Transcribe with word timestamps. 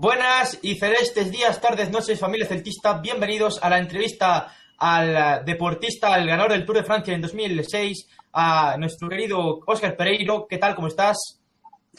Buenas 0.00 0.58
y 0.62 0.76
celestes 0.76 1.30
días, 1.30 1.60
tardes, 1.60 1.90
noches, 1.90 2.18
familia 2.18 2.46
celtista. 2.46 3.02
Bienvenidos 3.02 3.62
a 3.62 3.68
la 3.68 3.76
entrevista 3.76 4.50
al 4.78 5.44
deportista, 5.44 6.14
al 6.14 6.26
ganador 6.26 6.52
del 6.52 6.64
Tour 6.64 6.78
de 6.78 6.84
Francia 6.84 7.12
en 7.12 7.20
2006, 7.20 8.08
a 8.32 8.78
nuestro 8.78 9.10
querido 9.10 9.60
Óscar 9.66 9.98
Pereiro. 9.98 10.46
¿Qué 10.48 10.56
tal? 10.56 10.74
¿Cómo 10.74 10.88
estás? 10.88 11.18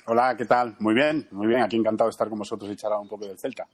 Hola, 0.08 0.36
¿qué 0.36 0.46
tal? 0.46 0.76
Muy 0.80 0.96
bien, 0.96 1.28
muy 1.30 1.46
bien. 1.46 1.62
Aquí 1.62 1.76
encantado 1.76 2.08
de 2.08 2.14
estar 2.14 2.28
con 2.28 2.40
vosotros 2.40 2.72
y 2.72 2.76
charlar 2.76 2.98
un 3.02 3.08
poco 3.08 3.28
del 3.28 3.38
Celta. 3.38 3.68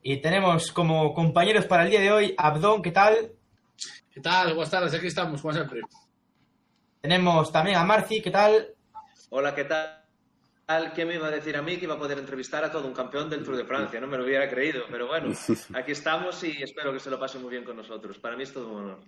Y 0.00 0.16
tenemos 0.22 0.72
como 0.72 1.12
compañeros 1.12 1.66
para 1.66 1.84
el 1.84 1.90
día 1.90 2.00
de 2.00 2.10
hoy 2.10 2.34
Abdón, 2.38 2.80
¿qué 2.80 2.90
tal? 2.90 3.32
¿Qué 4.10 4.22
tal? 4.22 4.54
Buenas 4.54 4.70
tardes, 4.70 4.94
aquí 4.94 5.08
estamos, 5.08 5.42
como 5.42 5.52
siempre. 5.52 5.82
Tenemos 7.02 7.52
también 7.52 7.76
a 7.76 7.84
Marci, 7.84 8.22
¿qué 8.22 8.30
tal? 8.30 8.68
Hola, 9.28 9.54
¿qué 9.54 9.64
tal? 9.64 10.05
¿Quién 10.94 11.06
me 11.06 11.14
iba 11.14 11.28
a 11.28 11.30
decir 11.30 11.56
a 11.56 11.62
mí 11.62 11.76
que 11.76 11.84
iba 11.84 11.94
a 11.94 11.98
poder 11.98 12.18
entrevistar 12.18 12.64
a 12.64 12.72
todo 12.72 12.88
un 12.88 12.92
campeón 12.92 13.30
del 13.30 13.44
Tour 13.44 13.56
de 13.56 13.64
Francia? 13.64 14.00
No 14.00 14.08
me 14.08 14.16
lo 14.16 14.24
hubiera 14.24 14.50
creído, 14.50 14.82
pero 14.90 15.06
bueno, 15.06 15.32
aquí 15.74 15.92
estamos 15.92 16.42
y 16.42 16.60
espero 16.60 16.92
que 16.92 16.98
se 16.98 17.08
lo 17.08 17.20
pase 17.20 17.38
muy 17.38 17.50
bien 17.50 17.62
con 17.62 17.76
nosotros. 17.76 18.18
Para 18.18 18.36
mí 18.36 18.42
es 18.42 18.52
todo 18.52 18.72
un 18.72 18.80
honor. 18.80 19.00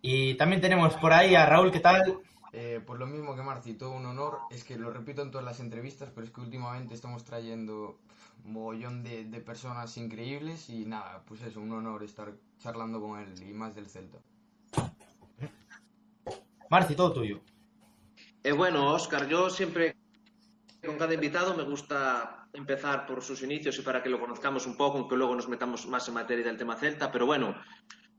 Y 0.00 0.34
también 0.34 0.60
tenemos 0.60 0.94
por 0.94 1.12
ahí 1.12 1.34
a 1.34 1.44
Raúl, 1.44 1.72
¿qué 1.72 1.80
tal? 1.80 2.20
Eh, 2.52 2.80
pues 2.86 3.00
lo 3.00 3.06
mismo 3.06 3.34
que 3.34 3.42
Marci, 3.42 3.74
todo 3.74 3.90
un 3.90 4.06
honor. 4.06 4.38
Es 4.50 4.62
que 4.62 4.76
lo 4.76 4.92
repito 4.92 5.22
en 5.22 5.32
todas 5.32 5.44
las 5.44 5.58
entrevistas, 5.58 6.10
pero 6.14 6.24
es 6.24 6.32
que 6.32 6.40
últimamente 6.40 6.94
estamos 6.94 7.24
trayendo 7.24 7.98
un 8.44 8.52
mogollón 8.52 9.02
de, 9.02 9.24
de 9.24 9.40
personas 9.40 9.96
increíbles 9.96 10.70
y 10.70 10.84
nada, 10.84 11.22
pues 11.26 11.42
eso, 11.42 11.60
un 11.60 11.72
honor 11.72 12.04
estar 12.04 12.32
charlando 12.60 13.00
con 13.00 13.18
él 13.18 13.34
y 13.42 13.52
más 13.52 13.74
del 13.74 13.86
Celta. 13.86 14.18
Marci, 16.70 16.94
todo 16.94 17.12
tuyo. 17.12 17.40
Eh, 18.44 18.52
bueno, 18.52 18.94
Oscar, 18.94 19.28
yo 19.28 19.50
siempre 19.50 19.96
con 20.84 20.96
cada 20.98 21.14
invitado 21.14 21.54
me 21.56 21.62
gusta 21.64 22.46
empezar 22.52 23.06
por 23.06 23.22
sus 23.22 23.42
inicios 23.42 23.78
y 23.78 23.82
para 23.82 24.02
que 24.02 24.08
lo 24.08 24.18
conozcamos 24.20 24.66
un 24.66 24.76
poco, 24.76 24.98
aunque 24.98 25.16
luego 25.16 25.34
nos 25.34 25.48
metamos 25.48 25.86
más 25.86 26.08
en 26.08 26.14
materia 26.14 26.44
del 26.44 26.56
tema 26.56 26.76
Celta. 26.76 27.10
Pero 27.12 27.26
bueno, 27.26 27.54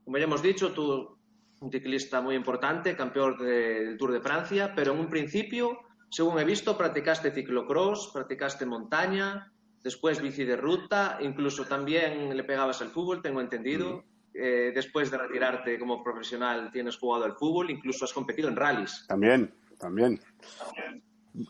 como 0.04 0.18
ya 0.18 0.24
hemos 0.24 0.42
dicho, 0.42 0.72
tú 0.72 1.18
un 1.60 1.70
ciclista 1.70 2.20
muy 2.20 2.34
importante, 2.34 2.96
campeón 2.96 3.36
de- 3.38 3.84
del 3.84 3.96
Tour 3.98 4.12
de 4.12 4.20
Francia, 4.20 4.72
pero 4.74 4.92
en 4.92 4.98
un 5.00 5.08
principio, 5.08 5.78
según 6.10 6.38
he 6.40 6.44
visto, 6.44 6.76
practicaste 6.76 7.30
ciclocross, 7.30 8.10
practicaste 8.12 8.66
montaña, 8.66 9.52
después 9.82 10.20
bici 10.20 10.44
de 10.44 10.56
ruta, 10.56 11.18
incluso 11.20 11.64
también 11.64 12.36
le 12.36 12.44
pegabas 12.44 12.80
al 12.82 12.90
fútbol, 12.90 13.22
tengo 13.22 13.40
entendido. 13.40 14.04
Eh, 14.34 14.72
después 14.74 15.10
de 15.10 15.18
retirarte 15.18 15.78
como 15.78 16.02
profesional, 16.02 16.70
tienes 16.72 16.96
jugado 16.96 17.26
al 17.26 17.34
fútbol, 17.36 17.70
incluso 17.70 18.06
has 18.06 18.12
competido 18.14 18.48
en 18.48 18.56
rallies. 18.56 19.04
También, 19.06 19.52
también. 19.78 20.18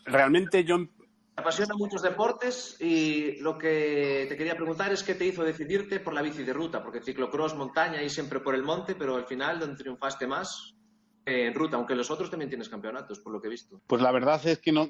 Realmente 0.05 0.63
yo, 0.63 0.77
Te 1.35 1.41
apasiona 1.41 1.73
muchos 1.75 2.03
deportes 2.03 2.77
y 2.79 3.39
lo 3.41 3.57
que 3.57 4.27
te 4.29 4.37
quería 4.37 4.55
preguntar 4.55 4.93
es 4.93 5.01
qué 5.01 5.15
te 5.15 5.25
hizo 5.25 5.43
decidirte 5.43 5.99
por 5.99 6.13
la 6.13 6.21
bici 6.21 6.43
de 6.43 6.53
ruta, 6.53 6.83
porque 6.83 7.01
ciclocross, 7.01 7.55
montaña 7.55 8.03
y 8.03 8.09
siempre 8.09 8.39
por 8.39 8.53
el 8.53 8.61
monte, 8.61 8.93
pero 8.93 9.15
al 9.15 9.25
final 9.25 9.59
donde 9.59 9.77
triunfaste 9.77 10.27
más 10.27 10.75
en 11.25 11.53
ruta, 11.53 11.77
aunque 11.77 11.95
los 11.95 12.11
otros 12.11 12.29
también 12.29 12.49
tienes 12.49 12.69
campeonatos, 12.69 13.19
por 13.19 13.33
lo 13.33 13.41
que 13.41 13.47
he 13.47 13.49
visto. 13.49 13.81
pues 13.87 14.01
la 14.01 14.11
verdad 14.11 14.45
es 14.45 14.59
que 14.59 14.71
no, 14.71 14.87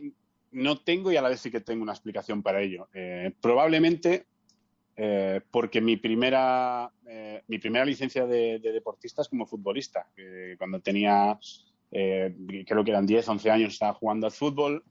no 0.51 0.77
tengo 0.77 1.11
y 1.11 1.17
a 1.17 1.21
la 1.21 1.29
vez 1.29 1.41
sí 1.41 1.51
que 1.51 1.61
tengo 1.61 1.83
una 1.83 1.93
explicación 1.93 2.41
para 2.41 2.61
ello. 2.61 2.87
Eh, 2.93 3.33
probablemente 3.39 4.27
eh, 4.95 5.41
porque 5.49 5.81
mi 5.81 5.97
primera, 5.97 6.91
eh, 7.07 7.41
mi 7.47 7.57
primera 7.57 7.85
licencia 7.85 8.25
de, 8.25 8.59
de 8.59 8.71
deportista 8.71 9.21
es 9.21 9.29
como 9.29 9.45
futbolista. 9.45 10.07
Cuando 10.57 10.79
tenía, 10.81 11.37
creo 11.89 12.83
que 12.83 12.91
eran 12.91 13.05
10, 13.05 13.27
11 13.27 13.51
años, 13.51 13.73
estaba 13.73 13.93
jugando 13.93 14.27
al 14.27 14.31
fútbol. 14.31 14.83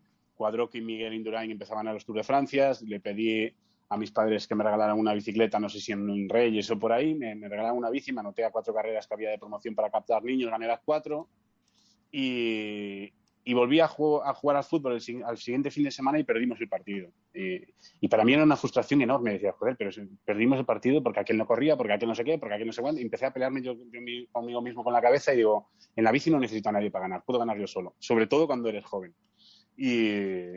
Cuadroque 0.42 0.78
y 0.78 0.80
Miguel 0.80 1.14
Indurain 1.14 1.48
empezaban 1.52 1.86
a 1.86 1.92
los 1.92 2.04
Tour 2.04 2.16
de 2.16 2.24
Francia. 2.24 2.72
Le 2.84 2.98
pedí 2.98 3.48
a 3.90 3.96
mis 3.96 4.10
padres 4.10 4.48
que 4.48 4.56
me 4.56 4.64
regalaran 4.64 4.98
una 4.98 5.14
bicicleta, 5.14 5.60
no 5.60 5.68
sé 5.68 5.78
si 5.78 5.92
en 5.92 6.28
Reyes 6.28 6.68
o 6.72 6.78
por 6.80 6.92
ahí. 6.92 7.14
Me, 7.14 7.36
me 7.36 7.48
regalaron 7.48 7.78
una 7.78 7.90
bici, 7.90 8.12
me 8.12 8.18
anoté 8.20 8.44
a 8.44 8.50
cuatro 8.50 8.74
carreras 8.74 9.06
que 9.06 9.14
había 9.14 9.30
de 9.30 9.38
promoción 9.38 9.76
para 9.76 9.88
captar 9.88 10.24
niños, 10.24 10.50
gané 10.50 10.66
las 10.66 10.80
cuatro. 10.84 11.28
Y, 12.10 13.12
y 13.44 13.54
volví 13.54 13.78
a, 13.80 13.84
a 13.84 13.88
jugar 14.34 14.56
al 14.56 14.64
fútbol 14.64 14.92
el 14.98 15.24
al 15.24 15.36
siguiente 15.38 15.70
fin 15.70 15.84
de 15.84 15.90
semana 15.90 16.18
y 16.18 16.24
perdimos 16.24 16.60
el 16.60 16.68
partido. 16.68 17.10
Y, 17.34 17.60
y 18.00 18.08
para 18.08 18.24
mí 18.24 18.34
era 18.34 18.42
una 18.44 18.56
frustración 18.56 19.00
enorme. 19.02 19.32
Decía, 19.34 19.52
joder, 19.52 19.76
pero 19.76 19.92
si 19.92 20.02
perdimos 20.24 20.58
el 20.58 20.64
partido 20.64 21.02
porque 21.02 21.20
aquel 21.20 21.38
no 21.38 21.46
corría, 21.46 21.76
porque 21.76 21.92
aquel 21.92 22.08
no 22.08 22.14
sé 22.14 22.24
qué, 22.24 22.38
porque 22.38 22.54
aquel 22.54 22.66
no 22.66 22.72
sé 22.72 22.82
cuánto. 22.82 23.00
Y 23.00 23.04
empecé 23.04 23.26
a 23.26 23.32
pelearme 23.32 23.62
yo, 23.62 23.74
yo 23.92 24.00
mi- 24.00 24.26
conmigo 24.26 24.60
mismo 24.60 24.82
con 24.82 24.92
la 24.92 25.00
cabeza 25.00 25.32
y 25.32 25.36
digo, 25.38 25.68
en 25.94 26.04
la 26.04 26.12
bici 26.12 26.30
no 26.30 26.38
necesito 26.40 26.68
a 26.68 26.72
nadie 26.72 26.90
para 26.90 27.04
ganar, 27.04 27.22
puedo 27.24 27.38
ganar 27.38 27.58
yo 27.58 27.66
solo. 27.66 27.94
Sobre 27.98 28.26
todo 28.26 28.46
cuando 28.46 28.68
eres 28.68 28.84
joven. 28.84 29.14
Y, 29.76 30.56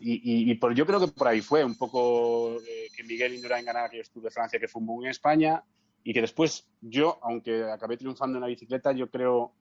y, 0.00 0.50
y- 0.50 0.54
por, 0.56 0.74
yo 0.74 0.86
creo 0.86 1.00
que 1.00 1.08
por 1.08 1.28
ahí 1.28 1.40
fue 1.40 1.64
un 1.64 1.76
poco 1.76 2.56
eh, 2.60 2.88
que 2.96 3.04
Miguel 3.04 3.34
Indurain 3.34 3.64
ganara 3.64 3.86
aquellos 3.86 4.10
Tour 4.10 4.24
de 4.24 4.30
Francia 4.30 4.58
que 4.58 4.68
fue 4.68 4.80
un 4.80 4.86
boom 4.86 5.04
en 5.04 5.10
España 5.10 5.62
y 6.02 6.12
que 6.12 6.20
después 6.20 6.68
yo, 6.80 7.18
aunque 7.22 7.64
acabé 7.64 7.96
triunfando 7.96 8.38
en 8.38 8.42
la 8.42 8.48
bicicleta, 8.48 8.92
yo 8.92 9.10
creo 9.10 9.52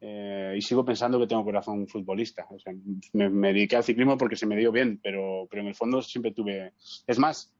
eh, 0.00 0.54
y 0.56 0.62
sigo 0.62 0.84
pensando 0.84 1.18
que 1.18 1.26
tengo 1.26 1.44
corazón 1.44 1.88
futbolista. 1.88 2.46
O 2.50 2.58
sea, 2.58 2.72
me, 3.14 3.28
me 3.28 3.48
dediqué 3.52 3.76
al 3.76 3.82
ciclismo 3.84 4.16
porque 4.16 4.36
se 4.36 4.46
me 4.46 4.56
dio 4.56 4.70
bien, 4.70 5.00
pero, 5.02 5.48
pero 5.50 5.62
en 5.62 5.68
el 5.68 5.74
fondo 5.74 6.00
siempre 6.02 6.32
tuve. 6.32 6.72
Es 7.06 7.18
más, 7.18 7.52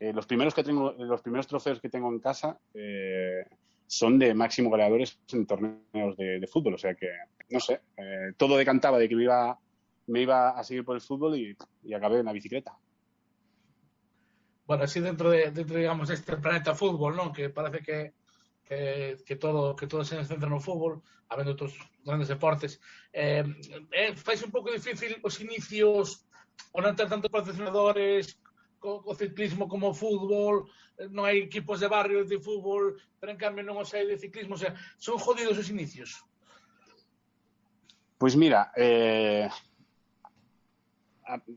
eh, 0.00 0.12
los 0.12 0.26
primeros 0.26 0.54
que 0.54 0.64
tengo, 0.64 0.92
los 0.92 1.22
primeros 1.22 1.46
trofeos 1.46 1.80
que 1.80 1.88
tengo 1.88 2.08
en 2.10 2.18
casa 2.18 2.58
eh, 2.74 3.44
son 3.86 4.18
de 4.18 4.34
máximo 4.34 4.70
goleadores 4.70 5.20
en 5.32 5.46
torneos 5.46 6.16
de, 6.16 6.40
de 6.40 6.46
fútbol. 6.48 6.74
O 6.74 6.78
sea 6.78 6.96
que, 6.96 7.06
no 7.50 7.60
sé, 7.60 7.80
eh, 7.96 8.32
todo 8.36 8.56
decantaba 8.56 8.98
de 8.98 9.08
que 9.08 9.14
me 9.14 9.22
iba, 9.22 9.56
me 10.06 10.22
iba 10.22 10.50
a 10.50 10.64
seguir 10.64 10.84
por 10.84 10.96
el 10.96 11.02
fútbol 11.02 11.36
y, 11.36 11.56
y 11.82 11.94
acabé 11.94 12.18
en 12.20 12.26
la 12.26 12.32
bicicleta. 12.32 12.76
Bueno, 14.66 14.84
así 14.84 15.00
dentro 15.00 15.30
de, 15.30 15.50
dentro, 15.50 15.76
digamos, 15.76 16.08
este 16.10 16.36
planeta 16.36 16.74
fútbol, 16.74 17.16
¿no? 17.16 17.32
Que 17.32 17.50
parece 17.50 17.82
que, 17.82 18.14
que, 18.64 19.16
que 19.24 19.36
todo 19.36 19.76
que 19.76 19.86
todo 19.86 20.04
se 20.04 20.24
centra 20.24 20.48
no 20.48 20.60
fútbol, 20.60 21.02
habendo 21.28 21.52
outros 21.52 21.76
grandes 22.04 22.28
deportes. 22.28 22.80
Eh, 23.12 23.44
eh, 23.92 24.14
un 24.44 24.50
pouco 24.50 24.72
difícil 24.72 25.20
os 25.22 25.40
inicios 25.40 26.24
o 26.72 26.80
non 26.80 26.96
ter 26.96 27.08
tantos 27.12 27.28
patrocinadores 27.28 28.40
co, 28.80 29.04
co 29.04 29.12
ciclismo 29.12 29.68
como 29.68 29.92
o 29.92 29.96
fútbol, 29.96 30.64
eh, 30.96 31.12
non 31.12 31.28
hai 31.28 31.44
equipos 31.44 31.84
de 31.84 31.88
barrio 31.88 32.24
de 32.24 32.40
fútbol, 32.40 32.96
pero 33.20 33.32
en 33.32 33.40
cambio 33.40 33.60
non 33.60 33.76
os 33.76 33.92
hai 33.92 34.08
de 34.08 34.16
ciclismo, 34.16 34.56
o 34.56 34.60
sea, 34.60 34.72
son 34.96 35.20
jodidos 35.20 35.60
os 35.60 35.68
inicios. 35.68 36.24
Pues 38.16 38.32
mira, 38.32 38.72
eh, 38.80 39.50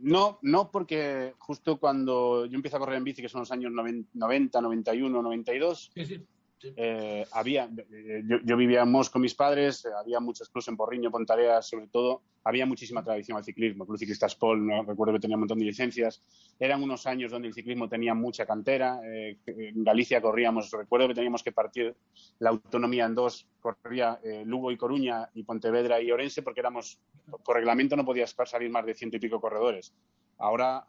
no, 0.02 0.40
no 0.42 0.72
porque 0.72 1.34
justo 1.38 1.80
cuando 1.80 2.46
yo 2.46 2.56
empiezo 2.56 2.78
a 2.78 2.80
correr 2.80 2.98
en 2.98 3.04
bici, 3.04 3.22
que 3.22 3.30
son 3.30 3.42
los 3.42 3.52
años 3.52 3.72
90, 3.72 4.10
90 4.14 4.62
91, 4.62 5.22
92, 5.22 5.92
Sí, 5.94 6.06
sí. 6.06 6.26
Eh, 6.64 7.26
había, 7.34 7.66
eh, 7.66 8.24
yo, 8.26 8.38
yo 8.44 8.58
vivía 8.58 8.82
en 8.82 8.92
Mos 8.92 9.10
con 9.10 9.22
mis 9.22 9.36
padres, 9.36 9.86
eh, 9.86 9.90
había 9.98 10.20
muchos 10.20 10.50
clubs 10.50 10.68
en 10.68 10.78
Porriño, 10.78 11.12
Pontareas, 11.12 11.68
sobre 11.70 11.88
todo, 11.88 12.24
había 12.44 12.66
muchísima 12.66 13.04
tradición 13.04 13.38
al 13.38 13.44
ciclismo. 13.44 13.86
Club 13.86 14.00
Ciclistas 14.00 14.36
Pol, 14.36 14.66
no, 14.66 14.84
recuerdo 14.84 15.14
que 15.14 15.20
tenía 15.20 15.36
un 15.36 15.42
montón 15.42 15.60
de 15.60 15.66
licencias. 15.66 16.24
Eran 16.60 16.82
unos 16.82 17.06
años 17.06 17.32
donde 17.32 17.50
el 17.50 17.54
ciclismo 17.54 17.88
tenía 17.88 18.14
mucha 18.14 18.46
cantera. 18.46 19.00
en 19.04 19.84
Galicia 19.84 20.22
corríamos, 20.22 20.72
recuerdo 20.72 21.10
que 21.10 21.14
teníamos 21.14 21.44
que 21.44 21.52
partir 21.52 21.96
la 22.40 22.50
autonomía 22.50 23.06
en 23.06 23.16
dos, 23.16 23.48
corría 23.60 24.20
Lugo 24.46 24.72
y 24.72 24.78
Coruña 24.78 25.30
y 25.34 25.44
Pontevedra 25.44 26.02
y 26.02 26.12
Orense, 26.12 26.42
porque 26.42 26.62
éramos, 26.62 27.00
por 27.44 27.58
reglamento 27.58 27.96
no 27.96 28.06
podías 28.06 28.36
salir 28.46 28.70
más 28.72 28.86
de 28.86 28.96
ciento 28.96 29.18
y 29.18 29.20
pico 29.20 29.42
corredores. 29.42 29.94
Ahora 30.38 30.88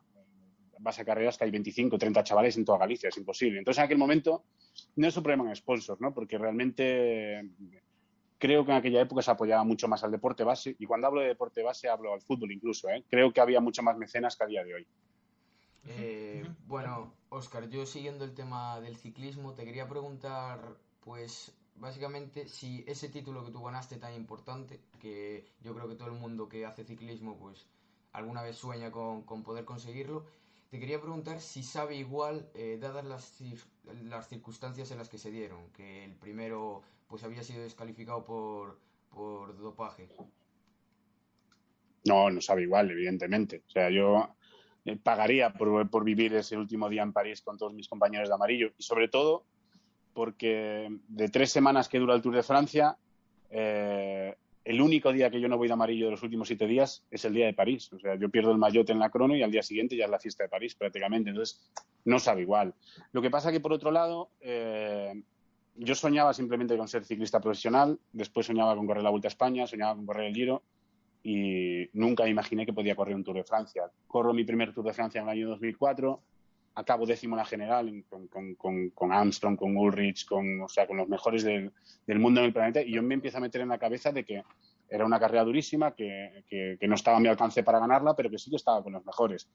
vas 0.80 0.98
a 0.98 1.04
carreras 1.04 1.36
que 1.36 1.44
hay 1.44 1.50
25, 1.50 1.98
30 1.98 2.24
chavales 2.24 2.56
en 2.56 2.64
toda 2.64 2.78
Galicia, 2.78 3.08
es 3.08 3.16
imposible. 3.16 3.58
Entonces, 3.58 3.78
en 3.78 3.84
aquel 3.84 3.98
momento, 3.98 4.44
no 4.97 5.06
es 5.06 5.16
un 5.16 5.22
problema 5.22 5.49
en 5.49 5.56
sponsors, 5.56 6.00
¿no? 6.00 6.12
Porque 6.12 6.39
realmente 6.39 7.50
creo 8.39 8.65
que 8.65 8.71
en 8.71 8.77
aquella 8.77 9.00
época 9.00 9.22
se 9.22 9.31
apoyaba 9.31 9.65
mucho 9.65 9.89
más 9.89 10.05
al 10.05 10.12
deporte 10.12 10.44
base 10.44 10.77
y 10.78 10.87
cuando 10.87 11.09
hablo 11.09 11.21
de 11.21 11.28
deporte 11.28 11.62
base 11.62 11.89
hablo 11.89 12.12
al 12.12 12.22
fútbol 12.22 12.53
incluso, 12.53 12.89
¿eh? 12.89 13.05
Creo 13.09 13.33
que 13.33 13.41
había 13.41 13.61
mucho 13.61 13.83
más 13.83 13.97
mecenas 13.97 14.37
que 14.37 14.44
a 14.44 14.47
día 14.47 14.65
de 14.65 14.75
hoy. 14.75 14.87
Eh, 15.87 16.47
bueno, 16.66 17.15
Oscar, 17.31 17.69
yo 17.69 17.86
siguiendo 17.86 18.25
el 18.25 18.34
tema 18.34 18.80
del 18.80 18.97
ciclismo, 18.97 19.54
te 19.54 19.65
quería 19.65 19.89
preguntar, 19.89 20.60
pues, 21.01 21.57
básicamente, 21.77 22.47
si 22.47 22.84
ese 22.86 23.09
título 23.09 23.45
que 23.45 23.53
tú 23.53 23.63
ganaste 23.63 23.97
tan 23.97 24.15
importante, 24.15 24.81
que 25.01 25.47
yo 25.63 25.74
creo 25.74 25.89
que 25.89 25.95
todo 25.95 26.09
el 26.09 26.21
mundo 26.21 26.48
que 26.48 26.66
hace 26.66 26.84
ciclismo, 26.84 27.39
pues, 27.39 27.66
alguna 28.13 28.42
vez 28.42 28.57
sueña 28.57 28.91
con 28.91 29.42
poder 29.42 29.65
conseguirlo, 29.65 30.27
te 30.70 30.78
quería 30.78 31.00
preguntar 31.00 31.41
si 31.41 31.62
sabe 31.62 31.97
igual, 31.97 32.50
eh, 32.54 32.78
dadas 32.80 33.04
las, 33.04 33.41
cir- 33.41 33.65
las 34.04 34.28
circunstancias 34.28 34.91
en 34.91 34.98
las 34.98 35.09
que 35.09 35.18
se 35.18 35.30
dieron, 35.30 35.70
que 35.72 36.04
el 36.04 36.15
primero, 36.15 36.82
pues, 37.06 37.24
había 37.24 37.42
sido 37.42 37.62
descalificado 37.62 38.24
por, 38.24 38.78
por 39.09 39.56
dopaje. 39.59 40.09
No, 42.04 42.30
no 42.30 42.41
sabe 42.41 42.62
igual, 42.62 42.91
evidentemente. 42.91 43.62
O 43.66 43.70
sea, 43.70 43.91
yo 43.91 44.34
eh, 44.84 44.97
pagaría 44.97 45.53
por, 45.53 45.88
por 45.91 46.04
vivir 46.04 46.34
ese 46.34 46.56
último 46.56 46.88
día 46.88 47.03
en 47.03 47.12
París 47.12 47.42
con 47.42 47.59
todos 47.59 47.74
mis 47.74 47.88
compañeros 47.88 48.28
de 48.28 48.34
amarillo 48.34 48.72
y 48.76 48.82
sobre 48.82 49.09
todo 49.09 49.44
porque 50.14 50.88
de 51.09 51.28
tres 51.28 51.50
semanas 51.50 51.88
que 51.88 51.98
dura 51.98 52.14
el 52.14 52.22
Tour 52.22 52.34
de 52.36 52.42
Francia, 52.42 52.98
eh, 53.50 54.36
el 54.68 54.82
único 54.82 55.10
día 55.15 55.30
que 55.30 55.41
yo 55.41 55.48
no 55.48 55.56
voy 55.56 55.66
de 55.66 55.72
amarillo 55.72 56.04
de 56.04 56.10
los 56.10 56.22
últimos 56.22 56.47
siete 56.47 56.66
días 56.66 57.03
es 57.10 57.24
el 57.24 57.32
día 57.32 57.47
de 57.47 57.54
París. 57.54 57.91
O 57.91 57.98
sea, 57.98 58.16
yo 58.16 58.28
pierdo 58.28 58.50
el 58.50 58.59
maillot 58.59 58.91
en 58.91 58.98
la 58.98 59.09
crono 59.09 59.34
y 59.34 59.42
al 59.42 59.50
día 59.50 59.62
siguiente 59.62 59.97
ya 59.97 60.04
es 60.04 60.10
la 60.10 60.18
fiesta 60.18 60.42
de 60.42 60.50
París 60.50 60.74
prácticamente. 60.74 61.30
Entonces, 61.30 61.72
no 62.04 62.18
sabe 62.18 62.42
igual. 62.42 62.74
Lo 63.12 63.22
que 63.22 63.30
pasa 63.30 63.50
que, 63.50 63.60
por 63.60 63.72
otro 63.72 63.91
lado, 63.91 64.28
eh, 64.42 65.22
yo 65.74 65.94
soñaba 65.94 66.34
simplemente 66.34 66.76
con 66.76 66.86
ser 66.86 67.03
ciclista 67.03 67.41
profesional, 67.41 67.98
después 68.12 68.44
soñaba 68.44 68.76
con 68.76 68.86
correr 68.86 69.03
la 69.03 69.09
Vuelta 69.09 69.28
a 69.28 69.30
España, 69.30 69.66
soñaba 69.66 69.94
con 69.94 70.04
correr 70.04 70.26
el 70.26 70.34
Giro 70.34 70.62
y 71.22 71.88
nunca 71.94 72.28
imaginé 72.28 72.66
que 72.66 72.74
podía 72.74 72.94
correr 72.94 73.14
un 73.14 73.24
Tour 73.24 73.36
de 73.36 73.44
Francia. 73.44 73.91
Corro 74.06 74.34
mi 74.34 74.44
primer 74.44 74.74
Tour 74.74 74.84
de 74.84 74.92
Francia 74.92 75.22
en 75.22 75.28
el 75.28 75.32
año 75.32 75.48
2004, 75.48 76.22
acabo 76.78 77.07
décimo 77.07 77.34
en 77.34 77.39
la 77.39 77.45
general 77.45 78.04
con, 78.09 79.13
Armstrong, 79.13 79.57
con 79.57 79.77
Ulrich, 79.77 80.27
con, 80.27 80.63
o 80.63 80.69
sea, 80.69 80.86
con 80.86 80.97
los 80.97 81.09
mejores 81.09 81.45
del, 81.45 81.72
mundo 82.19 82.41
en 82.41 82.47
el 82.47 82.53
planeta 82.53 82.83
y 82.83 82.92
yo 82.92 83.03
me 83.03 83.15
empiezo 83.15 83.39
a 83.39 83.41
meter 83.41 83.60
en 83.60 83.69
la 83.69 83.78
cabeza 83.78 84.13
de 84.13 84.25
que 84.25 84.42
era 84.89 85.04
una 85.04 85.21
carrera 85.21 85.45
durísima, 85.45 85.95
que, 85.95 86.45
que 86.48 86.89
no 86.89 86.95
estaba 86.95 87.19
a 87.19 87.21
mi 87.21 87.28
alcance 87.28 87.63
para 87.63 87.78
ganarla, 87.78 88.15
pero 88.15 88.30
que 88.30 88.39
sí 88.39 88.48
que 88.48 88.57
estaba 88.57 88.83
con 88.83 88.95
los 88.95 89.04
mejores. 89.04 89.48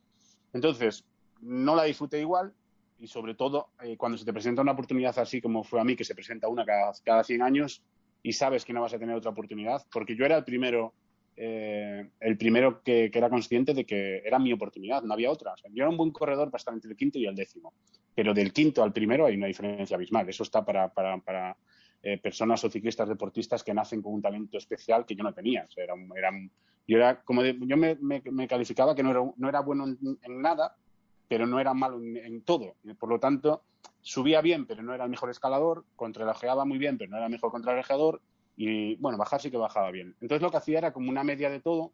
Entonces, 0.54 1.06
no 1.42 1.75
la 1.75 1.86
disfruté 1.86 2.20
igual, 2.20 2.54
y 3.00 3.08
sobre 3.08 3.36
todo 3.36 3.69
eh, 3.81 3.98
cuando 3.98 4.18
se 4.18 4.24
te 4.24 4.31
presenta 4.31 4.62
una 4.62 4.72
oportunidad 4.72 5.18
así 5.19 5.42
como 5.42 5.64
fue 5.64 5.81
a 5.81 5.84
mí, 5.84 5.96
que 5.96 6.06
se 6.06 6.16
presenta 6.16 6.48
una 6.48 6.66
cada, 6.66 6.94
cada 7.04 7.24
100 7.24 7.42
años 7.42 7.84
y 8.22 8.31
sabes 8.31 8.64
que 8.64 8.72
no 8.72 8.81
vas 8.81 8.94
a 8.94 9.00
tener 9.00 9.16
otra 9.16 9.31
oportunidad, 9.31 9.86
porque 9.92 10.16
yo 10.16 10.26
era 10.26 10.38
el 10.38 10.46
primero, 10.46 10.94
eh, 11.35 12.09
el 12.19 12.38
primero 12.38 12.81
que, 12.83 13.12
era 13.13 13.30
consciente 13.30 13.74
de 13.74 13.85
que 13.85 14.21
era 14.25 14.39
mi 14.39 14.53
oportunidad, 14.53 15.03
no 15.03 15.13
había 15.13 15.31
otra. 15.31 15.53
yo 15.71 15.83
era 15.83 15.89
un 15.89 15.97
buen 15.97 16.12
corredor 16.12 16.51
para 16.51 16.59
estar 16.59 16.74
entre 16.74 16.91
el 16.91 16.97
quinto 16.97 17.18
y 17.18 17.25
el 17.25 17.35
décimo, 17.35 17.74
pero 18.13 18.33
del 18.33 18.53
quinto 18.53 18.83
al 18.83 18.94
primero 18.94 19.25
hay 19.25 19.35
una 19.35 19.47
diferencia 19.47 19.95
abismal. 19.95 20.27
Eso 20.30 20.44
está 20.44 20.63
para, 20.63 20.89
para, 20.94 21.18
para 21.19 21.57
eh, 22.01 22.18
personas 22.18 22.63
o 22.63 22.69
ciclistas 22.69 23.07
deportistas 23.07 23.63
que 23.63 23.74
nacen 23.74 24.01
con 24.01 24.13
un 24.13 24.21
talento 24.21 24.57
especial 24.57 25.06
que 25.06 25.15
yo 25.15 25.24
no 25.24 25.33
tenía. 25.33 25.68
era, 25.75 26.31
yo 26.88 26.97
era 26.97 27.21
como 27.21 27.44
yo 27.44 27.77
me, 27.77 27.97
me, 28.00 28.47
calificaba 28.47 28.94
que 28.94 29.03
no 29.03 29.12
era, 29.12 29.24
no 29.35 29.50
era 29.50 29.62
bueno 29.62 29.85
en 29.88 30.41
nada, 30.41 30.75
pero 31.27 31.47
no 31.47 31.59
era 31.59 31.74
malo 31.74 32.00
en, 32.00 32.41
todo. 32.44 32.75
Por 33.00 33.09
lo 33.09 33.19
tanto, 33.19 33.63
subía 34.01 34.41
bien, 34.41 34.65
pero 34.68 34.83
no 34.83 34.94
era 34.94 35.06
el 35.06 35.09
mejor 35.09 35.31
escalador, 35.31 35.83
contrarrejeaba 35.95 36.63
muy 36.63 36.77
bien, 36.77 36.97
pero 36.97 37.09
no 37.09 37.18
era 37.18 37.25
el 37.25 37.31
mejor 37.31 37.51
contrarrejeador, 37.51 38.21
y 38.56 38.96
bueno, 38.96 39.18
bajar 39.18 39.42
sí 39.42 39.50
que 39.50 39.58
bajaba 39.58 39.92
bien. 39.92 40.16
Entonces 40.22 40.42
lo 40.42 40.52
que 40.52 40.58
hacía 40.58 40.78
era 40.78 40.94
como 40.94 41.10
una 41.10 41.24
media 41.24 41.50
de 41.50 41.60
todo 41.60 41.92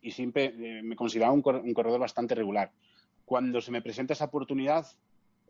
y 0.00 0.10
siempre 0.10 0.54
eh, 0.58 0.82
me 0.82 0.96
consideraba 0.96 1.32
un, 1.32 1.42
corredor 1.42 2.00
bastante 2.00 2.34
regular. 2.34 2.70
Cuando 3.24 3.60
se 3.60 3.70
me 3.70 3.82
presenta 3.82 4.12
esa 4.12 4.26
oportunidad, 4.26 4.86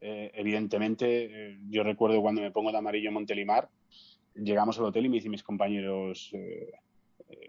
eh, 0.01 0.31
evidentemente, 0.35 1.25
eh, 1.25 1.59
yo 1.69 1.83
recuerdo 1.83 2.21
cuando 2.21 2.41
me 2.41 2.51
pongo 2.51 2.71
de 2.71 2.79
amarillo 2.79 3.09
en 3.09 3.15
Montelimar, 3.15 3.69
llegamos 4.35 4.79
al 4.79 4.87
hotel 4.87 5.07
y 5.07 5.09
me 5.09 5.17
dicen 5.17 5.31
mis 5.31 5.43
compañeros, 5.43 6.33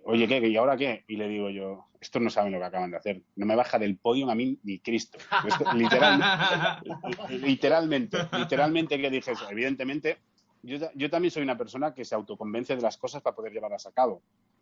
oye, 0.03 0.27
¿qué? 0.27 0.47
¿Y 0.47 0.57
ahora 0.57 0.77
qué? 0.77 1.03
Y 1.07 1.15
le 1.17 1.27
digo 1.27 1.49
yo, 1.49 1.85
estos 1.99 2.21
no 2.21 2.29
saben 2.29 2.51
lo 2.51 2.59
que 2.59 2.65
acaban 2.65 2.91
de 2.91 2.97
hacer. 2.97 3.21
No 3.35 3.45
me 3.45 3.55
baja 3.55 3.79
del 3.79 3.97
podio 3.97 4.29
a 4.29 4.35
mí 4.35 4.57
ni 4.63 4.79
Cristo. 4.79 5.17
literalmente, 7.41 8.17
literalmente, 8.37 9.01
que 9.01 9.09
dije 9.09 9.31
eso. 9.31 9.49
Evidentemente, 9.49 10.17
yo, 10.65 11.09
también 11.09 11.31
soy 11.31 11.43
una 11.43 11.57
persona 11.57 11.93
que 11.93 12.05
se 12.05 12.15
autoconvence 12.15 12.75
de 12.75 12.81
las 12.81 12.97
cosas 12.97 13.21
para 13.21 13.35
poder 13.35 13.53
llevarlas 13.53 13.85
a 13.85 13.91
cabo. 13.91 14.21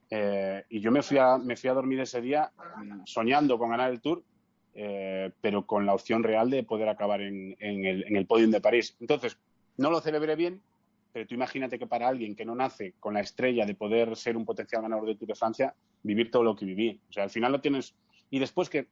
Eh, 0.09 0.63
y 0.69 0.79
yo 0.79 0.91
me 0.91 1.01
fui, 1.01 1.17
a, 1.17 1.38
me 1.38 1.55
fui 1.55 1.69
a 1.69 1.73
dormir 1.73 2.00
ese 2.01 2.21
día 2.21 2.51
mm, 2.77 3.01
soñando 3.05 3.57
con 3.57 3.69
ganar 3.69 3.91
el 3.91 4.01
Tour, 4.01 4.23
eh, 4.75 5.31
pero 5.41 5.65
con 5.65 5.85
la 5.85 5.94
opción 5.94 6.23
real 6.23 6.50
de 6.50 6.63
poder 6.63 6.89
acabar 6.89 7.21
en, 7.21 7.55
el, 7.59 8.05
en 8.07 8.15
el 8.15 8.25
podium 8.25 8.51
de 8.51 8.61
París. 8.61 8.95
Entonces, 9.00 9.38
no 9.77 9.89
lo 9.89 10.01
celebré 10.01 10.35
bien, 10.35 10.61
pero 11.11 11.27
tú 11.27 11.35
imagínate 11.35 11.79
que 11.79 11.88
para 11.88 12.07
alguien 12.07 12.35
que 12.35 12.45
no 12.45 12.55
nace 12.55 12.95
con 13.00 13.13
la 13.13 13.21
estrella 13.21 13.65
de 13.65 13.75
poder 13.75 14.15
ser 14.15 14.35
un 14.35 14.45
potencial 14.45 14.81
ganador 14.81 15.07
de 15.07 15.15
Tour 15.15 15.29
de 15.29 15.35
Francia, 15.35 15.75
vivir 16.01 16.31
todo 16.31 16.44
lo 16.44 16.55
que 16.55 16.65
viví. 16.65 17.00
O 17.09 17.13
sea, 17.13 17.23
al 17.23 17.29
final 17.29 17.51
lo 17.51 17.61
tienes. 17.61 17.95
Y 18.29 18.39
después 18.39 18.69
que 18.69 18.88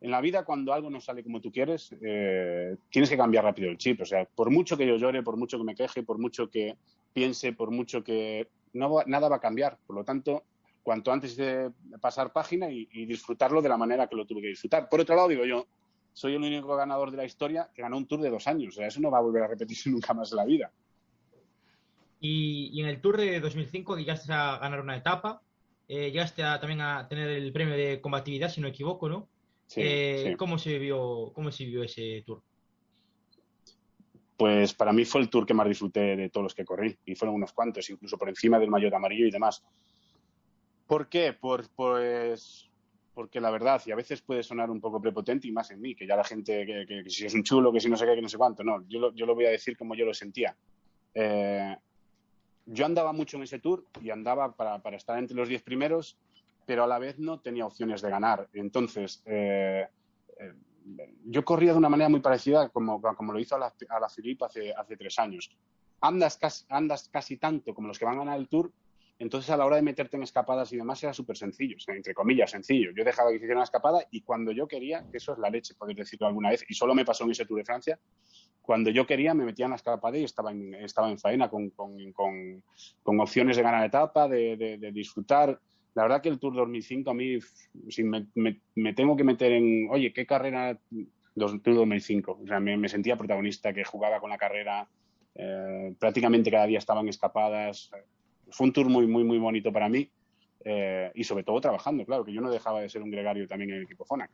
en 0.00 0.10
la 0.10 0.20
vida, 0.20 0.44
cuando 0.44 0.72
algo 0.72 0.88
no 0.88 1.00
sale 1.00 1.22
como 1.22 1.40
tú 1.40 1.52
quieres, 1.52 1.94
eh, 2.00 2.76
tienes 2.88 3.10
que 3.10 3.18
cambiar 3.18 3.44
rápido 3.44 3.70
el 3.70 3.76
chip. 3.76 4.00
O 4.00 4.06
sea, 4.06 4.24
por 4.24 4.50
mucho 4.50 4.76
que 4.76 4.86
yo 4.86 4.96
llore, 4.96 5.22
por 5.22 5.36
mucho 5.36 5.58
que 5.58 5.64
me 5.64 5.74
queje, 5.74 6.02
por 6.02 6.18
mucho 6.18 6.48
que 6.48 6.76
piense, 7.12 7.52
por 7.52 7.70
mucho 7.70 8.02
que. 8.02 8.48
No, 8.72 9.02
nada 9.06 9.28
va 9.28 9.36
a 9.36 9.40
cambiar. 9.40 9.78
Por 9.86 9.96
lo 9.96 10.04
tanto, 10.04 10.44
cuanto 10.82 11.12
antes 11.12 11.36
de 11.36 11.70
pasar 12.00 12.32
página 12.32 12.70
y, 12.70 12.86
disfrutarlo 13.04 13.60
de 13.60 13.68
la 13.68 13.76
manera 13.76 14.06
que 14.06 14.16
lo 14.16 14.24
tuve 14.24 14.40
que 14.40 14.48
disfrutar. 14.48 14.88
Por 14.88 15.00
otro 15.00 15.14
lado, 15.14 15.28
digo 15.28 15.44
yo, 15.44 15.66
soy 16.14 16.34
el 16.34 16.42
único 16.42 16.74
ganador 16.76 17.10
de 17.10 17.18
la 17.18 17.24
historia 17.26 17.68
que 17.74 17.82
ganó 17.82 17.98
un 17.98 18.06
tour 18.06 18.22
de 18.22 18.30
dos 18.30 18.46
años. 18.46 18.74
O 18.74 18.76
sea, 18.76 18.86
eso 18.86 19.00
no 19.00 19.10
va 19.10 19.18
a 19.18 19.22
volver 19.22 19.42
a 19.42 19.48
repetirse 19.48 19.90
nunca 19.90 20.14
más 20.14 20.30
en 20.32 20.36
la 20.36 20.44
vida. 20.46 20.72
Y, 22.20 22.80
en 22.80 22.86
el 22.86 23.00
Tour 23.00 23.16
de 23.16 23.40
2005 23.40 23.96
llegaste 23.96 24.32
a 24.32 24.58
ganar 24.58 24.80
una 24.80 24.96
etapa, 24.96 25.42
eh, 25.88 26.10
llegaste 26.10 26.42
a, 26.42 26.60
también 26.60 26.82
a 26.82 27.08
tener 27.08 27.30
el 27.30 27.50
premio 27.50 27.74
de 27.74 28.00
combatividad, 28.02 28.50
si 28.50 28.60
no 28.60 28.68
equivoco, 28.68 29.08
¿no? 29.08 29.26
Eh, 29.76 30.34
¿cómo, 30.38 30.58
se 30.58 30.70
vivió, 30.70 31.32
¿Cómo 31.34 31.50
se 31.52 31.64
vivió 31.64 31.82
ese 31.82 32.22
Tour? 32.26 32.42
Pues 34.36 34.74
para 34.74 34.92
mí 34.92 35.04
fue 35.04 35.20
el 35.20 35.28
Tour 35.28 35.46
que 35.46 35.54
más 35.54 35.68
disfruté 35.68 36.16
de 36.16 36.30
todos 36.30 36.44
los 36.44 36.54
que 36.54 36.64
corrí, 36.64 36.96
y 37.04 37.14
fueron 37.14 37.36
unos 37.36 37.52
cuantos, 37.52 37.88
incluso 37.90 38.16
por 38.16 38.28
encima 38.28 38.58
del 38.58 38.70
maillot 38.70 38.94
amarillo 38.94 39.26
y 39.26 39.30
demás. 39.30 39.62
¿Por 40.86 41.08
qué? 41.08 41.34
Por, 41.34 41.68
pues 41.70 42.70
porque 43.14 43.40
la 43.40 43.50
verdad, 43.50 43.82
y 43.84 43.92
a 43.92 43.96
veces 43.96 44.22
puede 44.22 44.42
sonar 44.42 44.70
un 44.70 44.80
poco 44.80 45.00
prepotente 45.00 45.46
y 45.46 45.52
más 45.52 45.70
en 45.70 45.80
mí, 45.80 45.94
que 45.94 46.06
ya 46.06 46.16
la 46.16 46.24
gente, 46.24 46.64
que, 46.64 47.10
si 47.10 47.26
es 47.26 47.34
un 47.34 47.42
chulo, 47.42 47.70
que 47.72 47.78
si 47.80 47.90
no 47.90 47.96
sé 47.96 48.06
qué, 48.06 48.14
que 48.14 48.22
no 48.22 48.28
sé 48.30 48.38
cuánto, 48.38 48.64
no, 48.64 48.82
yo 48.88 48.98
lo, 48.98 49.14
yo 49.14 49.26
lo 49.26 49.34
voy 49.34 49.44
a 49.44 49.50
decir 49.50 49.76
como 49.76 49.94
yo 49.94 50.06
lo 50.06 50.14
sentía. 50.14 50.56
Eh, 51.12 51.76
yo 52.66 52.86
andaba 52.86 53.12
mucho 53.12 53.36
en 53.36 53.42
ese 53.42 53.58
tour 53.58 53.84
y 54.00 54.10
andaba 54.10 54.52
para, 54.52 54.96
estar 54.96 55.18
entre 55.18 55.36
los 55.36 55.48
diez 55.48 55.62
primeros, 55.62 56.16
pero 56.70 56.84
a 56.84 56.86
la 56.86 57.00
vez 57.00 57.18
no 57.18 57.40
tenía 57.40 57.66
opciones 57.66 58.00
de 58.00 58.10
ganar. 58.10 58.48
Entonces, 58.52 59.24
eh, 59.26 59.88
eh, 60.38 60.54
yo 61.24 61.44
corría 61.44 61.72
de 61.72 61.78
una 61.78 61.88
manera 61.88 62.08
muy 62.08 62.20
parecida 62.20 62.68
como, 62.68 63.02
como 63.02 63.32
lo 63.32 63.40
hizo 63.40 63.56
a 63.56 63.58
la, 63.58 63.74
a 63.88 63.98
la 63.98 64.06
hace, 64.06 64.72
hace 64.72 64.96
tres 64.96 65.18
años. 65.18 65.50
Andas 66.00 66.36
casi, 66.36 66.64
andas 66.68 67.08
casi 67.08 67.38
tanto 67.38 67.74
como 67.74 67.88
los 67.88 67.98
que 67.98 68.04
van 68.04 68.14
a 68.14 68.18
ganar 68.18 68.38
el 68.38 68.46
tour, 68.46 68.70
entonces 69.18 69.50
a 69.50 69.56
la 69.56 69.66
hora 69.66 69.74
de 69.76 69.82
meterte 69.82 70.16
en 70.16 70.22
escapadas 70.22 70.72
y 70.72 70.76
demás 70.76 71.02
era 71.02 71.12
súper 71.12 71.36
sencillo, 71.36 71.76
entre 71.88 72.14
comillas, 72.14 72.52
sencillo. 72.52 72.92
Yo 72.96 73.02
dejaba 73.02 73.30
que 73.30 73.36
hiciera 73.38 73.56
una 73.56 73.64
escapada 73.64 74.06
y 74.12 74.20
cuando 74.20 74.52
yo 74.52 74.68
quería, 74.68 75.04
que 75.10 75.16
eso 75.16 75.32
es 75.32 75.40
la 75.40 75.50
leche, 75.50 75.74
poder 75.74 75.96
decirlo 75.96 76.28
alguna 76.28 76.50
vez, 76.50 76.64
y 76.68 76.74
solo 76.74 76.94
me 76.94 77.04
pasó 77.04 77.24
en 77.24 77.32
ese 77.32 77.46
Tour 77.46 77.58
de 77.58 77.64
Francia, 77.64 77.98
cuando 78.62 78.90
yo 78.90 79.04
quería 79.04 79.34
me 79.34 79.44
metía 79.44 79.64
en 79.64 79.70
la 79.70 79.76
escapada 79.76 80.16
y 80.16 80.22
estaba 80.22 80.52
en, 80.52 80.72
estaba 80.74 81.10
en 81.10 81.18
faena 81.18 81.50
con, 81.50 81.72
opciones 83.02 83.56
de 83.56 83.62
ganar 83.64 83.84
etapa, 83.84 84.28
de, 84.28 84.78
disfrutar. 84.94 85.60
La 85.94 86.02
verdad 86.02 86.22
que 86.22 86.28
el 86.28 86.38
Tour 86.38 86.54
2005 86.54 87.10
a 87.10 87.14
mí, 87.14 87.38
si 87.88 88.04
me, 88.04 88.92
tengo 88.94 89.16
que 89.16 89.24
meter 89.24 89.52
en, 89.52 89.88
oye, 89.90 90.12
¿qué 90.12 90.24
carrera 90.24 90.78
Tour 91.34 91.60
2005? 91.62 92.40
O 92.42 92.46
sea, 92.46 92.60
me, 92.60 92.88
sentía 92.88 93.16
protagonista, 93.16 93.72
que 93.72 93.84
jugaba 93.84 94.20
con 94.20 94.30
la 94.30 94.38
carrera, 94.38 94.88
eh, 95.34 95.94
prácticamente 95.98 96.50
cada 96.50 96.66
día 96.66 96.78
estaba 96.78 97.00
en 97.00 97.08
escapadas. 97.08 97.90
Fue 98.50 98.66
un 98.66 98.72
Tour 98.72 98.88
muy, 98.88 99.06
muy, 99.06 99.24
muy 99.24 99.38
bonito 99.38 99.72
para 99.72 99.88
mí 99.88 100.10
eh, 100.64 101.10
y 101.14 101.24
sobre 101.24 101.44
todo 101.44 101.60
trabajando, 101.60 102.04
claro, 102.04 102.24
que 102.24 102.32
yo 102.32 102.40
no 102.40 102.50
dejaba 102.50 102.80
de 102.80 102.88
ser 102.88 103.02
un 103.02 103.10
gregario 103.10 103.46
también 103.48 103.70
en 103.70 103.76
el 103.78 103.82
equipo 103.84 104.04
Fonac. 104.04 104.30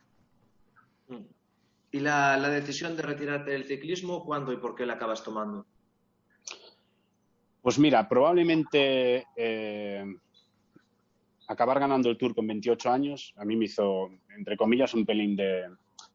¿Y 1.91 1.99
la, 1.99 2.37
decisión 2.49 2.97
de 2.97 3.03
retirarte 3.03 3.51
del 3.51 3.63
ciclismo, 3.63 4.25
cuándo 4.25 4.51
y 4.51 4.57
por 4.57 4.75
qué 4.75 4.85
la 4.85 4.93
acabas 4.93 5.23
tomando? 5.23 5.65
Pues 7.61 7.79
mira, 7.79 8.07
probablemente 8.07 9.25
eh, 9.35 10.05
acabar 11.47 11.79
ganando 11.79 12.09
el 12.09 12.17
Tour 12.17 12.35
con 12.35 12.47
28 12.47 12.91
años 12.91 13.33
a 13.37 13.45
mí 13.45 13.55
me 13.55 13.65
hizo, 13.65 14.09
entre 14.35 14.57
comillas, 14.57 14.93
un 14.93 15.05
pelín 15.05 15.35
de, 15.35 15.65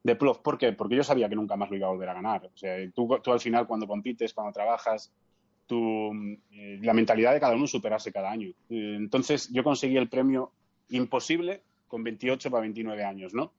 de 0.03 0.15
plof. 0.15 0.39
¿Por 0.39 0.57
qué? 0.57 0.73
Porque 0.73 0.95
yo 0.95 1.03
sabía 1.03 1.29
que 1.29 1.35
nunca 1.35 1.55
más 1.55 1.69
lo 1.69 1.77
iba 1.77 1.87
a 1.87 1.91
volver 1.91 2.09
a 2.09 2.13
ganar. 2.13 2.45
O 2.45 2.57
sea, 2.57 2.77
tú, 2.91 3.07
tú 3.23 3.31
al 3.31 3.39
final 3.39 3.67
cuando 3.67 3.87
compites, 3.87 4.33
cuando 4.33 4.53
trabajas, 4.53 5.11
tú, 5.65 6.11
eh, 6.51 6.79
la 6.81 6.93
mentalidad 6.93 7.33
de 7.33 7.39
cada 7.39 7.55
uno 7.55 7.67
superarse 7.67 8.11
cada 8.11 8.31
año. 8.31 8.49
Eh, 8.69 8.95
entonces 8.97 9.49
yo 9.51 9.63
conseguí 9.63 9.97
el 9.97 10.09
premio 10.09 10.51
imposible 10.89 11.63
con 11.87 12.03
28 12.03 12.49
para 12.49 12.61
29 12.61 13.03
años, 13.03 13.33
¿no? 13.33 13.53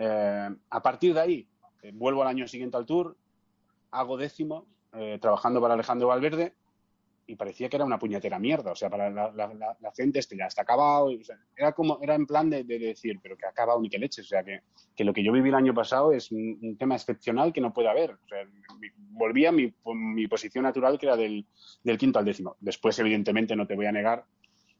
a 0.00 0.80
partir 0.80 1.12
de 1.12 1.20
ahí, 1.20 1.48
eh, 1.82 1.92
vuelvo 1.94 2.22
al 2.22 2.28
año 2.28 2.46
siguiente 2.46 2.76
al 2.76 2.86
Tour, 2.86 3.16
hago 3.90 4.16
décimo, 4.16 4.66
eh, 4.92 5.18
trabajando 5.20 5.60
para 5.60 5.74
Alejandro 5.74 6.08
Valverde, 6.08 6.54
y 7.28 7.36
parecía 7.36 7.68
que 7.68 7.76
era 7.76 7.84
una 7.84 7.98
puñetera 7.98 8.38
mierda. 8.38 8.72
O 8.72 8.74
sea, 8.74 8.88
para 8.88 9.10
la, 9.10 9.92
gente 9.94 10.18
este 10.18 10.36
ya 10.36 10.46
está 10.46 10.62
acabado. 10.62 11.10
era 11.54 11.72
como, 11.72 11.98
era 12.02 12.14
en 12.14 12.26
plan 12.26 12.48
de, 12.48 12.64
decir, 12.64 13.20
pero 13.22 13.36
que 13.36 13.44
ha 13.44 13.50
acabado 13.50 13.80
ni 13.80 13.90
que 13.90 13.98
leche. 13.98 14.22
O 14.22 14.24
sea, 14.24 14.42
que, 14.42 15.04
lo 15.04 15.12
que 15.12 15.22
yo 15.22 15.30
viví 15.30 15.50
el 15.50 15.54
año 15.54 15.74
pasado 15.74 16.12
es 16.12 16.32
un, 16.32 16.76
tema 16.78 16.96
excepcional 16.96 17.52
que 17.52 17.60
no 17.60 17.74
puede 17.74 17.90
haber. 17.90 18.12
O 18.12 18.28
sea, 18.28 18.38
volví 19.10 19.44
a 19.44 19.52
mi, 19.52 19.72
mi, 19.94 20.26
posición 20.26 20.64
natural, 20.64 20.98
que 20.98 21.04
era 21.04 21.16
del, 21.16 21.44
quinto 21.98 22.18
al 22.18 22.24
décimo. 22.24 22.56
Después, 22.60 22.98
evidentemente, 22.98 23.54
no 23.54 23.66
te 23.66 23.76
voy 23.76 23.86
a 23.86 23.92
negar 23.92 24.24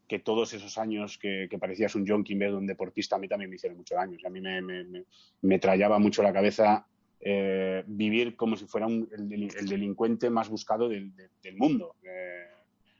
que 0.09 0.19
todos 0.19 0.55
esos 0.55 0.78
años 0.78 1.19
que, 1.19 1.50
parecías 1.61 1.95
un 1.97 2.07
John 2.09 2.25
en 2.26 2.38
vez 2.38 2.50
de 2.50 2.57
un 2.57 2.67
deportista, 2.67 3.17
a 3.17 3.19
mí 3.19 3.28
también 3.28 3.50
me 3.50 3.57
hicieron 3.57 3.76
mucho 3.76 3.95
daño. 3.95 4.17
a 4.25 4.31
mí 4.31 4.40
me, 4.40 4.62
me, 4.62 5.05
me, 5.43 5.59
trayaba 5.59 5.99
mucho 5.99 6.23
la 6.23 6.33
cabeza 6.33 6.87
eh, 7.20 7.82
vivir 7.87 8.37
como 8.37 8.56
si 8.56 8.66
fuera 8.66 8.87
el, 8.87 9.48
delincuente 9.68 10.30
más 10.30 10.48
buscado 10.48 10.88
del, 10.88 11.12
mundo. 11.56 11.96
Eh, 12.02 12.46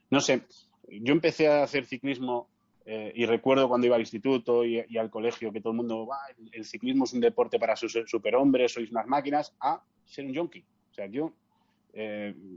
no 0.09 0.19
sé, 0.19 0.41
yo 0.89 1.13
empecé 1.13 1.47
a 1.47 1.63
hacer 1.63 1.85
ciclismo 1.85 2.49
eh, 2.85 3.13
y 3.15 3.25
recuerdo 3.25 3.69
cuando 3.69 3.87
iba 3.87 3.95
al 3.95 4.01
instituto 4.01 4.65
y, 4.65 4.97
al 4.97 5.09
colegio 5.09 5.53
que 5.53 5.61
todo 5.61 5.71
el 5.71 5.77
mundo, 5.77 6.05
va, 6.05 6.17
el, 6.51 6.65
ciclismo 6.65 7.05
es 7.05 7.13
un 7.13 7.21
deporte 7.21 7.59
para 7.59 7.75
superhombres, 7.75 8.73
sois 8.73 8.91
unas 8.91 9.07
máquinas, 9.07 9.55
a 9.61 9.81
ser 10.05 10.25
un 10.25 10.33
yonki. 10.33 10.65
O 10.91 10.93
sea, 10.93 11.05
yo 11.05 11.33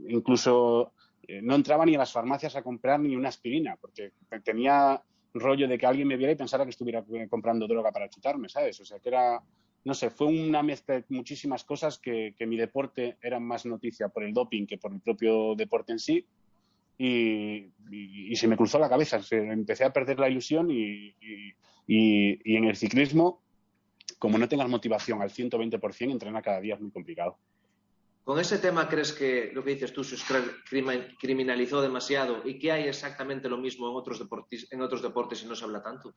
incluso 0.07 0.91
no 1.41 1.55
entraba 1.55 1.85
ni 1.85 1.95
a 1.95 1.99
las 1.99 2.11
farmacias 2.11 2.55
a 2.55 2.61
comprar 2.61 2.99
ni 2.99 3.15
una 3.15 3.29
aspirina, 3.29 3.77
porque 3.79 4.11
tenía 4.43 5.01
rollo 5.33 5.67
de 5.67 5.77
que 5.77 5.85
alguien 5.85 6.07
me 6.07 6.17
viera 6.17 6.33
y 6.33 6.35
pensara 6.35 6.63
que 6.63 6.71
estuviera 6.71 7.03
comprando 7.29 7.67
droga 7.67 7.91
para 7.91 8.09
chutarme, 8.09 8.49
¿sabes? 8.49 8.79
O 8.79 8.85
sea, 8.85 8.99
que 8.99 9.09
era, 9.09 9.41
no 9.85 9.93
sé, 9.93 10.09
fue 10.09 10.27
una 10.27 10.63
mezcla 10.63 10.95
de 10.95 11.05
muchísimas 11.09 11.63
cosas 11.63 11.99
que, 11.99 12.35
mi 12.39 12.57
deporte 12.57 13.17
era 13.21 13.39
más 13.39 13.65
noticia 13.65 14.09
por 14.09 14.23
el 14.23 14.33
doping 14.33 14.65
que 14.65 14.77
por 14.77 14.93
el 14.93 15.01
propio 15.01 15.55
deporte 15.55 15.91
en 15.91 15.99
sí. 15.99 16.25
Y, 16.97 17.71
se 18.35 18.47
me 18.47 18.57
cruzó 18.57 18.79
la 18.79 18.89
cabeza, 18.89 19.19
empecé 19.31 19.83
a 19.83 19.93
perder 19.93 20.19
la 20.19 20.29
ilusión 20.29 20.69
y, 20.71 21.15
y 21.87 22.55
en 22.55 22.65
el 22.65 22.75
ciclismo, 22.75 23.41
como 24.19 24.37
no 24.37 24.47
tengas 24.47 24.69
motivación 24.69 25.21
al 25.21 25.29
120%, 25.29 26.11
entrenar 26.11 26.43
cada 26.43 26.61
día 26.61 26.75
es 26.75 26.81
muy 26.81 26.91
complicado. 26.91 27.37
¿Con 28.23 28.39
ese 28.39 28.57
tema 28.57 28.87
crees 28.87 29.11
que 29.11 29.51
lo 29.53 29.63
que 29.63 29.71
dices 29.71 29.91
tú 29.91 30.03
se 30.03 30.15
criminalizó 31.19 31.81
demasiado 31.81 32.41
y 32.45 32.57
que 32.57 32.71
hay 32.71 32.87
exactamente 32.87 33.49
lo 33.49 33.57
mismo 33.57 33.89
en 33.89 33.97
otros, 33.97 34.25
en 34.71 34.81
otros 34.81 35.01
deportes 35.01 35.43
y 35.43 35.45
no 35.45 35.55
se 35.55 35.65
habla 35.65 35.83
tanto? 35.83 36.15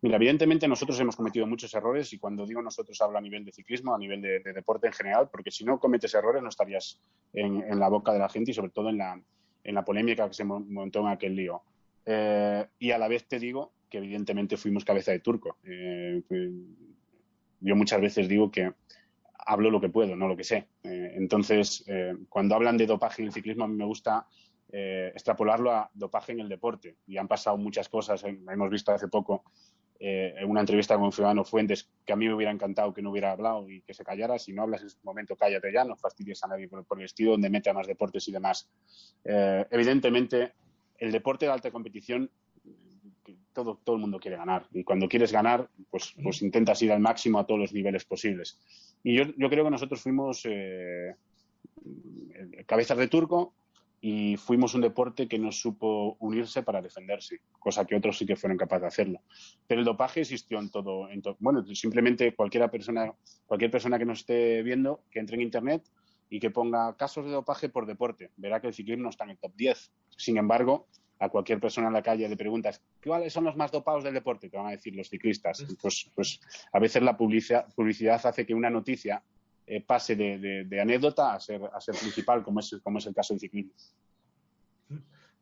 Mira, 0.00 0.16
evidentemente 0.16 0.68
nosotros 0.68 0.98
hemos 1.00 1.16
cometido 1.16 1.46
muchos 1.46 1.74
errores 1.74 2.12
y 2.12 2.18
cuando 2.18 2.46
digo 2.46 2.62
nosotros 2.62 3.00
hablo 3.00 3.18
a 3.18 3.20
nivel 3.20 3.44
de 3.44 3.52
ciclismo, 3.52 3.94
a 3.94 3.98
nivel 3.98 4.22
de, 4.22 4.40
deporte 4.40 4.86
en 4.86 4.92
general, 4.92 5.28
porque 5.30 5.50
si 5.50 5.64
no 5.64 5.80
cometes 5.80 6.14
errores 6.14 6.42
no 6.42 6.48
estarías 6.48 7.00
en, 7.32 7.78
la 7.78 7.88
boca 7.88 8.12
de 8.12 8.20
la 8.20 8.28
gente 8.28 8.52
y 8.52 8.54
sobre 8.54 8.70
todo 8.70 8.90
en 8.90 8.98
la, 8.98 9.20
en 9.64 9.74
la 9.74 9.84
polémica 9.84 10.28
que 10.28 10.34
se 10.34 10.44
montó 10.44 11.00
en 11.00 11.08
aquel 11.08 11.34
lío. 11.34 11.62
Eh, 12.06 12.64
y 12.78 12.90
a 12.92 12.98
la 12.98 13.08
vez 13.08 13.26
te 13.26 13.38
digo 13.38 13.72
que 13.88 13.98
evidentemente 13.98 14.56
fuimos 14.56 14.84
cabeza 14.84 15.12
de 15.12 15.20
turco. 15.20 15.56
Eh, 15.64 16.22
yo 17.60 17.76
muchas 17.76 18.00
veces 18.00 18.28
digo 18.28 18.50
que 18.50 18.72
hablo 19.46 19.70
lo 19.70 19.80
que 19.80 19.88
puedo, 19.88 20.14
no 20.14 20.28
lo 20.28 20.36
que 20.36 20.44
sé. 20.44 20.68
Eh, 20.82 21.12
entonces, 21.16 21.84
eh, 21.86 22.14
cuando 22.28 22.54
hablan 22.54 22.76
de 22.76 22.86
dopaje 22.86 23.22
en 23.22 23.28
el 23.28 23.34
ciclismo, 23.34 23.64
a 23.64 23.68
mí 23.68 23.74
me 23.74 23.84
gusta 23.84 24.26
extrapolarlo 24.70 25.72
a 25.72 25.90
dopaje 25.94 26.32
en 26.32 26.40
el 26.40 26.48
deporte. 26.50 26.98
Y 27.06 27.16
han 27.16 27.26
pasado 27.26 27.56
muchas 27.56 27.88
cosas. 27.88 28.22
hemos 28.22 28.68
visto 28.68 28.92
hace 28.92 29.08
poco 29.08 29.44
en 30.00 30.48
una 30.48 30.60
entrevista 30.60 30.96
con 30.96 31.10
Ciudadano 31.10 31.44
Fuentes 31.44 31.90
que 32.06 32.12
a 32.12 32.16
mí 32.16 32.26
me 32.28 32.34
hubiera 32.34 32.52
encantado 32.52 32.94
que 32.94 33.02
no 33.02 33.10
hubiera 33.10 33.32
hablado 33.32 33.68
y 33.68 33.82
que 33.82 33.94
se 33.94 34.04
callara. 34.04 34.38
Si 34.38 34.52
no 34.52 34.62
hablas 34.62 34.82
en 34.82 34.86
ese 34.88 34.98
momento, 35.02 35.36
cállate 35.36 35.72
ya, 35.72 35.84
no 35.84 35.96
fastidies 35.96 36.42
a 36.44 36.48
nadie 36.48 36.68
por, 36.68 36.98
el 36.98 37.04
estilo 37.04 37.32
donde 37.32 37.50
mete 37.50 37.70
a 37.70 37.74
más 37.74 37.86
deportes 37.86 38.26
y 38.28 38.32
demás. 38.32 38.68
evidentemente, 39.24 40.52
el 40.98 41.12
deporte 41.12 41.46
de 41.46 41.52
alta 41.52 41.70
competición 41.70 42.30
todo, 43.52 43.80
todo 43.82 43.96
el 43.96 44.00
mundo 44.00 44.20
quiere 44.20 44.36
ganar. 44.36 44.66
Y 44.72 44.84
cuando 44.84 45.08
quieres 45.08 45.32
ganar, 45.32 45.68
pues, 45.90 46.14
pues 46.22 46.42
intentas 46.42 46.80
ir 46.82 46.92
al 46.92 47.00
máximo 47.00 47.38
a 47.38 47.46
todos 47.46 47.60
los 47.60 47.72
niveles 47.72 48.04
posibles. 48.04 48.58
Y 49.02 49.16
yo, 49.16 49.24
yo 49.36 49.50
creo 49.50 49.64
que 49.64 49.70
nosotros 49.70 50.00
fuimos 50.00 50.42
eh, 50.44 51.14
cabezas 52.66 52.98
de 52.98 53.08
turco 53.08 53.54
y 54.00 54.36
fuimos 54.36 54.74
un 54.74 54.80
deporte 54.80 55.26
que 55.26 55.38
nos 55.38 55.60
supo 55.60 56.16
unirse 56.20 56.62
para 56.62 56.80
defenderse, 56.80 57.40
cosa 57.58 57.84
que 57.84 57.96
otros 57.96 58.16
sí 58.16 58.26
que 58.26 58.36
fueron 58.36 58.56
capaces 58.56 58.82
de 58.82 58.88
hacerlo. 58.88 59.20
Pero 59.66 59.80
el 59.80 59.84
dopaje 59.84 60.20
existió 60.20 60.58
en 60.58 60.70
todo. 60.70 61.08
En 61.10 61.22
bueno, 61.40 61.64
simplemente 61.74 62.34
cualquiera 62.34 62.70
persona, 62.70 63.12
cualquier 63.46 63.70
persona 63.70 63.98
que 63.98 64.04
nos 64.04 64.20
esté 64.20 64.62
viendo, 64.62 65.02
que 65.10 65.18
entre 65.18 65.36
en 65.36 65.42
Internet 65.42 65.82
y 66.30 66.38
que 66.38 66.50
ponga 66.50 66.96
casos 66.96 67.24
de 67.24 67.32
dopaje 67.32 67.68
por 67.68 67.86
deporte, 67.86 68.30
verá 68.36 68.60
que 68.60 68.68
el 68.68 68.74
ciclismo 68.74 69.08
está 69.08 69.24
en 69.24 69.30
el 69.30 69.38
top 69.38 69.54
10. 69.56 69.92
Sin 70.16 70.36
embargo, 70.36 70.86
a 71.18 71.28
cualquier 71.28 71.58
persona 71.58 71.88
en 71.88 71.94
la 71.94 72.02
calle 72.02 72.28
le 72.28 72.36
preguntas 72.36 72.80
cuáles 73.04 73.32
son 73.32 73.44
los 73.44 73.56
más 73.56 73.72
dopados 73.72 74.04
del 74.04 74.14
deporte, 74.14 74.48
te 74.48 74.56
van 74.56 74.66
a 74.66 74.70
decir 74.70 74.94
los 74.94 75.08
ciclistas. 75.08 75.66
Pues, 75.80 76.10
pues 76.14 76.40
a 76.72 76.78
veces 76.78 77.02
la 77.02 77.16
publicidad, 77.16 77.66
publicidad 77.74 78.24
hace 78.24 78.46
que 78.46 78.54
una 78.54 78.70
noticia 78.70 79.22
eh, 79.68 79.84
pase 79.84 80.16
de, 80.16 80.38
de, 80.38 80.64
de, 80.64 80.80
anécdota 80.80 81.34
a 81.34 81.40
ser, 81.40 81.60
a 81.72 81.80
ser 81.80 81.94
principal, 81.94 82.42
como 82.42 82.60
es, 82.60 82.76
como 82.82 82.98
es 82.98 83.06
el 83.06 83.14
caso 83.14 83.34
del 83.34 83.40
ciclismo. 83.40 83.72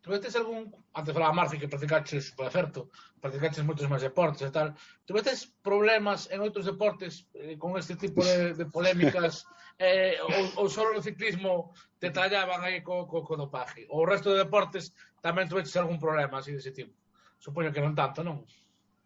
Tuvestes 0.06 0.36
algún, 0.36 0.72
antes 0.94 1.14
falaba 1.14 1.32
Marci 1.32 1.58
que 1.58 1.66
practicaches, 1.66 2.30
por 2.30 2.50
certo, 2.50 2.90
practicaches 3.18 3.66
moitos 3.66 3.90
máis 3.90 4.06
deportes 4.06 4.46
e 4.46 4.54
tal, 4.54 4.70
tuvestes 5.02 5.50
problemas 5.66 6.30
en 6.30 6.46
outros 6.46 6.62
deportes 6.62 7.26
eh, 7.34 7.58
con 7.58 7.74
este 7.74 7.98
tipo 7.98 8.22
de, 8.22 8.54
de 8.54 8.66
polémicas 8.70 9.42
eh, 9.82 10.14
ou, 10.22 10.62
ou 10.62 10.66
só 10.70 10.86
o 10.86 11.02
ciclismo 11.02 11.74
te 11.98 12.14
trallaban 12.14 12.62
aí 12.62 12.86
co, 12.86 13.10
co, 13.10 13.26
co 13.26 13.34
dopaje? 13.34 13.90
Ou 13.90 14.06
o 14.06 14.08
resto 14.08 14.30
de 14.30 14.46
deportes 14.46 14.94
tamén 15.18 15.50
tuvetes 15.50 15.74
algún 15.74 15.98
problema 15.98 16.38
así 16.38 16.54
dese 16.54 16.70
tipo? 16.70 16.94
Supoño 17.42 17.74
que 17.74 17.82
non 17.82 17.98
tanto, 17.98 18.22
non? 18.22 18.46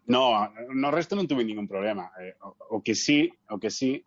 No, 0.04 0.52
no 0.52 0.88
resto 0.92 1.16
non 1.16 1.24
tuve 1.24 1.48
ningún 1.48 1.64
problema. 1.64 2.12
Eh, 2.20 2.36
o, 2.44 2.76
o 2.76 2.84
que 2.84 2.92
sí, 2.92 3.32
o 3.48 3.56
que 3.56 3.72
sí, 3.72 4.04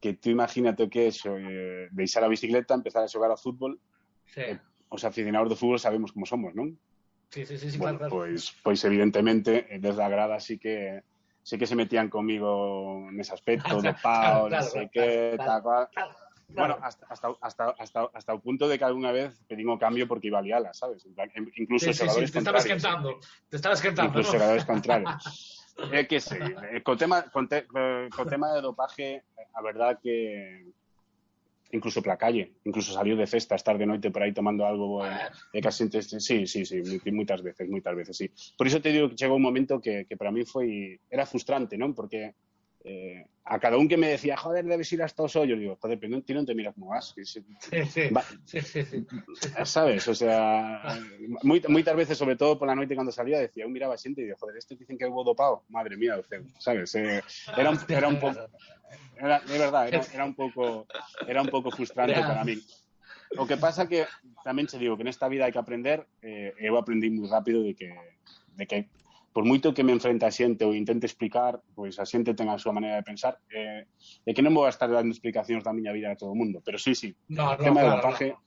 que 0.00 0.14
tú 0.14 0.30
imagínate 0.30 0.88
que 0.88 1.08
es 1.08 1.22
eh, 1.24 1.88
deixar 1.90 2.24
a 2.24 2.28
bicicleta, 2.28 2.74
empezar 2.74 3.04
a 3.04 3.08
jugar 3.08 3.30
a 3.30 3.36
fútbol. 3.36 3.80
Sí. 4.26 4.40
Eh, 4.40 4.60
os 4.88 5.04
aficionados 5.04 5.48
de 5.48 5.56
fútbol 5.56 5.78
sabemos 5.78 6.12
como 6.12 6.26
somos, 6.26 6.54
¿no? 6.54 6.64
Sí, 7.30 7.44
sí, 7.44 7.58
sí, 7.58 7.70
sí 7.70 7.78
bueno, 7.78 7.98
claro, 7.98 8.10
pois, 8.10 8.50
Pues, 8.50 8.60
pues 8.62 8.84
evidentemente, 8.84 9.66
eh, 9.74 9.78
desde 9.80 9.98
la 9.98 10.08
grada 10.08 10.40
sí 10.40 10.58
que 10.58 11.02
sí 11.42 11.58
que 11.58 11.66
se 11.66 11.76
metían 11.76 12.08
conmigo 12.08 13.08
en 13.08 13.20
ese 13.20 13.34
aspecto, 13.34 13.80
de 13.82 13.94
pao, 13.94 14.48
claro, 14.48 14.64
no 14.64 14.70
sé 14.70 14.90
qué, 14.92 15.34
tal 15.38 15.62
cual. 15.62 15.88
Bueno, 16.48 16.78
hasta, 16.80 17.06
hasta, 17.08 17.28
hasta, 17.40 17.70
hasta, 17.70 18.10
hasta 18.14 18.32
el 18.32 18.40
punto 18.40 18.68
de 18.68 18.78
que 18.78 18.84
alguna 18.84 19.10
vez 19.10 19.42
pedimos 19.48 19.80
cambio 19.80 20.06
porque 20.06 20.28
iba 20.28 20.38
a 20.38 20.42
liarla, 20.42 20.72
¿sabes? 20.72 21.04
Incluso 21.56 21.92
sí, 21.92 21.94
sí, 21.94 22.08
sí. 22.08 22.32
Te 22.32 22.38
estabas 22.38 22.64
cantando, 22.64 23.18
te 23.48 23.56
estabas 23.56 23.82
cantando. 23.82 24.20
Incluso 24.20 24.38
¿no? 24.38 24.66
contrarios. 24.66 25.65
É 25.92 26.06
que 26.06 26.20
sí, 26.24 26.38
con 26.82 26.96
tema, 26.96 27.28
con, 27.30 27.48
te, 27.48 27.66
con 27.66 28.28
tema 28.28 28.52
de 28.54 28.60
dopaje, 28.60 29.22
a 29.54 29.62
verdad 29.62 29.98
que 30.02 30.72
incluso 31.72 32.00
la 32.04 32.16
calle, 32.16 32.54
incluso 32.64 32.92
salió 32.92 33.16
de 33.16 33.26
cesta 33.26 33.54
estar 33.54 33.76
de 33.76 33.86
noite 33.86 34.10
por 34.10 34.22
aí 34.22 34.32
tomando 34.32 34.64
algo 34.64 35.04
eh, 35.04 35.60
casi 35.60 35.88
sí, 35.90 36.46
sí, 36.46 36.64
sí, 36.64 36.82
moitas 37.10 37.42
veces, 37.42 37.68
moitas 37.68 37.94
veces, 37.94 38.16
sí. 38.16 38.30
Por 38.56 38.66
iso 38.66 38.80
te 38.80 38.92
digo 38.92 39.08
que 39.10 39.18
chegou 39.18 39.36
un 39.36 39.42
momento 39.42 39.80
que, 39.80 40.06
que 40.06 40.16
para 40.16 40.30
mí 40.30 40.46
foi 40.46 41.00
era 41.10 41.26
frustrante, 41.26 41.76
non? 41.76 41.92
Porque 41.92 42.38
eh, 42.86 43.26
a 43.44 43.58
cada 43.58 43.76
un 43.78 43.88
que 43.88 43.96
me 43.96 44.08
decía, 44.08 44.36
joder, 44.36 44.64
debes 44.64 44.92
ir 44.92 45.02
hasta 45.02 45.22
os 45.22 45.34
ollos, 45.34 45.58
digo, 45.58 45.76
joder, 45.80 45.98
pero 45.98 46.10
non 46.14 46.22
te 46.22 46.54
miras 46.54 46.74
como 46.74 46.94
vas. 46.94 47.14
Sí, 47.18 47.26
sí, 47.26 47.42
va, 48.14 48.22
sí, 48.46 48.62
Sabes, 49.66 50.06
o 50.06 50.14
sea, 50.14 50.94
moitas 51.42 51.94
veces, 51.98 52.14
sobre 52.14 52.38
todo 52.38 52.58
por 52.58 52.70
la 52.70 52.78
noite 52.78 52.94
cando 52.94 53.10
salía, 53.10 53.42
decía, 53.42 53.66
eu 53.66 53.70
miraba 53.70 53.94
a 53.94 54.02
xente 54.02 54.22
e 54.22 54.30
digo, 54.30 54.38
joder, 54.38 54.54
estes 54.58 54.78
dicen 54.78 54.94
que 54.94 55.06
hubo 55.06 55.26
dopado, 55.26 55.66
madre 55.66 55.98
mía, 55.98 56.14
sabes, 56.58 56.94
eh, 56.94 57.22
era, 57.58 57.74
un, 57.74 57.78
era 57.90 58.06
un 58.06 58.18
pouco 58.22 58.46
era, 59.18 59.40
de 59.40 59.58
verdad, 59.58 59.88
era, 59.88 60.02
era, 60.14 60.24
un 60.24 60.34
pouco 60.34 60.86
era 61.26 61.42
un 61.42 61.48
pouco 61.48 61.70
frustrante 61.70 62.22
para 62.22 62.44
mí. 62.44 62.58
O 63.38 63.46
que 63.46 63.58
pasa 63.58 63.90
que 63.90 64.06
tamén 64.46 64.70
che 64.70 64.78
digo 64.78 64.94
que 64.94 65.02
nesta 65.02 65.26
vida 65.26 65.46
hai 65.46 65.54
que 65.54 65.58
aprender, 65.58 66.06
eh, 66.22 66.54
eu 66.62 66.78
aprendí 66.78 67.10
moi 67.10 67.26
rápido 67.26 67.66
de 67.66 67.74
que, 67.74 67.90
de 68.54 68.64
que 68.66 68.86
por 69.36 69.44
moito 69.44 69.74
que 69.74 69.84
me 69.84 69.92
enfrente 69.92 70.24
a 70.24 70.32
xente 70.32 70.64
ou 70.64 70.72
intente 70.72 71.04
explicar, 71.04 71.60
pois 71.76 72.00
a 72.00 72.08
xente 72.08 72.32
ten 72.32 72.48
a 72.48 72.56
súa 72.56 72.72
maneira 72.72 72.96
de 72.96 73.04
pensar, 73.04 73.36
eh, 73.52 73.84
e 74.24 74.32
que 74.32 74.40
non 74.40 74.56
vou 74.56 74.64
a 74.64 74.72
estar 74.72 74.88
dando 74.88 75.12
explicacións 75.12 75.60
da 75.60 75.76
miña 75.76 75.92
vida 75.92 76.08
a 76.08 76.16
todo 76.16 76.32
o 76.32 76.38
mundo, 76.40 76.64
pero 76.64 76.80
sí, 76.80 76.96
sí, 76.96 77.12
no, 77.28 77.52
o 77.52 77.60
tema 77.60 77.84
no, 77.84 77.92
do 77.92 77.92
dopaje, 78.00 78.32
no. 78.32 78.40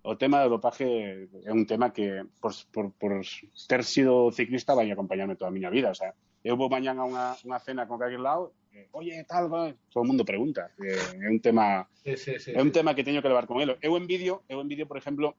o 0.00 0.16
tema 0.16 0.40
do 0.40 0.56
dopaje 0.56 1.28
é 1.44 1.52
un 1.52 1.68
tema 1.68 1.92
que 1.92 2.24
por, 2.40 2.56
por, 2.72 2.88
por 2.96 3.20
ter 3.68 3.84
sido 3.84 4.32
ciclista 4.32 4.72
vai 4.72 4.88
acompañarme 4.88 5.36
toda 5.36 5.52
a 5.52 5.56
miña 5.60 5.68
vida, 5.68 5.92
o 5.92 5.98
sea, 6.00 6.16
eu 6.40 6.56
vou 6.56 6.72
mañan 6.72 6.96
a 6.96 7.04
unha, 7.04 7.26
unha 7.44 7.60
cena 7.60 7.84
con 7.84 8.00
calquer 8.00 8.24
lado, 8.24 8.56
eh, 8.72 8.88
oye, 8.96 9.20
tal, 9.28 9.52
va? 9.52 9.68
todo 9.92 10.00
o 10.00 10.08
mundo 10.08 10.24
pregunta, 10.24 10.72
eh, 10.80 11.20
é 11.20 11.28
un 11.28 11.44
tema 11.44 11.84
sí, 12.00 12.16
sí, 12.16 12.40
sí, 12.40 12.56
é 12.56 12.64
un 12.64 12.72
sí. 12.72 12.80
tema 12.80 12.96
que 12.96 13.04
teño 13.04 13.20
que 13.20 13.28
levar 13.28 13.44
con 13.44 13.60
ele. 13.60 13.76
Eu 13.84 13.92
envidio, 14.00 14.40
eu 14.48 14.56
envidio, 14.64 14.88
por 14.88 14.96
exemplo, 14.96 15.36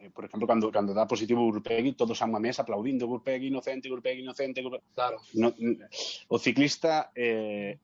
Eh, 0.00 0.10
por 0.10 0.24
exemplo, 0.24 0.46
cando, 0.46 0.70
cando 0.72 0.94
dá 0.94 1.06
positivo 1.06 1.44
Urpegui, 1.44 1.92
todos 1.92 2.16
a 2.22 2.24
unha 2.24 2.40
mesa 2.40 2.64
aplaudindo 2.64 3.04
Urpegui, 3.04 3.52
inocente, 3.52 3.92
Urpegui, 3.92 4.24
inocente. 4.24 4.64
Urpegui. 4.64 4.96
Claro. 4.96 5.20
No, 5.36 5.52
mm, 5.52 5.76
o 6.32 6.36
ciclista 6.40 7.12
eh, 7.12 7.76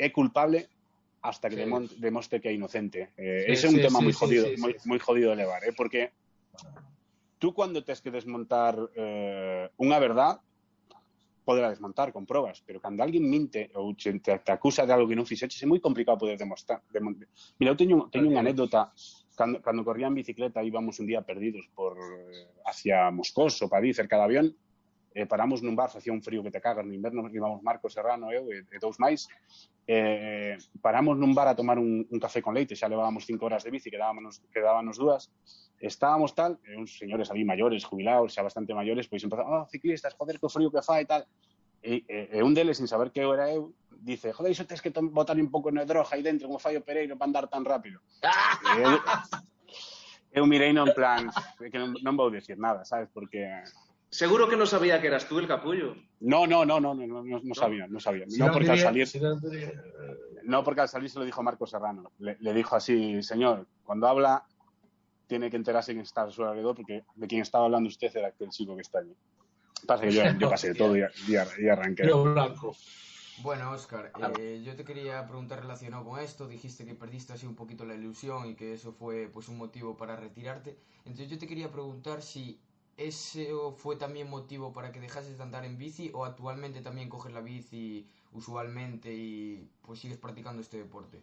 é 0.00 0.08
culpable 0.08 0.72
hasta 1.20 1.50
que 1.52 1.60
sí. 1.60 1.68
demostre 2.00 2.40
que 2.40 2.48
é 2.48 2.56
inocente. 2.56 3.12
Eh, 3.20 3.52
sí, 3.52 3.52
ese 3.52 3.64
é 3.66 3.70
un 3.70 3.76
sí, 3.76 3.84
tema 3.84 4.00
sí, 4.00 4.04
moi 4.08 4.16
jodido, 4.16 4.44
sí, 4.48 4.56
sí, 4.56 4.60
moi, 4.64 4.72
sí. 4.72 4.88
moi 4.88 4.96
jodido 4.96 5.28
de 5.34 5.36
levar, 5.44 5.60
eh, 5.68 5.76
porque 5.76 6.16
tú 7.36 7.52
cuando 7.52 7.84
tes 7.84 8.00
que 8.00 8.08
desmontar 8.08 8.72
eh, 8.96 9.68
unha 9.76 9.98
verdad, 10.00 10.40
poderá 11.44 11.68
desmontar 11.68 12.12
con 12.12 12.24
probas, 12.24 12.60
pero 12.64 12.80
cando 12.80 13.04
alguén 13.04 13.24
minte 13.24 13.72
ou 13.76 13.92
te, 13.96 14.12
te 14.20 14.52
acusa 14.52 14.84
de 14.88 14.92
algo 14.92 15.08
que 15.08 15.16
non 15.16 15.28
fixeches, 15.28 15.60
é 15.60 15.68
moi 15.68 15.84
complicado 15.84 16.24
poder 16.24 16.40
demostrar. 16.40 16.80
Demont... 16.92 17.20
Mira, 17.60 17.72
eu 17.72 17.78
teño, 17.78 18.08
teño 18.08 18.28
unha 18.32 18.44
anécdota 18.44 18.92
Cando, 19.38 19.62
cando 19.62 19.86
corría 19.86 20.10
en 20.10 20.18
bicicleta 20.18 20.66
íbamos 20.66 20.98
un 20.98 21.06
día 21.06 21.22
perdidos 21.22 21.70
por 21.78 21.94
eh, 21.94 22.50
hacia 22.66 23.14
Moscós 23.14 23.54
ou 23.62 23.70
París, 23.70 23.94
cerca 23.94 24.18
de 24.18 24.24
avión, 24.26 24.46
eh, 25.14 25.26
paramos 25.30 25.62
nun 25.62 25.78
bar, 25.78 25.94
facía 25.94 26.10
un 26.10 26.26
frío 26.26 26.42
que 26.42 26.50
te 26.50 26.58
cagas, 26.58 26.82
no 26.82 26.90
inverno 26.90 27.30
íbamos 27.30 27.62
Marco 27.62 27.86
Serrano 27.86 28.34
eu 28.34 28.50
e, 28.50 28.66
e 28.66 28.76
dous 28.82 28.98
máis, 28.98 29.30
eh, 29.86 30.58
paramos 30.82 31.14
nun 31.14 31.38
bar 31.38 31.46
a 31.46 31.54
tomar 31.54 31.78
un, 31.78 32.02
un 32.02 32.18
café 32.18 32.42
con 32.42 32.50
leite, 32.50 32.74
xa 32.74 32.90
levábamos 32.90 33.30
cinco 33.30 33.46
horas 33.46 33.62
de 33.62 33.70
bici, 33.70 33.94
quedábamos, 33.94 34.42
quedábamos 34.50 34.98
dúas, 34.98 35.30
estábamos 35.78 36.34
tal, 36.34 36.58
e 36.66 36.74
uns 36.74 36.98
señores 36.98 37.30
ali 37.30 37.46
maiores, 37.46 37.86
jubilados, 37.86 38.34
xa 38.34 38.42
bastante 38.42 38.74
maiores, 38.74 39.06
pois 39.06 39.22
empezaron, 39.22 39.54
oh, 39.54 39.64
ciclistas, 39.70 40.18
joder, 40.18 40.42
que 40.42 40.50
frío 40.50 40.74
que 40.74 40.82
fai 40.82 41.02
e 41.02 41.06
tal, 41.06 41.22
e, 41.82 42.02
e, 42.10 42.38
e 42.38 42.42
un 42.42 42.54
deles, 42.54 42.82
sin 42.82 42.90
saber 42.90 43.14
que 43.14 43.22
eu 43.22 43.30
era 43.30 43.46
eu, 43.54 43.70
dice, 43.98 44.32
joder, 44.32 44.52
iso 44.52 44.64
tens 44.66 44.80
que 44.80 44.90
botar 44.94 45.36
un 45.36 45.50
pouco 45.50 45.70
no 45.70 45.84
droga 45.84 46.08
aí 46.14 46.22
dentro 46.22 46.46
como 46.48 46.58
fallo 46.58 46.80
Pereiro 46.86 47.18
para 47.18 47.28
andar 47.28 47.46
tan 47.50 47.64
rápido. 47.66 48.00
e 48.78 48.82
eu, 48.82 48.94
eu 50.32 50.46
mirei 50.46 50.72
no 50.72 50.86
en 50.86 50.94
plan, 50.94 51.28
que 51.58 51.78
non, 51.78 51.92
non 52.02 52.14
vou 52.16 52.30
decir 52.30 52.56
nada, 52.58 52.84
sabes? 52.86 53.10
Porque 53.12 53.44
Seguro 54.08 54.48
que 54.48 54.56
no 54.56 54.64
sabía 54.64 54.96
que 55.04 55.08
eras 55.12 55.28
tú 55.28 55.36
el 55.38 55.44
capullo. 55.46 55.92
No, 56.24 56.46
no, 56.48 56.64
no, 56.64 56.80
no, 56.80 56.94
no, 56.94 57.06
no, 57.06 57.22
no 57.44 57.54
sabía, 57.54 57.84
no 57.86 58.00
sabía. 58.00 58.24
Si 58.24 58.38
no, 58.40 58.46
no 58.48 58.52
porque 58.56 58.72
diría- 58.72 58.88
al 58.88 58.88
salir, 58.88 59.06
si 59.06 59.20
no 59.20 59.36
diría- 59.36 59.72
no 60.48 60.64
porque 60.64 60.80
al 60.80 60.88
salir 60.88 61.10
se 61.10 61.18
lo 61.18 61.26
dijo 61.26 61.42
Marco 61.42 61.66
Serrano. 61.66 62.10
Le, 62.18 62.38
le 62.40 62.54
dijo 62.54 62.72
así, 62.74 63.22
señor, 63.22 63.66
cuando 63.84 64.08
habla 64.08 64.46
tiene 65.26 65.50
que 65.50 65.56
enterarse 65.60 65.92
quién 65.92 66.04
está 66.08 66.22
a 66.22 66.30
su 66.30 66.42
alrededor, 66.42 66.74
porque 66.74 67.04
de 67.14 67.26
quien 67.26 67.42
estaba 67.42 67.66
hablando 67.66 67.88
usted 67.88 68.08
era 68.16 68.28
aquel 68.28 68.48
chico 68.48 68.74
que 68.76 68.80
está 68.80 69.00
allí. 69.00 69.12
Pasa 69.86 70.04
que 70.04 70.10
yo, 70.10 70.22
yo 70.38 70.48
pasé 70.48 70.68
de 70.68 70.74
todo 70.74 70.96
y, 70.96 71.00
y 71.28 71.36
ar- 71.36 71.48
y 71.60 71.68
arranqué. 71.68 72.04
Río 72.04 72.24
Blanco. 72.32 72.74
Bueno, 73.40 73.70
Oscar, 73.70 74.10
eh, 74.38 74.62
yo 74.64 74.74
te 74.74 74.84
quería 74.84 75.24
preguntar 75.26 75.60
relacionado 75.60 76.04
con 76.04 76.18
esto. 76.18 76.48
Dijiste 76.48 76.84
que 76.84 76.94
perdiste 76.94 77.32
así 77.32 77.46
un 77.46 77.54
poquito 77.54 77.84
la 77.84 77.94
ilusión 77.94 78.46
y 78.46 78.54
que 78.54 78.72
eso 78.72 78.92
fue 78.92 79.28
pues 79.28 79.48
un 79.48 79.58
motivo 79.58 79.96
para 79.96 80.16
retirarte. 80.16 80.76
Entonces 81.04 81.30
yo 81.30 81.38
te 81.38 81.46
quería 81.46 81.70
preguntar 81.70 82.20
si 82.20 82.58
eso 82.96 83.72
fue 83.72 83.94
también 83.94 84.28
motivo 84.28 84.72
para 84.72 84.90
que 84.90 84.98
dejases 84.98 85.36
de 85.36 85.42
andar 85.44 85.64
en 85.64 85.78
bici 85.78 86.10
o 86.12 86.24
actualmente 86.24 86.80
también 86.80 87.08
coges 87.08 87.32
la 87.32 87.40
bici 87.40 88.08
usualmente 88.32 89.14
y 89.14 89.70
pues 89.82 90.00
sigues 90.00 90.18
practicando 90.18 90.60
este 90.60 90.78
deporte. 90.78 91.22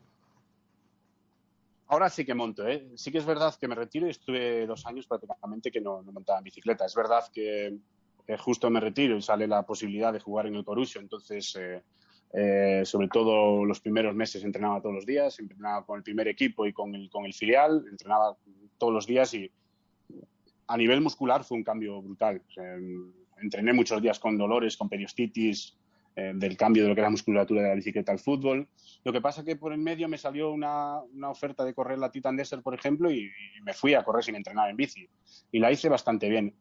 Ahora 1.87 2.09
sí 2.09 2.25
que 2.25 2.33
monto, 2.33 2.65
¿eh? 2.65 2.91
Sí 2.95 3.11
que 3.11 3.17
es 3.17 3.25
verdad 3.25 3.53
que 3.59 3.67
me 3.67 3.75
retiro 3.75 4.07
y 4.07 4.11
estuve 4.11 4.65
dos 4.65 4.85
años 4.85 5.05
prácticamente 5.05 5.69
que 5.69 5.81
no, 5.81 6.01
no 6.01 6.13
montaba 6.13 6.39
en 6.39 6.45
bicicleta. 6.45 6.85
Es 6.85 6.95
verdad 6.95 7.25
que, 7.31 7.77
que 8.25 8.37
justo 8.37 8.69
me 8.69 8.79
retiro 8.79 9.17
y 9.17 9.21
sale 9.21 9.47
la 9.47 9.63
posibilidad 9.63 10.11
de 10.11 10.19
jugar 10.19 10.47
en 10.47 10.55
el 10.55 10.65
Corusio, 10.65 10.99
entonces, 10.99 11.55
eh, 11.57 11.83
eh, 12.37 12.81
sobre 12.83 13.07
todo 13.07 13.63
los 13.63 13.79
primeros 13.79 14.13
meses 14.13 14.43
entrenaba 14.43 14.81
todos 14.81 14.95
los 14.95 15.05
días, 15.05 15.39
entrenaba 15.39 15.85
con 15.85 15.97
el 15.97 16.03
primer 16.03 16.27
equipo 16.27 16.65
y 16.65 16.73
con 16.73 16.93
el, 16.93 17.09
con 17.09 17.25
el 17.25 17.33
filial, 17.33 17.85
entrenaba 17.89 18.35
todos 18.77 18.91
los 18.91 19.07
días 19.07 19.33
y 19.33 19.49
a 20.67 20.75
nivel 20.77 20.99
muscular 20.99 21.45
fue 21.45 21.57
un 21.57 21.63
cambio 21.63 22.01
brutal. 22.01 22.41
Sea, 22.53 22.75
entrené 23.41 23.71
muchos 23.71 24.01
días 24.01 24.19
con 24.19 24.37
dolores, 24.37 24.75
con 24.75 24.89
periostitis, 24.89 25.77
eh, 26.17 26.33
del 26.35 26.57
cambio 26.57 26.83
de 26.83 26.89
lo 26.89 26.95
que 26.95 27.01
era 27.01 27.07
la 27.07 27.11
musculatura 27.11 27.61
de 27.61 27.69
la 27.69 27.75
bicicleta 27.75 28.11
al 28.11 28.19
fútbol. 28.19 28.67
Lo 29.05 29.13
que 29.13 29.21
pasa 29.21 29.45
que 29.45 29.55
por 29.55 29.71
en 29.71 29.83
medio 29.83 30.09
me 30.09 30.17
salió 30.17 30.51
una, 30.51 30.99
una 31.13 31.29
oferta 31.29 31.63
de 31.63 31.73
correr 31.73 31.99
la 31.99 32.11
Titan 32.11 32.35
Desert, 32.35 32.63
por 32.63 32.73
ejemplo, 32.73 33.09
y 33.11 33.31
me 33.63 33.73
fui 33.73 33.93
a 33.93 34.03
correr 34.03 34.25
sin 34.25 34.35
entrenar 34.35 34.69
en 34.69 34.75
bici. 34.75 35.07
Y 35.51 35.59
la 35.59 35.71
hice 35.71 35.87
bastante 35.87 36.27
bien. 36.27 36.53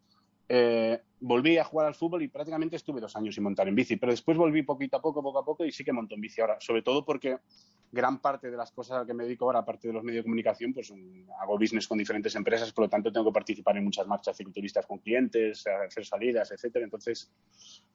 Eh, 0.48 1.00
volví 1.20 1.56
a 1.56 1.64
jugar 1.64 1.86
al 1.86 1.94
fútbol 1.94 2.22
y 2.22 2.28
prácticamente 2.28 2.76
estuve 2.76 3.00
dos 3.00 3.16
años 3.16 3.34
sin 3.34 3.44
montar 3.44 3.66
en 3.66 3.74
bici, 3.74 3.96
pero 3.96 4.12
después 4.12 4.36
volví 4.36 4.62
poquito 4.62 4.98
a 4.98 5.02
poco, 5.02 5.22
poco 5.22 5.38
a 5.38 5.44
poco 5.44 5.64
y 5.64 5.72
sí 5.72 5.84
que 5.84 5.92
monto 5.92 6.14
en 6.14 6.20
bici 6.20 6.40
ahora, 6.40 6.58
sobre 6.60 6.82
todo 6.82 7.04
porque 7.04 7.38
gran 7.94 8.18
parte 8.20 8.50
de 8.50 8.56
las 8.56 8.72
cosas 8.72 8.96
a 8.96 8.98
las 8.98 9.06
que 9.06 9.14
me 9.14 9.24
dedico 9.24 9.46
ahora, 9.46 9.60
aparte 9.60 9.88
de 9.88 9.94
los 9.94 10.02
medios 10.02 10.20
de 10.20 10.24
comunicación, 10.24 10.74
pues 10.74 10.90
um, 10.90 11.24
hago 11.40 11.56
business 11.56 11.86
con 11.86 11.96
diferentes 11.96 12.34
empresas, 12.34 12.72
por 12.72 12.84
lo 12.84 12.88
tanto 12.90 13.12
tengo 13.12 13.26
que 13.26 13.32
participar 13.32 13.76
en 13.76 13.84
muchas 13.84 14.06
marchas 14.06 14.36
cicloturistas 14.36 14.84
con 14.84 14.98
clientes, 14.98 15.64
hacer 15.66 16.04
salidas, 16.04 16.50
etcétera. 16.50 16.84
Entonces, 16.84 17.32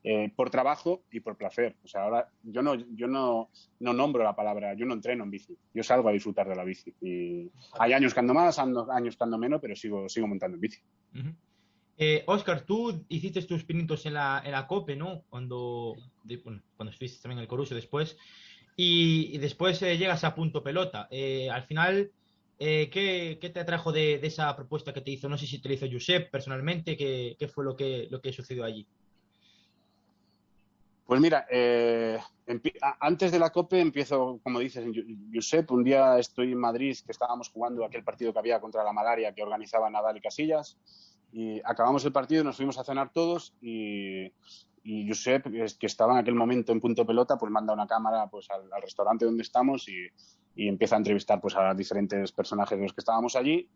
eh, 0.03 0.31
por 0.35 0.49
trabajo 0.49 1.03
y 1.11 1.19
por 1.19 1.35
placer. 1.35 1.75
O 1.83 1.87
sea, 1.87 2.03
ahora 2.03 2.29
yo 2.41 2.63
no, 2.63 2.75
yo 2.75 3.07
no, 3.07 3.49
no 3.79 3.93
nombro 3.93 4.23
la 4.23 4.35
palabra, 4.35 4.73
yo 4.73 4.85
no 4.85 4.93
entreno 4.93 5.25
en 5.25 5.31
bici, 5.31 5.57
yo 5.73 5.83
salgo 5.83 6.09
a 6.09 6.13
disfrutar 6.13 6.47
de 6.47 6.55
la 6.55 6.63
bici. 6.63 6.95
Y 7.01 7.51
hay 7.77 7.93
años 7.93 8.13
que 8.13 8.21
ando 8.21 8.33
más, 8.33 8.57
años 8.57 9.17
que 9.17 9.23
ando 9.23 9.37
menos, 9.37 9.59
pero 9.61 9.75
sigo, 9.75 10.07
sigo 10.07 10.27
montando 10.27 10.55
en 10.55 10.61
bici. 10.61 10.79
Ujú. 11.13 11.35
Eh, 12.01 12.23
Oscar, 12.27 12.61
tú 12.61 13.05
hiciste 13.09 13.41
tus 13.41 13.65
pinitos 13.65 14.05
en 14.05 14.13
la, 14.13 14.41
en 14.45 14.53
la 14.53 14.65
COPE, 14.67 14.95
¿no? 14.95 15.23
Cuando, 15.29 15.95
de- 16.23 16.37
bueno, 16.37 16.61
cuando 16.77 16.91
estuviste 16.93 17.21
también 17.21 17.39
en 17.39 17.43
el 17.43 17.49
Corusio 17.49 17.75
después. 17.75 18.17
Y, 18.77 19.35
y 19.35 19.37
después 19.37 19.81
eh, 19.81 19.97
llegas 19.97 20.23
a 20.23 20.33
punto 20.33 20.63
pelota. 20.63 21.09
Eh, 21.11 21.49
al 21.49 21.63
final, 21.63 22.09
eh, 22.57 22.89
¿qué, 22.89 23.37
qué 23.41 23.49
te 23.49 23.59
atrajo 23.59 23.91
de, 23.91 24.17
de 24.17 24.27
esa 24.27 24.55
propuesta 24.55 24.93
que 24.93 25.01
te 25.01 25.11
hizo? 25.11 25.27
No 25.27 25.37
sé 25.37 25.45
si 25.45 25.61
te 25.61 25.67
lo 25.67 25.75
hizo 25.75 25.87
Josep 25.91 26.31
personalmente, 26.31 26.95
¿qué, 26.95 27.35
qué 27.37 27.47
fue 27.49 27.65
lo 27.65 27.75
que, 27.75 28.07
lo 28.09 28.21
que 28.21 28.31
sucedió 28.31 28.63
allí? 28.63 28.87
Pues 31.05 31.19
mira, 31.19 31.45
eh, 31.51 32.17
antes 33.01 33.31
de 33.31 33.39
la 33.39 33.49
COPE 33.49 33.81
empiezo, 33.81 34.39
como 34.41 34.59
dices, 34.59 34.85
Josep, 35.33 35.69
un 35.71 35.83
día 35.83 36.17
estoy 36.19 36.53
en 36.53 36.59
Madrid, 36.59 36.95
que 37.03 37.11
estábamos 37.11 37.49
jugando 37.49 37.83
aquel 37.83 38.05
partido 38.05 38.31
que 38.31 38.39
había 38.39 38.61
contra 38.61 38.83
la 38.85 38.93
malaria 38.93 39.33
que 39.33 39.43
organizaba 39.43 39.89
Nadal 39.89 40.15
y 40.17 40.21
Casillas, 40.21 40.77
y 41.31 41.59
acabamos 41.63 42.03
el 42.05 42.11
partido, 42.11 42.43
nos 42.43 42.55
fuimos 42.57 42.77
a 42.79 42.83
cenar 42.83 43.11
todos 43.13 43.53
y, 43.61 44.31
y 44.83 45.07
Josep, 45.07 45.51
que 45.51 45.63
es- 45.63 45.75
que 45.77 45.85
estaba 45.87 46.13
en 46.13 46.19
aquel 46.19 46.35
momento 46.35 46.71
en 46.71 46.79
punto 46.79 47.05
pelota, 47.05 47.37
pues 47.37 47.51
manda 47.51 47.73
una 47.73 47.85
cámara 47.87 48.27
pues 48.27 48.49
al, 48.49 48.71
al 48.73 48.81
restaurante 48.81 49.25
donde 49.25 49.43
estamos 49.43 49.87
y, 49.89 50.07
y 50.55 50.67
empieza 50.67 50.95
a 50.95 50.97
entrevistar 50.99 51.39
pues 51.39 51.55
a 51.55 51.73
diferentes 51.73 52.31
personajes 52.31 52.77
de 52.77 52.83
los 52.83 52.93
que 52.93 53.01
estábamos 53.01 53.35
allí 53.35 53.69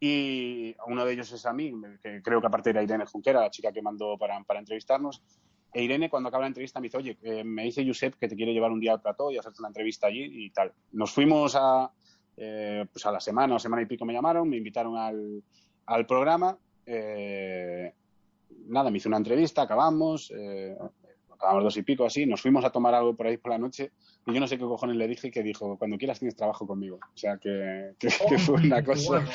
y 0.00 0.74
uno 0.86 1.04
de 1.04 1.12
ellos 1.14 1.32
es 1.32 1.46
a 1.46 1.52
mí, 1.52 1.72
que 2.02 2.20
creo 2.22 2.40
que 2.40 2.46
aparte 2.46 2.70
era 2.70 2.82
Irene 2.82 3.06
Junquera, 3.06 3.40
la 3.40 3.50
chica 3.50 3.72
que 3.72 3.80
mandó 3.82 4.18
para, 4.18 4.42
para 4.44 4.60
entrevistarnos. 4.60 5.22
E 5.72 5.82
Irene, 5.82 6.08
cuando 6.10 6.28
acaba 6.28 6.42
la 6.42 6.48
entrevista, 6.48 6.78
me 6.78 6.84
dice, 6.86 6.98
oye, 6.98 7.18
eh, 7.22 7.42
me 7.42 7.64
dice 7.64 7.84
Josep 7.86 8.14
que 8.16 8.28
te 8.28 8.36
quiere 8.36 8.52
llevar 8.52 8.70
un 8.70 8.80
día 8.80 8.92
al 8.92 9.00
plató 9.00 9.30
y 9.30 9.38
hacerte 9.38 9.60
una 9.60 9.68
entrevista 9.68 10.06
allí 10.06 10.22
y 10.46 10.50
tal. 10.50 10.72
Nos 10.92 11.10
fuimos 11.12 11.56
a, 11.56 11.90
eh, 12.36 12.86
pues 12.92 13.04
a 13.06 13.12
la 13.12 13.18
semana 13.20 13.56
o 13.56 13.58
semana 13.58 13.82
y 13.82 13.86
pico 13.86 14.04
me 14.04 14.12
llamaron, 14.12 14.48
me 14.48 14.56
invitaron 14.58 14.96
al, 14.96 15.42
al 15.86 16.06
programa. 16.06 16.56
Eh, 16.86 17.92
nada, 18.66 18.90
me 18.90 18.98
hizo 18.98 19.08
una 19.08 19.18
entrevista, 19.18 19.62
acabamos, 19.62 20.32
eh, 20.36 20.76
acabamos 21.32 21.64
dos 21.64 21.76
y 21.76 21.82
pico 21.82 22.04
así, 22.04 22.26
nos 22.26 22.40
fuimos 22.40 22.64
a 22.64 22.70
tomar 22.70 22.94
algo 22.94 23.14
por 23.16 23.26
ahí 23.26 23.36
por 23.36 23.52
la 23.52 23.58
noche 23.58 23.92
y 24.26 24.32
yo 24.32 24.40
no 24.40 24.46
sé 24.46 24.56
qué 24.56 24.64
cojones 24.64 24.96
le 24.96 25.08
dije 25.08 25.30
que 25.30 25.42
dijo, 25.42 25.76
cuando 25.78 25.98
quieras 25.98 26.18
tienes 26.18 26.36
trabajo 26.36 26.66
conmigo. 26.66 26.96
O 27.02 27.16
sea, 27.16 27.36
que, 27.38 27.92
que- 27.98 28.08
que 28.28 28.38
fue 28.38 28.56
una 28.62 28.82
cosa... 28.84 29.08
bueno. 29.08 29.28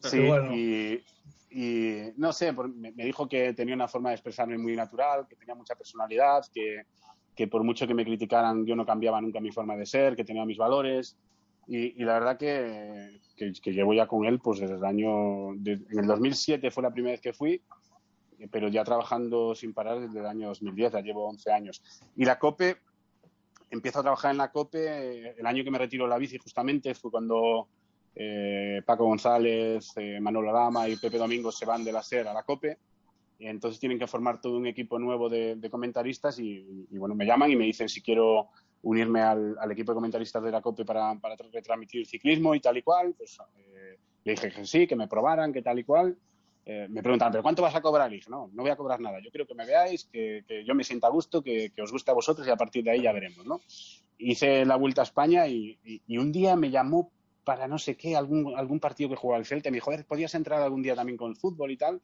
Sí, 0.00 0.18
bueno. 0.20 0.54
y, 0.54 1.04
y 1.50 2.12
no 2.16 2.32
sé, 2.32 2.52
me, 2.52 2.92
me 2.92 3.04
dijo 3.04 3.28
que 3.28 3.52
tenía 3.54 3.74
una 3.74 3.88
forma 3.88 4.10
de 4.10 4.14
expresarme 4.14 4.56
muy 4.56 4.76
natural, 4.76 5.26
que 5.28 5.34
tenía 5.34 5.56
mucha 5.56 5.74
personalidad, 5.74 6.42
que, 6.54 6.82
que 7.34 7.48
por 7.48 7.64
mucho 7.64 7.84
que 7.86 7.94
me 7.94 8.04
criticaran 8.04 8.64
yo 8.64 8.76
no 8.76 8.86
cambiaba 8.86 9.20
nunca 9.20 9.40
mi 9.40 9.50
forma 9.50 9.76
de 9.76 9.86
ser, 9.86 10.14
que 10.14 10.24
tenía 10.24 10.44
mis 10.44 10.56
valores. 10.56 11.16
Y, 11.68 12.00
y 12.00 12.04
la 12.04 12.14
verdad 12.14 12.38
que, 12.38 13.20
que, 13.36 13.52
que 13.52 13.72
llevo 13.72 13.92
ya 13.94 14.06
con 14.06 14.24
él 14.24 14.40
pues 14.40 14.58
desde 14.60 14.74
el 14.76 14.84
año... 14.84 15.54
de- 15.56 15.84
en 15.90 15.98
el 15.98 16.06
2007 16.06 16.70
fue 16.70 16.82
la 16.82 16.90
primera 16.90 17.12
vez 17.12 17.20
que 17.20 17.32
fui, 17.34 17.60
pero 18.50 18.68
ya 18.68 18.84
trabajando 18.84 19.54
sin 19.54 19.74
parar 19.74 20.00
desde 20.00 20.20
el 20.20 20.26
año 20.26 20.48
2010, 20.48 20.92
ya 20.92 21.00
llevo 21.00 21.28
11 21.28 21.52
años. 21.52 21.82
Y 22.16 22.24
la 22.24 22.38
COPE, 22.38 22.76
empiezo 23.70 23.98
a 23.98 24.02
trabajar 24.02 24.30
en 24.30 24.38
la 24.38 24.50
COPE, 24.50 25.38
el 25.38 25.46
año 25.46 25.62
que 25.62 25.70
me 25.70 25.78
retiro 25.78 26.06
la 26.06 26.16
bici 26.18 26.38
justamente 26.38 26.94
fue 26.94 27.10
cuando 27.10 27.68
eh, 28.14 28.80
Paco 28.86 29.04
González, 29.04 29.92
eh, 29.96 30.18
Manolo 30.20 30.50
Lama 30.52 30.88
y 30.88 30.96
Pepe 30.96 31.18
Domingo 31.18 31.52
se 31.52 31.66
van 31.66 31.84
de 31.84 31.92
la 31.92 32.02
SER 32.02 32.28
a 32.28 32.32
la 32.32 32.42
COPE. 32.44 32.78
Y 33.40 33.46
entonces 33.46 33.78
tienen 33.78 33.98
que 34.00 34.06
formar 34.08 34.40
todo 34.40 34.56
un 34.56 34.66
equipo 34.66 34.98
nuevo 34.98 35.28
de, 35.28 35.54
de 35.56 35.70
comentaristas 35.70 36.38
y, 36.40 36.86
y, 36.90 36.98
bueno, 36.98 37.14
me 37.14 37.24
llaman 37.26 37.50
y 37.52 37.56
me 37.56 37.66
dicen 37.66 37.88
si 37.88 38.02
quiero 38.02 38.48
unirme 38.82 39.20
al, 39.20 39.56
equipo 39.70 39.92
de 39.92 39.96
comentaristas 39.96 40.42
de 40.42 40.50
la 40.50 40.60
COPE 40.60 40.84
para, 40.84 41.14
para 41.16 41.36
retransmitir 41.36 42.06
ciclismo 42.06 42.54
y 42.54 42.60
tal 42.60 42.76
y 42.76 42.82
cual. 42.82 43.14
Pues 43.16 43.38
eh, 43.56 43.98
le 44.24 44.32
dije 44.32 44.50
que 44.50 44.64
sí, 44.64 44.86
que 44.86 44.96
me 44.96 45.08
probaran, 45.08 45.52
que 45.52 45.62
tal 45.62 45.78
y 45.78 45.84
cual. 45.84 46.16
Eh, 46.70 46.86
me 46.90 47.02
preguntaban, 47.02 47.32
¿pero 47.32 47.42
cuánto 47.42 47.62
vas 47.62 47.74
a 47.74 47.80
cobrar? 47.80 48.12
Y 48.12 48.16
dije, 48.16 48.30
no, 48.30 48.50
no 48.52 48.62
voy 48.62 48.70
a 48.70 48.76
cobrar 48.76 49.00
nada. 49.00 49.20
Yo 49.20 49.30
quiero 49.30 49.46
que 49.46 49.54
me 49.54 49.64
veáis, 49.64 50.04
que, 50.04 50.44
que 50.46 50.64
yo 50.66 50.74
me 50.74 50.84
sienta 50.84 51.06
a 51.06 51.10
gusto, 51.10 51.42
que, 51.42 51.70
que 51.70 51.80
os 51.82 51.90
guste 51.90 52.10
a 52.10 52.14
vosotros 52.14 52.46
y 52.46 52.50
a 52.50 52.56
partir 52.56 52.84
de 52.84 52.90
ahí 52.90 53.02
ya 53.02 53.12
veremos, 53.12 53.46
¿no? 53.46 53.60
Hice 54.18 54.66
la 54.66 54.76
vuelta 54.76 55.00
a 55.00 55.04
España 55.04 55.46
y, 55.48 55.78
y- 56.06 56.18
un 56.18 56.30
día 56.30 56.56
me 56.56 56.70
llamó 56.70 57.10
para 57.44 57.66
no 57.68 57.78
sé 57.78 57.96
qué, 57.96 58.16
algún, 58.16 58.54
algún 58.54 58.80
partido 58.80 59.08
que 59.08 59.16
jugaba 59.16 59.38
el 59.38 59.46
Celta. 59.46 59.70
Me 59.70 59.76
dijo, 59.76 59.86
"Joder, 59.86 60.04
¿podías 60.04 60.34
entrar 60.34 60.60
algún 60.60 60.82
día 60.82 60.94
también 60.94 61.16
con 61.16 61.30
el 61.30 61.36
fútbol 61.36 61.70
y 61.70 61.78
tal? 61.78 62.02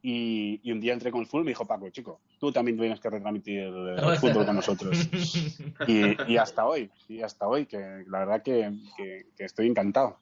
Y, 0.00 0.60
y 0.62 0.70
un 0.72 0.80
día 0.80 0.92
entré 0.92 1.10
con 1.10 1.20
el 1.20 1.26
fútbol 1.26 1.42
y 1.42 1.44
me 1.46 1.50
dijo, 1.50 1.66
Paco, 1.66 1.90
chico, 1.90 2.20
tú 2.38 2.52
también 2.52 2.78
tienes 2.78 3.00
que 3.00 3.10
retransmitir 3.10 3.58
el 3.60 3.72
fútbol 4.20 4.46
con 4.46 4.54
nosotros. 4.56 5.10
Y, 5.86 6.16
y 6.32 6.36
hasta 6.36 6.64
hoy, 6.66 6.90
y 7.08 7.22
hasta 7.22 7.46
hoy, 7.48 7.66
que 7.66 7.78
la 8.06 8.20
verdad 8.20 8.42
que, 8.42 8.70
que- 8.96 9.26
que 9.36 9.44
estoy 9.44 9.66
encantado. 9.66 10.20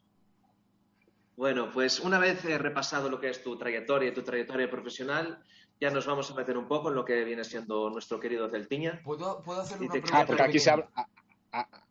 Bueno, 1.36 1.70
pues 1.70 2.00
una 2.00 2.18
vez 2.18 2.42
repasado 2.58 3.10
lo 3.10 3.20
que 3.20 3.28
es 3.28 3.42
tu 3.42 3.58
trayectoria 3.58 4.08
y 4.08 4.14
tu 4.14 4.22
trayectoria 4.22 4.70
profesional, 4.70 5.44
ya 5.78 5.90
nos 5.90 6.06
vamos 6.06 6.30
a 6.30 6.34
meter 6.34 6.56
un 6.56 6.66
poco 6.66 6.88
en 6.88 6.94
lo 6.94 7.04
que 7.04 7.24
viene 7.24 7.44
siendo 7.44 7.90
nuestro 7.90 8.18
querido 8.18 8.48
Celtiña. 8.48 9.02
¿Puedo, 9.04 9.42
puedo 9.42 9.60
hacerle 9.60 9.84
Y 9.84 9.88
una 9.88 9.92
te- 9.92 10.00
pregunta? 10.00 10.22
Ah, 10.22 10.26
porque 10.26 10.42
aquí 10.42 10.58
se 10.58 10.70
habla, 10.70 10.88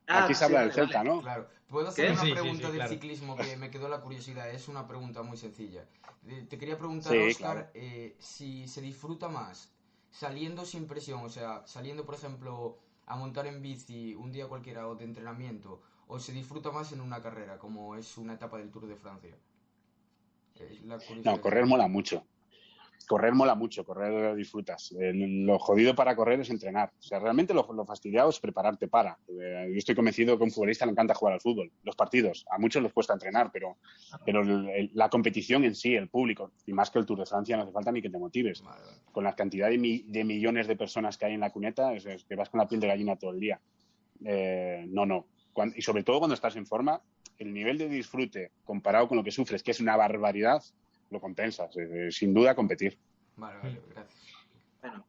Ah, 0.07 0.25
aquí 0.25 0.33
se 0.35 0.43
sí, 0.43 0.45
habla 0.45 0.59
vale, 0.59 0.63
del 0.63 0.73
Celta, 0.73 1.03
vale. 1.03 1.03
¿no? 1.03 1.21
Claro, 1.21 1.49
puedo 1.67 1.87
hacer 1.87 2.07
¿Qué? 2.07 2.11
una 2.11 2.21
Sí, 2.21 2.27
sí, 2.27 2.31
pregunta 2.33 2.67
sí, 2.67 2.71
del 2.71 2.77
claro. 2.77 2.89
ciclismo 2.89 3.37
que 3.37 3.57
me 3.57 3.69
quedó 3.71 3.89
la 3.89 4.01
curiosidad. 4.01 4.49
Es 4.49 4.67
una 4.67 4.87
pregunta 4.87 5.23
muy 5.23 5.37
sencilla. 5.37 5.87
Eh, 6.27 6.45
Te 6.49 6.57
quería 6.57 6.77
preguntar, 6.77 7.13
Sí, 7.13 7.17
Oscar, 7.19 7.57
claro. 7.57 7.71
eh, 7.73 8.15
si 8.19 8.67
se 8.67 8.81
disfruta 8.81 9.27
más 9.29 9.71
saliendo 10.11 10.65
sin 10.65 10.87
presión, 10.87 11.23
o 11.23 11.29
sea, 11.29 11.65
saliendo, 11.67 12.05
por 12.05 12.15
ejemplo, 12.15 12.79
a 13.05 13.15
montar 13.17 13.47
en 13.47 13.61
bici 13.61 14.15
un 14.15 14.31
día 14.31 14.47
cualquiera 14.47 14.87
o 14.87 14.95
de 14.95 15.05
entrenamiento, 15.05 15.81
o 16.07 16.19
se 16.19 16.31
disfruta 16.33 16.71
más 16.71 16.91
en 16.93 17.01
una 17.01 17.21
carrera, 17.21 17.57
como 17.59 17.95
es 17.95 18.17
una 18.17 18.33
etapa 18.35 18.57
del 18.57 18.71
Tour 18.71 18.87
de 18.87 18.95
Francia. 18.95 19.35
Es 20.55 20.81
la 20.83 20.99
curiosidad. 20.99 21.33
No, 21.33 21.41
correr 21.41 21.65
mola 21.65 21.87
mucho. 21.89 22.25
Correr 23.07 23.33
mola 23.33 23.55
mucho, 23.55 23.85
correr 23.85 24.35
disfrutas. 24.35 24.93
lo 24.97 25.59
jodido 25.59 25.95
para 25.95 26.15
correr 26.15 26.39
es 26.39 26.49
entrenar. 26.49 26.91
O 26.99 27.03
sea, 27.03 27.19
realmente 27.19 27.53
lo, 27.53 27.67
lo 27.73 27.85
fastidiado 27.85 28.29
es 28.29 28.39
prepararte 28.39 28.87
para. 28.87 29.17
Eh, 29.27 29.69
yo 29.71 29.77
estoy 29.77 29.95
convencido 29.95 30.37
que 30.37 30.43
a 30.43 30.45
un 30.45 30.51
futbolista 30.51 30.85
le 30.85 30.91
encanta 30.91 31.13
jugar 31.13 31.35
al 31.35 31.41
fútbol. 31.41 31.71
Los 31.83 31.95
partidos, 31.95 32.45
a 32.49 32.57
muchos 32.57 32.81
les 32.81 32.93
cuesta 32.93 33.13
entrenar, 33.13 33.51
pero, 33.51 33.77
pero 34.25 34.43
la 34.43 35.09
competición 35.09 35.63
en 35.63 35.75
sí, 35.75 35.95
el 35.95 36.09
público, 36.09 36.51
y 36.65 36.73
más 36.73 36.89
que 36.89 36.99
el 36.99 37.05
Tour 37.05 37.19
de 37.19 37.25
Francia, 37.25 37.55
no 37.57 37.63
hace 37.63 37.71
falta 37.71 37.91
ni 37.91 38.01
que 38.01 38.09
te 38.09 38.17
motives. 38.17 38.63
Con 39.11 39.23
la 39.23 39.35
cantidad 39.35 39.69
de, 39.69 39.77
millones 39.77 40.67
de 40.67 40.75
personas 40.75 41.17
que 41.17 41.25
hay 41.25 41.33
en 41.33 41.41
la 41.41 41.51
cuneta, 41.51 41.93
es, 41.93 42.05
que 42.25 42.35
vas 42.35 42.49
con 42.49 42.59
la 42.59 42.67
piel 42.67 42.81
de 42.81 42.87
gallina 42.87 43.15
todo 43.15 43.31
el 43.31 43.39
día. 43.39 43.59
Eh, 44.23 44.85
no, 44.87 45.05
no. 45.05 45.27
y 45.75 45.81
sobre 45.81 46.03
todo 46.03 46.19
cuando 46.19 46.35
estás 46.35 46.55
en 46.55 46.65
forma, 46.65 47.01
el 47.37 47.53
nivel 47.53 47.77
de 47.77 47.89
disfrute 47.89 48.51
comparado 48.63 49.07
con 49.07 49.17
lo 49.17 49.23
que 49.23 49.31
sufres, 49.31 49.61
que 49.61 49.71
es 49.71 49.79
una 49.79 49.97
barbaridad, 49.97 50.63
lo 51.09 51.19
compensas. 51.19 51.69
sin 52.09 52.33
duda, 52.33 52.55
competir. 52.55 52.97
Vale, 53.35 53.57
vale, 53.61 53.81
gracias. 53.93 54.23
Bueno. 54.81 55.05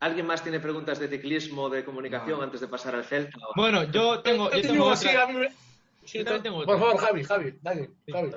¿Alguien 0.00 0.26
más 0.26 0.42
tiene 0.42 0.58
preguntas 0.58 0.98
de 0.98 1.08
ciclismo, 1.08 1.70
de 1.70 1.84
comunicación 1.84 2.42
antes 2.42 2.60
de 2.60 2.68
pasar 2.68 2.94
al 2.94 3.04
Celta? 3.04 3.38
Bueno, 3.54 3.84
yo 3.84 4.20
tengo, 4.20 4.50
yo 4.50 4.60
tengo 4.60 4.86
otra. 4.86 5.50
Sí, 6.04 6.24
tengo 6.24 6.64
Por 6.64 6.78
favor, 6.78 6.96
Javi, 6.98 7.22
Javi, 7.22 7.54
dale, 7.62 7.90
Javi. 8.10 8.30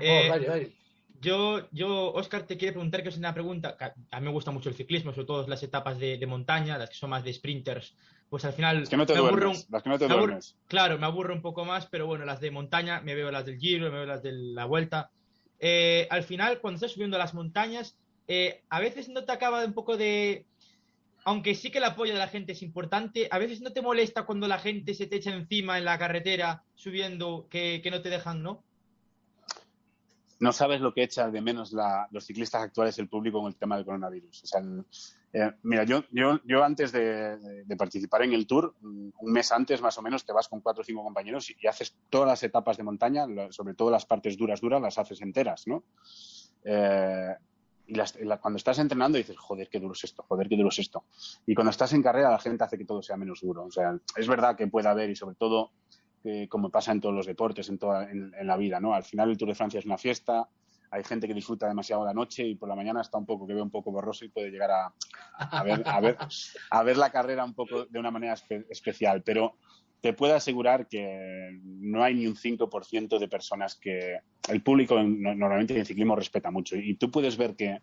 Eh, 0.00 0.72
yo, 1.20 1.68
yo, 1.70 2.12
Oscar, 2.12 2.44
te 2.44 2.56
quiero 2.56 2.74
preguntar 2.74 3.02
que 3.02 3.10
es 3.10 3.16
una 3.18 3.34
pregunta. 3.34 3.76
A 4.10 4.20
mí 4.20 4.26
me 4.26 4.32
gusta 4.32 4.50
mucho 4.50 4.68
el 4.68 4.74
ciclismo, 4.74 5.12
sobre 5.12 5.26
todo 5.26 5.46
las 5.46 5.62
etapas 5.62 5.98
de, 5.98 6.16
de 6.16 6.26
montaña, 6.26 6.78
las 6.78 6.90
que 6.90 6.96
son 6.96 7.10
más 7.10 7.24
de 7.24 7.32
sprinters. 7.32 7.94
Pues 8.28 8.44
al 8.44 8.52
final. 8.54 8.88
Que 8.88 8.96
no 8.96 9.06
te 9.06 9.14
duermes. 9.14 9.68
las 9.70 9.82
que 9.82 9.88
no 9.88 9.98
te 9.98 10.08
duermes. 10.08 10.56
claro, 10.66 10.98
me 10.98 11.06
aburro 11.06 11.34
un 11.34 11.42
poco 11.42 11.64
más, 11.64 11.86
pero 11.86 12.06
bueno, 12.06 12.24
las 12.24 12.40
de 12.40 12.50
montaña, 12.50 13.00
me 13.00 13.14
veo 13.14 13.30
las 13.30 13.46
del 13.46 13.58
Giro, 13.58 13.90
me 13.90 13.98
veo 13.98 14.06
las 14.06 14.22
de 14.22 14.32
la 14.32 14.64
vuelta. 14.64 15.10
Eh, 15.60 16.06
al 16.10 16.22
final, 16.22 16.60
cuando 16.60 16.76
estás 16.76 16.92
subiendo 16.92 17.18
las 17.18 17.34
montañas, 17.34 17.96
eh, 18.28 18.62
a 18.68 18.80
veces 18.80 19.08
no 19.08 19.24
te 19.24 19.32
acaba 19.32 19.64
un 19.64 19.72
poco 19.72 19.96
de... 19.96 20.46
Aunque 21.24 21.56
sí 21.56 21.70
que 21.70 21.78
el 21.78 21.84
apoyo 21.84 22.12
de 22.12 22.20
la 22.20 22.28
gente 22.28 22.52
es 22.52 22.62
importante, 22.62 23.26
a 23.32 23.38
veces 23.38 23.60
no 23.60 23.72
te 23.72 23.82
molesta 23.82 24.24
cuando 24.24 24.46
la 24.46 24.60
gente 24.60 24.94
se 24.94 25.08
te 25.08 25.16
echa 25.16 25.34
encima 25.34 25.76
en 25.76 25.84
la 25.84 25.98
carretera 25.98 26.62
subiendo 26.76 27.48
que, 27.50 27.82
no 27.90 28.00
te 28.00 28.10
dejan, 28.10 28.42
¿no? 28.42 28.62
no 30.38 30.52
sabes 30.52 30.80
lo 30.80 30.94
que 30.94 31.02
echa 31.02 31.30
de 31.30 31.40
menos 31.40 31.74
los 32.10 32.24
ciclistas 32.24 32.62
actuales, 32.62 32.98
el 32.98 33.08
público, 33.08 33.40
con 33.40 33.48
el 33.48 33.56
tema 33.56 33.76
del 33.76 33.84
coronavirus. 33.84 34.44
O 34.44 34.46
sea, 34.46 34.62
eh, 35.38 35.52
mira, 35.64 35.84
yo, 35.84 36.02
yo, 36.12 36.40
yo 36.44 36.64
antes 36.64 36.92
de, 36.92 37.36
participar 37.76 38.22
en 38.22 38.32
el 38.32 38.46
tour, 38.46 38.74
un 38.80 39.12
mes 39.20 39.52
antes 39.52 39.82
más 39.82 39.98
o 39.98 40.02
menos, 40.02 40.24
te 40.24 40.32
vas 40.32 40.48
con 40.48 40.62
cuatro 40.62 40.80
o 40.80 40.84
cinco 40.84 41.04
compañeros 41.04 41.50
y, 41.50 41.66
haces 41.66 41.94
todas 42.08 42.26
las 42.26 42.42
etapas 42.42 42.78
de 42.78 42.84
montaña, 42.84 43.26
sobre 43.50 43.74
todo 43.74 43.90
las 43.90 44.06
partes 44.06 44.38
duras, 44.38 44.62
duras, 44.62 44.80
las 44.80 44.96
haces 44.96 45.20
enteras, 45.20 45.66
¿no? 45.66 45.84
Eh, 46.64 47.34
y 47.86 47.94
cuando 48.40 48.56
estás 48.56 48.78
entrenando 48.78 49.18
dices, 49.18 49.36
joder, 49.36 49.68
qué 49.68 49.78
duro 49.78 49.92
es 49.92 50.04
esto, 50.04 50.24
joder, 50.26 50.48
qué 50.48 50.56
duro 50.56 50.70
es 50.70 50.78
esto. 50.78 51.04
Y 51.44 51.54
cuando 51.54 51.70
estás 51.70 51.92
en 51.92 52.02
carrera 52.02 52.30
la 52.30 52.38
gente 52.38 52.64
hace 52.64 52.78
que 52.78 52.86
todo 52.86 53.02
sea 53.02 53.18
menos 53.18 53.42
duro. 53.42 53.64
O 53.64 53.70
sea, 53.70 53.94
es 54.16 54.26
verdad 54.26 54.56
que 54.56 54.68
puede 54.68 54.88
haber 54.88 55.10
y 55.10 55.16
sobre 55.16 55.36
todo, 55.36 55.72
como 56.48 56.70
pasa 56.70 56.92
en 56.92 57.02
todos 57.02 57.14
los 57.14 57.26
deportes, 57.26 57.68
en, 57.68 57.78
toda, 57.78 58.10
en, 58.10 58.32
la 58.46 58.56
vida, 58.56 58.80
¿no? 58.80 58.94
Al 58.94 59.04
final 59.04 59.30
el 59.30 59.36
Tour 59.36 59.50
de 59.50 59.54
Francia 59.54 59.78
es 59.78 59.86
una 59.86 59.98
fiesta, 59.98 60.48
hay 60.90 61.04
gente 61.04 61.26
que 61.26 61.34
disfruta 61.34 61.68
demasiado 61.68 62.04
la 62.04 62.14
noche 62.14 62.46
y 62.46 62.54
por 62.54 62.68
la 62.68 62.76
mañana 62.76 63.00
está 63.00 63.18
un 63.18 63.26
poco, 63.26 63.46
que 63.46 63.54
ve 63.54 63.62
un 63.62 63.70
poco 63.70 63.90
borroso 63.90 64.24
y 64.24 64.28
puede 64.28 64.50
llegar 64.50 64.70
a, 64.70 64.94
a, 65.38 65.62
ver, 65.62 65.82
a, 65.86 66.00
ver, 66.00 66.16
a 66.70 66.82
ver 66.82 66.96
la 66.96 67.10
carrera 67.10 67.44
un 67.44 67.54
poco 67.54 67.86
de 67.86 67.98
una 67.98 68.10
manera 68.10 68.34
especial. 68.68 69.22
Pero 69.22 69.56
te 70.00 70.12
puedo 70.12 70.34
asegurar 70.34 70.88
que 70.88 71.58
no 71.64 72.04
hay 72.04 72.14
ni 72.14 72.26
un 72.26 72.36
5% 72.36 73.18
de 73.18 73.28
personas 73.28 73.74
que 73.74 74.20
el 74.48 74.62
público 74.62 75.02
normalmente 75.02 75.76
en 75.76 75.84
ciclismo 75.84 76.14
respeta 76.14 76.50
mucho 76.50 76.76
y 76.76 76.94
tú 76.94 77.10
puedes 77.10 77.36
ver 77.36 77.56
que, 77.56 77.80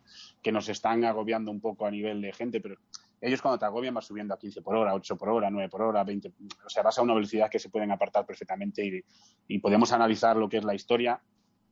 nos 0.51 0.69
están 0.69 1.03
agobiando 1.03 1.51
un 1.51 1.59
poco 1.59 1.85
a 1.85 1.91
nivel 1.91 2.21
de 2.21 2.31
gente, 2.31 2.61
pero 2.61 2.77
ellos 3.19 3.41
cuando 3.41 3.59
te 3.59 3.65
agobian 3.65 3.93
vas 3.93 4.05
subiendo 4.05 4.33
a 4.33 4.39
15 4.39 4.61
por 4.61 4.75
hora, 4.75 4.93
8 4.93 5.17
por 5.17 5.29
hora, 5.29 5.49
9 5.49 5.69
por 5.69 5.81
hora, 5.81 6.03
20, 6.03 6.31
o 6.65 6.69
sea, 6.69 6.83
vas 6.83 6.97
a 6.97 7.01
una 7.01 7.13
velocidad 7.13 7.49
que 7.49 7.59
se 7.59 7.69
pueden 7.69 7.91
apartar 7.91 8.25
perfectamente 8.25 9.03
y, 9.47 9.59
podemos 9.59 9.91
analizar 9.91 10.37
lo 10.37 10.47
que 10.47 10.57
es 10.57 10.63
la 10.63 10.75
historia, 10.75 11.21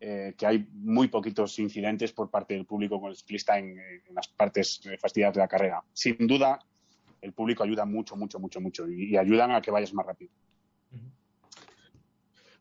eh, 0.03 0.33
que 0.35 0.47
hay 0.47 0.67
muy 0.73 1.09
poquitos 1.09 1.59
incidentes 1.59 2.11
por 2.11 2.31
parte 2.31 2.55
del 2.55 2.65
público 2.65 2.99
con 2.99 3.11
el 3.11 3.15
ciclista 3.15 3.59
en, 3.59 3.79
en 3.79 4.15
las 4.15 4.27
partes 4.29 4.81
fastidiadas 4.99 5.35
de 5.35 5.41
la 5.41 5.47
carrera. 5.47 5.83
Sin 5.93 6.25
duda, 6.25 6.59
el 7.21 7.33
público 7.33 7.63
ayuda 7.63 7.85
mucho, 7.85 8.15
mucho, 8.15 8.39
mucho, 8.39 8.59
mucho 8.59 8.89
y, 8.89 9.15
ayudan 9.15 9.51
a 9.51 9.61
que 9.61 9.71
vayas 9.71 9.93
más 9.93 10.05
rápido. 10.05 10.31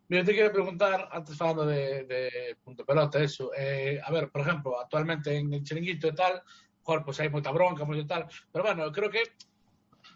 Mira, 0.09 0.25
te 0.25 0.33
quiero 0.33 0.53
preguntar, 0.53 1.09
antes 1.13 1.41
hablando 1.41 1.65
de, 1.65 2.57
punto 2.63 2.85
pelota, 2.85 3.23
eso. 3.23 3.53
Eh, 3.57 4.01
a 4.05 4.13
ver, 4.13 4.29
por 4.29 4.43
ejemplo, 4.43 4.79
actualmente 4.79 5.37
en 5.37 5.55
el 5.55 5.63
chiringuito 5.63 6.09
y 6.09 6.15
tal, 6.15 6.43
joder, 6.83 7.05
pues 7.05 7.21
hay 7.21 7.31
mucha 7.31 7.53
bronca, 7.53 7.85
mucho 7.85 8.07
tal. 8.07 8.27
Pero 8.53 8.65
bueno, 8.65 8.93
creo 8.93 9.09
que 9.09 9.23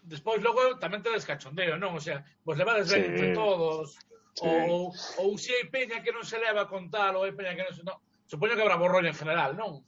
después 0.02 0.42
luego 0.42 0.78
también 0.78 1.02
te 1.02 1.10
descachondeo, 1.10 1.78
¿no? 1.78 1.94
O 1.94 2.00
sea, 2.00 2.24
pues 2.42 2.58
le 2.58 2.64
va 2.64 2.74
a 2.74 2.78
desver 2.78 3.04
entre 3.06 3.32
todos. 3.32 3.98
Sí. 4.34 4.46
Ou, 4.46 4.90
ou 5.18 5.38
se 5.38 5.54
hai 5.54 5.70
peña 5.70 6.02
que 6.02 6.10
non 6.10 6.26
se 6.26 6.38
leva 6.42 6.66
a 6.66 6.70
contalo, 6.70 7.22
hai 7.22 7.32
peña 7.32 7.54
que 7.54 7.64
non 7.64 7.74
se... 7.74 7.82
Non. 7.86 7.98
Supoño 8.26 8.58
que 8.58 8.62
habrá 8.66 8.74
borroña 8.74 9.14
en 9.14 9.18
general, 9.18 9.54
non? 9.54 9.86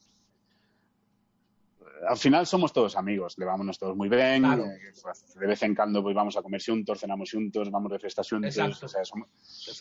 al 2.09 2.17
final 2.17 2.47
somos 2.47 2.73
todos 2.73 2.97
amigos, 2.97 3.39
levámonos 3.39 3.79
todos 3.79 3.97
moi 3.97 4.09
ben, 4.09 4.43
claro. 4.43 4.69
Eh, 4.69 4.93
de 4.93 5.47
vez 5.47 5.61
en 5.65 5.75
cando 5.75 6.03
pois 6.03 6.13
pues, 6.13 6.17
vamos 6.17 6.35
a 6.37 6.43
comer 6.43 6.61
xuntos, 6.61 7.01
cenamos 7.01 7.31
xuntos, 7.31 7.71
vamos 7.71 7.91
de 7.91 7.99
festa 7.99 8.23
xuntos, 8.23 8.53
Exacto. 8.55 8.87
o 8.87 8.89
sea, 8.89 9.05
somos, 9.05 9.29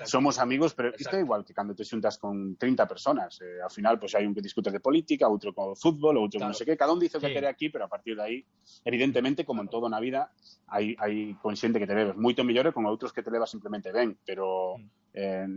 somos 0.08 0.36
amigos, 0.40 0.74
pero 0.74 0.90
Exacto. 0.90 1.04
isto 1.04 1.14
é 1.18 1.22
igual 1.22 1.44
que 1.44 1.54
cando 1.54 1.76
te 1.76 1.84
xuntas 1.84 2.18
con 2.18 2.56
30 2.56 2.88
personas, 2.88 3.40
eh, 3.42 3.62
ao 3.62 3.70
final 3.70 4.00
pois 4.00 4.14
pues, 4.14 4.22
hai 4.22 4.26
un 4.26 4.34
que 4.34 4.42
discute 4.42 4.72
de 4.72 4.80
política, 4.80 5.28
outro 5.28 5.52
con 5.54 5.76
fútbol, 5.76 6.18
outro 6.18 6.40
claro. 6.40 6.50
con 6.50 6.56
non 6.56 6.58
sei 6.58 6.66
que, 6.66 6.80
cada 6.80 6.94
un 6.96 7.02
dice 7.02 7.18
o 7.18 7.22
sí. 7.22 7.28
que 7.28 7.36
quere 7.36 7.50
aquí, 7.50 7.70
pero 7.70 7.86
a 7.86 7.92
partir 7.92 8.16
de 8.16 8.24
aí, 8.24 8.38
evidentemente, 8.86 9.44
como 9.44 9.62
en 9.62 9.70
toda 9.70 9.92
na 9.92 10.00
vida, 10.00 10.32
hai, 10.72 10.96
hai 10.98 11.36
con 11.42 11.54
xente 11.60 11.78
que 11.78 11.90
te 11.90 11.98
bebes 11.98 12.16
moito 12.16 12.42
mellor 12.48 12.72
con 12.74 12.88
outros 12.88 13.12
que 13.12 13.22
te 13.22 13.30
levas 13.30 13.52
simplemente 13.52 13.92
ben, 13.92 14.18
pero 14.26 14.78
mm. 14.80 14.88
eh, 15.14 15.48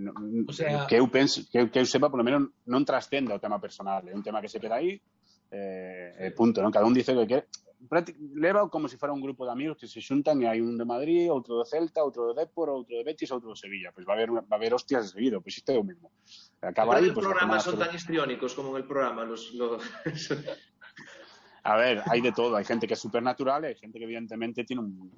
o 0.47 0.53
sea, 0.53 0.87
que 0.87 0.99
eu 0.99 1.07
penso, 1.09 1.47
que, 1.49 1.71
que 1.71 1.79
eu 1.81 1.87
sepa, 1.87 2.11
polo 2.13 2.27
menos 2.27 2.51
non 2.69 2.85
trascenda 2.85 3.37
o 3.37 3.43
tema 3.43 3.63
personal, 3.63 4.05
é 4.05 4.13
un 4.13 4.25
tema 4.25 4.43
que 4.43 4.51
se 4.51 4.61
queda 4.61 4.77
aí, 4.81 5.01
eh, 5.51 6.15
eh, 6.19 6.31
punto, 6.33 6.63
¿no? 6.63 6.71
Cada 6.71 6.85
uno 6.85 6.95
dice 6.95 7.15
lo 7.15 7.23
que 7.23 7.27
quiere. 7.27 7.47
Leva 8.35 8.69
como 8.69 8.89
si 8.89 8.97
fuera 8.97 9.13
un 9.13 9.21
grupo 9.21 9.45
de 9.45 9.53
amigos 9.53 9.79
que 9.79 9.87
se 9.87 10.03
juntan 10.03 10.43
y 10.43 10.47
hay 10.47 10.61
un 10.61 10.77
de 10.77 10.85
Madrid, 10.85 11.31
otro 11.33 11.61
de 11.61 11.65
Celta, 11.65 12.03
otro 12.05 12.35
de 12.35 12.41
Depor, 12.41 12.71
otro 12.71 12.97
de 12.97 13.05
Betis, 13.05 13.31
otro 13.31 13.51
de 13.51 13.57
Sevilla. 13.57 13.93
Pues 13.93 14.07
va 14.07 14.13
a 14.13 14.17
haber, 14.17 14.31
va 14.33 14.43
a 14.51 14.55
haber 14.57 14.75
hostias 14.75 15.05
de 15.05 15.09
seguido, 15.09 15.41
pues 15.41 15.59
esto 15.59 15.73
es 15.73 15.79
lo 15.79 15.85
mismo. 15.85 16.11
Acaba 16.61 16.97
ahí, 16.97 17.07
los 17.07 17.15
pues, 17.15 17.27
programas 17.27 17.63
son 17.63 17.79
tan 17.79 17.95
histriónicos 17.95 18.55
como 18.55 18.71
en 18.71 18.83
el 18.83 18.85
programa. 18.85 19.25
Los, 19.25 19.55
A 21.69 21.77
ver, 21.77 22.03
hay 22.07 22.21
de 22.21 22.33
todo. 22.33 22.57
Hay 22.57 22.65
gente 22.65 22.87
que 22.87 22.95
es 22.95 23.01
supernatural 23.01 23.65
hay 23.65 23.75
gente 23.75 23.99
que 23.99 24.05
evidentemente 24.05 24.65
tiene 24.65 24.81
un... 24.81 25.13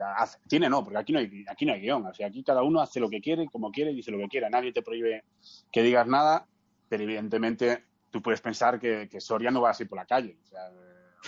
tiene 0.48 0.68
no, 0.68 0.82
porque 0.82 0.98
aquí 0.98 1.12
no 1.12 1.20
hay, 1.20 1.44
aquí 1.48 1.64
no 1.64 1.72
hay 1.72 1.80
guion. 1.80 2.06
O 2.06 2.12
sea, 2.12 2.26
aquí 2.26 2.42
cada 2.42 2.62
uno 2.62 2.80
hace 2.80 2.98
lo 2.98 3.08
que 3.08 3.20
quiere, 3.20 3.46
como 3.46 3.70
quiere, 3.70 3.94
dice 3.94 4.10
lo 4.10 4.18
que 4.18 4.28
quiera. 4.28 4.50
Nadie 4.50 4.72
te 4.72 4.82
prohíbe 4.82 5.24
que 5.70 5.82
digas 5.82 6.06
nada, 6.06 6.46
pero 6.88 7.04
evidentemente 7.04 7.84
tú 8.10 8.20
puedes 8.20 8.40
pensar 8.40 8.78
que, 8.78 9.08
Soria 9.20 9.50
no 9.50 9.62
va 9.62 9.70
así 9.70 9.84
por 9.84 9.98
la 9.98 10.04
calle. 10.04 10.36
O, 10.42 10.46
sea, 10.46 10.70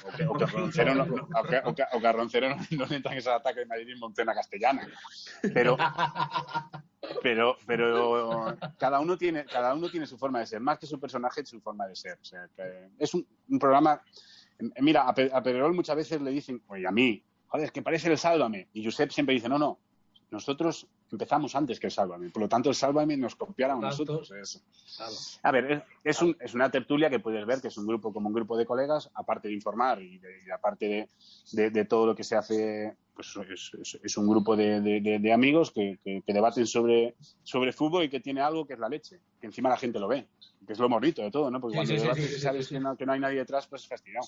o, 0.04 0.16
que, 0.16 0.26
o 0.26 0.32
que 0.34 0.46
Roncero 0.56 0.94
no, 0.94 1.04
o 1.04 1.74
que, 1.74 2.12
Roncero 2.12 2.48
de 2.48 3.66
Madrid 3.66 3.96
Montena 3.98 4.34
castellana. 4.34 4.88
Pero, 5.54 5.76
pero, 7.22 7.56
pero 7.66 8.56
cada 8.78 9.00
uno 9.00 9.16
tiene, 9.16 9.44
cada 9.44 9.74
uno 9.74 9.90
tiene 9.90 10.06
su 10.06 10.18
forma 10.18 10.40
de 10.40 10.46
ser, 10.46 10.60
más 10.60 10.78
que 10.78 10.86
su 10.86 10.98
personaje, 10.98 11.44
su 11.44 11.60
forma 11.60 11.86
de 11.86 11.96
ser. 11.96 12.18
O 12.20 12.24
sea, 12.24 12.46
es 12.98 13.14
un, 13.14 13.26
programa. 13.58 14.02
Mira, 14.80 15.08
a, 15.08 15.14
Pedrerol 15.14 15.74
muchas 15.74 15.96
veces 15.96 16.20
le 16.20 16.30
dicen, 16.30 16.62
oye, 16.68 16.86
a 16.86 16.92
mí, 16.92 17.24
joder, 17.48 17.66
es 17.66 17.72
que 17.72 17.82
parece 17.82 18.10
el 18.10 18.18
Sálvame. 18.18 18.68
Y 18.72 18.84
Josep 18.84 19.10
siempre 19.10 19.34
dice, 19.34 19.48
no, 19.48 19.58
no, 19.58 19.78
nosotros 20.30 20.88
empezamos 21.12 21.54
antes 21.54 21.78
que 21.78 21.86
el 21.86 21.92
Sálvame. 21.92 22.30
Por 22.30 22.42
lo 22.42 22.48
tanto, 22.48 22.70
el 22.70 22.74
Sálvame 22.74 23.16
nos 23.16 23.36
copiaron 23.36 23.84
a 23.84 23.88
nosotros. 23.88 24.32
A 25.42 25.52
ver, 25.52 25.84
es, 26.02 26.54
una 26.54 26.70
tertulia 26.70 27.10
que 27.10 27.20
puedes 27.20 27.46
ver 27.46 27.60
que 27.60 27.68
es 27.68 27.76
un 27.76 27.86
grupo 27.86 28.12
como 28.12 28.28
un 28.28 28.34
grupo 28.34 28.56
de 28.56 28.66
colegas, 28.66 29.10
aparte 29.14 29.48
de 29.48 29.54
informar 29.54 30.02
y, 30.02 30.20
aparte 30.52 31.08
de, 31.52 31.84
todo 31.84 32.06
lo 32.06 32.16
que 32.16 32.24
se 32.24 32.36
hace, 32.36 32.96
pues 33.14 33.36
es, 34.02 34.16
un 34.16 34.28
grupo 34.28 34.56
de, 34.56 35.32
amigos 35.32 35.70
que, 35.70 35.98
debaten 36.26 36.66
sobre, 36.66 37.14
sobre 37.42 37.72
fútbol 37.72 38.04
y 38.04 38.08
que 38.08 38.20
tiene 38.20 38.40
algo 38.40 38.66
que 38.66 38.72
es 38.72 38.78
la 38.78 38.88
leche, 38.88 39.20
que 39.40 39.46
encima 39.46 39.68
la 39.68 39.76
gente 39.76 39.98
lo 39.98 40.08
ve, 40.08 40.26
que 40.66 40.72
es 40.72 40.78
lo 40.78 40.88
bonito 40.88 41.22
de 41.22 41.30
todo, 41.30 41.50
¿no? 41.50 41.60
Porque 41.60 41.76
cuando 41.76 41.94
debates 41.94 42.38
y 42.38 42.40
sabes 42.40 42.68
que 42.68 42.80
no, 42.80 42.96
hay 43.12 43.20
nadie 43.20 43.38
detrás, 43.38 43.66
pues 43.66 43.82
es 43.82 43.88
fastidiado. 43.88 44.26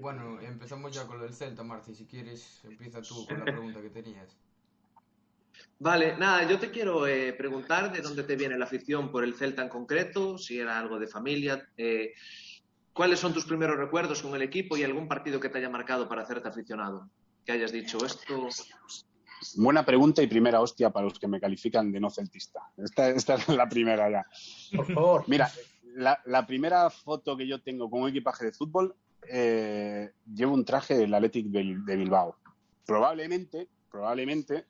Bueno, 0.00 0.40
empezamos 0.40 0.94
ya 0.94 1.04
con 1.04 1.18
lo 1.18 1.24
del 1.24 1.34
Celta, 1.34 1.64
Marci. 1.64 1.94
Si 1.94 2.06
quieres, 2.06 2.60
empieza 2.64 3.02
tú 3.02 3.26
con 3.26 3.40
la 3.40 3.44
pregunta 3.44 3.82
que 3.82 3.90
tenías. 3.90 4.36
Vale, 5.84 6.16
nada, 6.16 6.48
yo 6.48 6.58
te 6.58 6.70
quiero 6.70 7.06
eh, 7.06 7.34
preguntar 7.34 7.92
de 7.92 8.00
dónde 8.00 8.22
te 8.22 8.36
viene 8.36 8.56
la 8.56 8.64
afición 8.64 9.12
por 9.12 9.22
el 9.22 9.34
Celta 9.34 9.60
en 9.60 9.68
concreto, 9.68 10.38
si 10.38 10.58
era 10.58 10.78
algo 10.78 10.98
de 10.98 11.06
familia. 11.06 11.68
Eh, 11.76 12.14
¿Cuáles 12.94 13.20
son 13.20 13.34
tus 13.34 13.44
primeros 13.44 13.76
recuerdos 13.76 14.22
con 14.22 14.34
el 14.34 14.40
equipo 14.40 14.78
y 14.78 14.82
algún 14.82 15.06
partido 15.08 15.38
que 15.38 15.50
te 15.50 15.58
haya 15.58 15.68
marcado 15.68 16.08
para 16.08 16.22
hacerte 16.22 16.48
aficionado? 16.48 17.10
Que 17.44 17.52
hayas 17.52 17.70
dicho 17.70 17.98
esto. 18.02 18.48
Buena 19.56 19.84
pregunta 19.84 20.22
y 20.22 20.26
primera 20.26 20.62
hostia 20.62 20.88
para 20.88 21.04
los 21.04 21.18
que 21.18 21.28
me 21.28 21.38
califican 21.38 21.92
de 21.92 22.00
no 22.00 22.08
celtista. 22.08 22.62
Esta, 22.78 23.10
esta 23.10 23.34
es 23.34 23.46
la 23.48 23.68
primera 23.68 24.10
ya. 24.10 24.24
Por 24.74 24.90
favor. 24.90 25.24
Mira, 25.26 25.52
la, 25.96 26.46
primera 26.46 26.88
foto 26.88 27.36
que 27.36 27.46
yo 27.46 27.60
tengo 27.60 27.90
con 27.90 28.00
un 28.00 28.08
equipaje 28.08 28.46
de 28.46 28.52
fútbol, 28.52 28.96
eh, 29.28 30.12
llevo 30.34 30.54
un 30.54 30.64
traje 30.64 30.96
del 30.96 31.12
Athletic 31.12 31.48
de, 31.48 31.96
Bilbao. 31.96 32.38
Probablemente, 32.86 33.68
probablemente, 33.90 34.64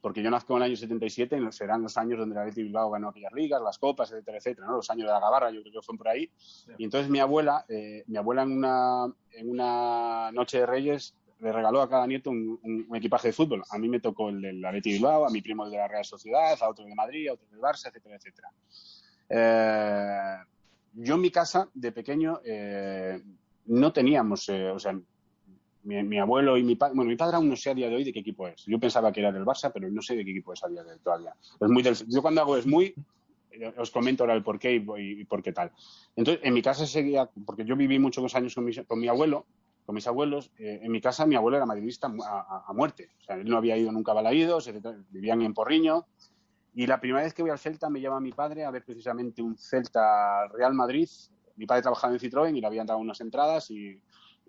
porque 0.00 0.22
yo 0.22 0.30
nazco 0.30 0.54
en 0.54 0.58
el 0.58 0.62
año 0.70 0.76
77 0.76 1.38
y 1.38 1.52
serán 1.52 1.82
los 1.82 1.96
años 1.96 2.18
donde 2.18 2.34
el 2.34 2.40
Athletic 2.40 2.64
Bilbao 2.64 2.90
ganó 2.90 3.08
aquellas 3.08 3.32
ligas, 3.32 3.60
las 3.62 3.78
copas, 3.78 4.10
etcétera, 4.10 4.38
etcétera, 4.38 4.66
¿no? 4.66 4.76
los 4.76 4.90
años 4.90 5.06
de 5.06 5.12
la 5.12 5.20
gabarra, 5.20 5.50
yo 5.50 5.60
creo 5.62 5.80
que 5.80 5.82
fueron 5.82 5.98
por 5.98 6.08
ahí. 6.08 6.30
Y 6.78 6.84
entonces 6.84 7.10
mi 7.10 7.18
abuela, 7.18 7.64
eh, 7.68 8.04
mi 8.06 8.16
abuela 8.16 8.42
en 8.42 8.52
una, 8.52 9.12
en 9.32 9.50
una 9.50 10.30
noche 10.32 10.60
de 10.60 10.66
Reyes 10.66 11.14
le 11.40 11.52
regaló 11.52 11.80
a 11.80 11.88
cada 11.88 12.06
nieto 12.06 12.30
un, 12.30 12.86
equipaje 12.94 13.28
de 13.28 13.32
fútbol. 13.32 13.62
A 13.70 13.78
mí 13.78 13.88
me 13.88 14.00
tocó 14.00 14.28
el 14.28 14.40
del 14.40 14.64
Athletic 14.64 14.94
Bilbao, 14.94 15.26
a 15.26 15.30
mi 15.30 15.40
primo 15.40 15.64
el 15.64 15.70
de 15.70 15.78
la 15.78 15.88
Real 15.88 16.04
Sociedad, 16.04 16.56
a 16.60 16.68
otro 16.68 16.84
de 16.84 16.94
Madrid, 16.94 17.28
a 17.28 17.34
otro 17.34 17.46
del 17.50 17.60
Barça, 17.60 17.88
etcétera, 17.88 18.16
etcétera. 18.16 18.48
Eh, 19.28 20.36
yo 20.94 21.14
en 21.14 21.20
mi 21.20 21.30
casa, 21.30 21.68
de 21.72 21.92
pequeño, 21.92 22.40
eh, 22.44 23.22
no 23.66 23.92
teníamos, 23.92 24.48
eh, 24.48 24.70
o 24.70 24.78
sea, 24.78 24.98
mi, 25.82 26.18
abuelo 26.18 26.56
y 26.56 26.62
mi 26.62 26.76
padre, 26.76 26.94
bueno, 26.94 27.10
mi 27.10 27.16
padre 27.16 27.36
aún 27.36 27.48
no 27.48 27.56
sé 27.56 27.70
a 27.70 27.74
día 27.74 27.88
de 27.88 27.96
hoy 27.96 28.04
de 28.04 28.12
qué 28.12 28.20
equipo 28.20 28.46
es. 28.48 28.64
Yo 28.66 28.78
pensaba 28.78 29.12
que 29.12 29.20
era 29.20 29.32
del 29.32 29.44
Barça, 29.44 29.70
pero 29.72 29.90
no 29.90 30.02
sé 30.02 30.16
de 30.16 30.24
qué 30.24 30.30
equipo 30.30 30.52
es 30.52 30.62
a 30.62 30.68
día 30.68 30.82
de 30.84 30.92
hoy 30.92 30.98
todavía. 31.02 31.34
Es 31.60 31.68
muy 31.68 31.82
yo 31.82 32.22
cuando 32.22 32.40
hago 32.40 32.56
es 32.56 32.66
muy, 32.66 32.94
os 33.76 33.90
comento 33.90 34.24
ahora 34.24 34.34
el 34.34 34.42
por 34.42 34.58
qué 34.58 34.74
y, 34.74 35.24
por 35.24 35.42
qué 35.42 35.52
tal. 35.52 35.72
Entonces, 36.16 36.44
en 36.44 36.54
mi 36.54 36.62
casa 36.62 36.86
seguía, 36.86 37.28
porque 37.46 37.64
yo 37.64 37.76
viví 37.76 37.98
muchos 37.98 38.34
años 38.34 38.54
con 38.54 38.64
mi, 38.64 38.74
con 38.84 38.98
mi 38.98 39.08
abuelo, 39.08 39.46
con 39.86 39.94
mis 39.94 40.06
abuelos, 40.06 40.52
en 40.58 40.90
mi 40.92 41.00
casa 41.00 41.26
mi 41.26 41.34
abuelo 41.34 41.56
era 41.56 41.66
madridista 41.66 42.06
a, 42.06 42.72
muerte. 42.74 43.10
O 43.20 43.24
sea, 43.24 43.36
él 43.36 43.48
no 43.48 43.56
había 43.56 43.76
ido 43.76 43.90
nunca 43.90 44.12
a 44.12 44.16
Balaídos, 44.16 44.70
vivían 45.10 45.42
en 45.42 45.54
Porriño, 45.54 46.06
y 46.74 46.86
la 46.86 47.00
primera 47.00 47.24
vez 47.24 47.34
que 47.34 47.42
voy 47.42 47.50
al 47.50 47.58
Celta 47.58 47.90
me 47.90 48.00
llama 48.00 48.20
mi 48.20 48.32
padre 48.32 48.64
a 48.64 48.70
ver 48.70 48.84
precisamente 48.84 49.42
un 49.42 49.56
Celta 49.56 50.46
Real 50.48 50.74
Madrid. 50.74 51.08
Mi 51.56 51.66
padre 51.66 51.82
trabajaba 51.82 52.12
en 52.12 52.20
Citroën 52.20 52.56
y 52.56 52.60
le 52.60 52.66
habían 52.66 52.86
dado 52.86 53.00
unas 53.00 53.20
entradas 53.20 53.70
y, 53.70 54.00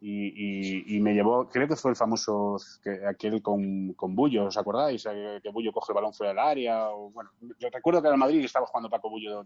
y, 0.04 1.00
me 1.00 1.14
llevó, 1.14 1.48
creo 1.48 1.68
que 1.68 1.76
fue 1.76 1.92
el 1.92 1.98
famoso, 1.98 2.58
que, 2.84 3.06
aquel 3.06 3.42
con, 3.42 3.94
con 3.94 4.16
Bullo, 4.16 4.46
¿os 4.46 4.58
acordáis? 4.58 5.06
Eh, 5.06 5.40
que 5.44 5.50
Bullo 5.50 5.72
coge 5.72 5.92
el 5.92 5.96
balón 5.96 6.14
fuera 6.14 6.32
del 6.32 6.40
área. 6.40 6.90
O, 6.90 7.12
bueno, 7.12 7.30
yo 7.60 7.70
recuerdo 7.72 8.02
que 8.02 8.08
era 8.08 8.18
Madrid 8.18 8.42
y 8.42 8.46
estaba 8.46 8.66
jugando 8.66 8.90
Paco 8.90 9.10
Bullo 9.10 9.44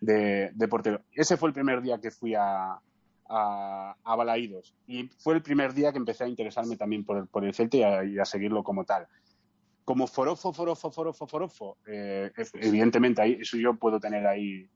de, 0.00 0.50
de, 0.52 0.68
portero. 0.68 1.00
Ese 1.12 1.38
fue 1.38 1.48
el 1.48 1.54
primer 1.54 1.82
due 1.82 1.98
que 2.00 2.10
fui 2.10 2.34
a, 2.34 2.78
a, 3.28 3.96
a 4.04 4.16
Balaídos 4.16 4.74
y 4.86 5.08
fue 5.18 5.34
el 5.34 5.42
primer 5.42 5.72
día 5.72 5.90
que 5.90 5.98
empecé 5.98 6.24
a 6.24 6.28
interesarme 6.28 6.76
también 6.76 7.04
por 7.04 7.16
el, 7.16 7.26
por 7.26 7.44
el 7.44 7.54
Celta 7.54 8.04
y 8.04 8.18
a 8.18 8.24
seguirlo 8.26 8.62
como 8.62 8.84
tal 8.84 9.08
como 9.84 10.06
forofo, 10.06 10.52
forofo, 10.52 10.90
forofo, 10.90 11.26
forofo, 11.26 11.76
eh, 11.86 12.30
evidentemente 12.54 13.20
ahí, 13.20 13.38
eso 13.40 13.56
yo 13.56 13.74
puedo 13.74 13.98
tener 13.98 14.26
ahí, 14.26 14.68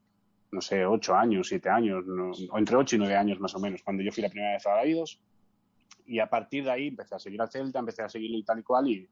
no 0.51 0.61
sé, 0.61 0.87
ocho 0.87 1.15
años, 1.15 1.49
siete 1.49 1.69
años, 1.69 2.05
o 2.51 2.59
entre 2.59 2.77
ocho 2.77 2.97
y 2.97 2.99
nueve 2.99 3.17
años 3.17 3.41
más 3.41 3.55
o 3.55 3.59
menos, 3.59 3.83
cuando 3.83 4.03
yo 4.03 4.13
fui 4.13 4.23
la 4.23 4.29
primera 4.29 4.53
vez 4.53 4.67
a 4.67 4.71
Balaidos. 4.71 5.21
Y 6.07 6.21
a 6.21 6.29
partir 6.29 6.65
de 6.65 6.71
ahí 6.71 6.89
empecé 6.89 7.17
a 7.17 7.19
seguir 7.19 7.41
al 7.43 7.51
Celta, 7.51 7.81
empecé 7.81 8.03
a 8.03 8.09
seguirlo 8.09 8.39
y 8.39 8.45
tal 8.45 8.61
y 8.61 8.63
cual. 8.63 8.89
Y, 8.89 9.09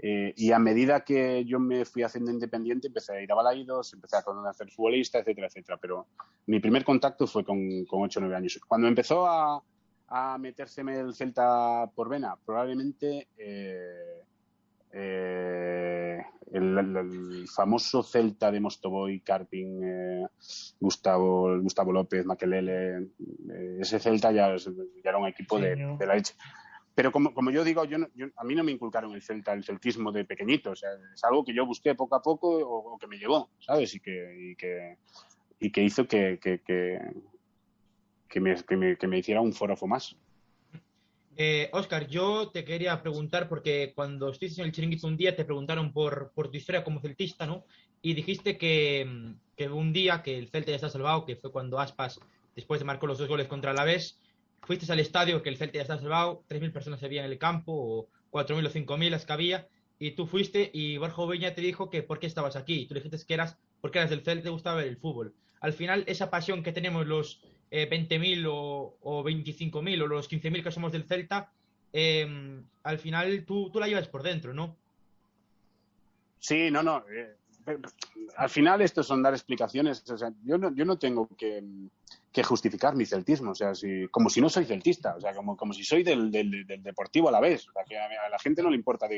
eh, 0.00 0.34
y 0.36 0.50
a 0.50 0.58
medida 0.58 1.04
que 1.04 1.44
yo 1.44 1.60
me 1.60 1.84
fui 1.84 2.02
haciendo 2.02 2.32
independiente, 2.32 2.88
empecé 2.88 3.12
a 3.12 3.22
ir 3.22 3.30
a 3.30 3.36
Balaidos, 3.36 3.92
empecé 3.94 4.16
a 4.16 4.22
conocer 4.22 4.68
futbolista, 4.70 5.20
etcétera, 5.20 5.46
etcétera. 5.46 5.78
Pero 5.80 6.08
mi 6.46 6.58
primer 6.58 6.84
contacto 6.84 7.28
fue 7.28 7.44
con, 7.44 7.84
con 7.84 8.02
ocho 8.02 8.18
o 8.18 8.22
nueve 8.22 8.34
años. 8.34 8.58
Cuando 8.66 8.88
empezó 8.88 9.24
a, 9.26 9.62
a 10.08 10.38
metérseme 10.38 10.98
el 10.98 11.14
Celta 11.14 11.88
por 11.94 12.08
vena, 12.08 12.36
probablemente 12.44 13.28
eh, 13.38 14.22
eh, 14.92 16.22
el, 16.52 17.46
famoso 17.48 18.02
Celta 18.02 18.50
de 18.50 18.60
Mostoboy, 18.60 19.20
Carping, 19.20 19.80
eh, 19.82 20.26
Gustavo, 20.78 21.58
Gustavo 21.60 21.92
López, 21.92 22.26
Maquelele, 22.26 22.98
eh, 22.98 23.78
ese 23.80 23.98
Celta 23.98 24.32
ya, 24.32 24.54
era 25.02 25.18
un 25.18 25.28
equipo 25.28 25.58
de, 25.58 25.76
la 25.76 26.14
leche. 26.14 26.34
Pero 26.94 27.10
como, 27.10 27.32
como 27.32 27.50
yo 27.50 27.64
digo, 27.64 27.86
yo, 27.86 27.96
a 28.36 28.44
mí 28.44 28.54
no 28.54 28.64
me 28.64 28.72
inculcaron 28.72 29.14
el 29.14 29.22
Celta, 29.22 29.54
el 29.54 29.64
celtismo 29.64 30.12
de 30.12 30.26
pequeñito. 30.26 30.72
O 30.72 30.76
sea, 30.76 30.90
es 31.14 31.24
algo 31.24 31.42
que 31.42 31.54
yo 31.54 31.64
busqué 31.64 31.94
poco 31.94 32.16
a 32.16 32.22
poco 32.22 32.48
o, 32.50 32.98
que 32.98 33.06
me 33.06 33.16
llevó, 33.16 33.48
¿sabes? 33.60 33.94
Y 33.94 34.00
que, 34.00 34.50
y 34.50 34.56
que, 34.56 34.98
y 35.58 35.72
que 35.72 35.82
hizo 35.82 36.06
que, 36.06 36.38
que, 36.38 36.60
que, 36.60 38.40
me, 38.40 38.56
que, 38.56 38.76
me, 38.76 38.96
que 38.98 39.08
me 39.08 39.18
hiciera 39.18 39.40
un 39.40 39.54
forofo 39.54 39.86
más. 39.86 40.16
Eh, 41.36 41.70
Oscar, 41.72 42.06
yo 42.08 42.50
te 42.50 42.64
quería 42.64 43.00
preguntar, 43.02 43.48
porque 43.48 43.92
cuando 43.94 44.30
estuviste 44.30 44.60
en 44.60 44.66
el 44.66 44.72
chiringuito 44.72 45.06
un 45.06 45.16
día 45.16 45.34
te 45.34 45.44
preguntaron 45.44 45.92
por, 45.92 46.32
tu 46.34 46.56
historia 46.56 46.84
como 46.84 47.00
celtista, 47.00 47.46
¿no? 47.46 47.64
Y 48.02 48.14
dijiste 48.14 48.58
que, 48.58 49.34
que, 49.56 49.68
un 49.68 49.92
día 49.92 50.22
que 50.22 50.38
el 50.38 50.48
Celta 50.48 50.70
ya 50.70 50.76
está 50.76 50.90
salvado, 50.90 51.24
que 51.24 51.36
fue 51.36 51.52
cuando 51.52 51.78
Aspas, 51.78 52.20
después 52.54 52.80
de 52.80 52.84
marcar 52.84 53.08
los 53.08 53.18
dos 53.18 53.28
goles 53.28 53.46
contra 53.46 53.72
la 53.72 53.84
vez, 53.84 54.20
fuiste 54.62 54.90
al 54.92 55.00
estadio, 55.00 55.42
que 55.42 55.48
el 55.48 55.56
Celta 55.56 55.76
ya 55.76 55.82
está 55.82 55.98
salvado, 55.98 56.44
3.000 56.48 56.72
personas 56.72 57.02
había 57.02 57.24
en 57.24 57.30
el 57.30 57.38
campo, 57.38 57.72
o 57.72 58.08
4.000 58.30 58.66
o 58.66 58.70
5.000 58.70 59.10
las 59.10 59.24
que 59.24 59.32
había, 59.32 59.68
y 59.98 60.10
tú 60.12 60.26
fuiste 60.26 60.70
y 60.74 60.96
Borja 60.98 61.22
Oveña 61.22 61.54
te 61.54 61.60
dijo 61.60 61.88
que 61.88 62.02
por 62.02 62.18
qué 62.18 62.26
estabas 62.26 62.56
aquí. 62.56 62.80
Y 62.80 62.86
tú 62.86 62.94
le 62.94 63.00
dijiste 63.00 63.24
que 63.24 63.34
eras 63.34 63.56
porque 63.80 63.98
eras 63.98 64.10
del 64.10 64.22
Celta 64.22 64.42
te 64.42 64.50
gustaba 64.50 64.78
ver 64.78 64.88
el 64.88 64.96
fútbol. 64.96 65.34
Al 65.60 65.72
final, 65.72 66.02
esa 66.08 66.28
pasión 66.28 66.64
que 66.64 66.72
tenemos 66.72 67.06
los 67.06 67.40
eh, 67.74 67.88
20.000 67.88 68.46
o, 68.50 68.98
o 69.00 69.24
25.000 69.24 70.02
o 70.02 70.06
los 70.06 70.30
15.000 70.30 70.62
que 70.62 70.70
somos 70.70 70.92
del 70.92 71.04
Celta, 71.04 71.50
eh, 71.90 72.62
al 72.82 72.98
final 72.98 73.44
tú, 73.46 73.70
tú 73.70 73.80
la 73.80 73.88
llevas 73.88 74.08
por 74.08 74.22
dentro, 74.22 74.52
¿no? 74.52 74.76
Sí, 76.38 76.70
no, 76.70 76.82
no. 76.82 77.02
Eh, 77.08 77.34
al 78.36 78.50
final 78.50 78.82
esto 78.82 79.02
son 79.02 79.22
dar 79.22 79.32
explicaciones. 79.32 80.08
O 80.10 80.18
sea, 80.18 80.32
yo 80.44 80.58
no, 80.58 80.74
yo 80.74 80.84
no 80.84 80.98
tengo 80.98 81.26
que, 81.38 81.62
justificar 82.44 82.94
mi 82.94 83.06
celtismo, 83.06 83.52
o 83.52 83.54
sea, 83.54 83.74
si, 83.74 84.06
como 84.08 84.28
si 84.28 84.42
no 84.42 84.50
soy 84.50 84.66
celtista, 84.66 85.16
o 85.16 85.20
sea, 85.20 85.34
como, 85.34 85.56
como 85.56 85.72
si 85.72 85.82
soy 85.82 86.02
del, 86.02 86.30
del, 86.30 86.66
deportivo 86.82 87.30
a 87.30 87.32
la 87.32 87.40
vez, 87.40 87.66
o 87.68 87.72
sea, 87.72 87.84
que 87.84 87.96
a, 87.96 88.28
la 88.28 88.38
gente 88.38 88.62
no 88.62 88.68
le 88.68 88.76
importa. 88.76 89.08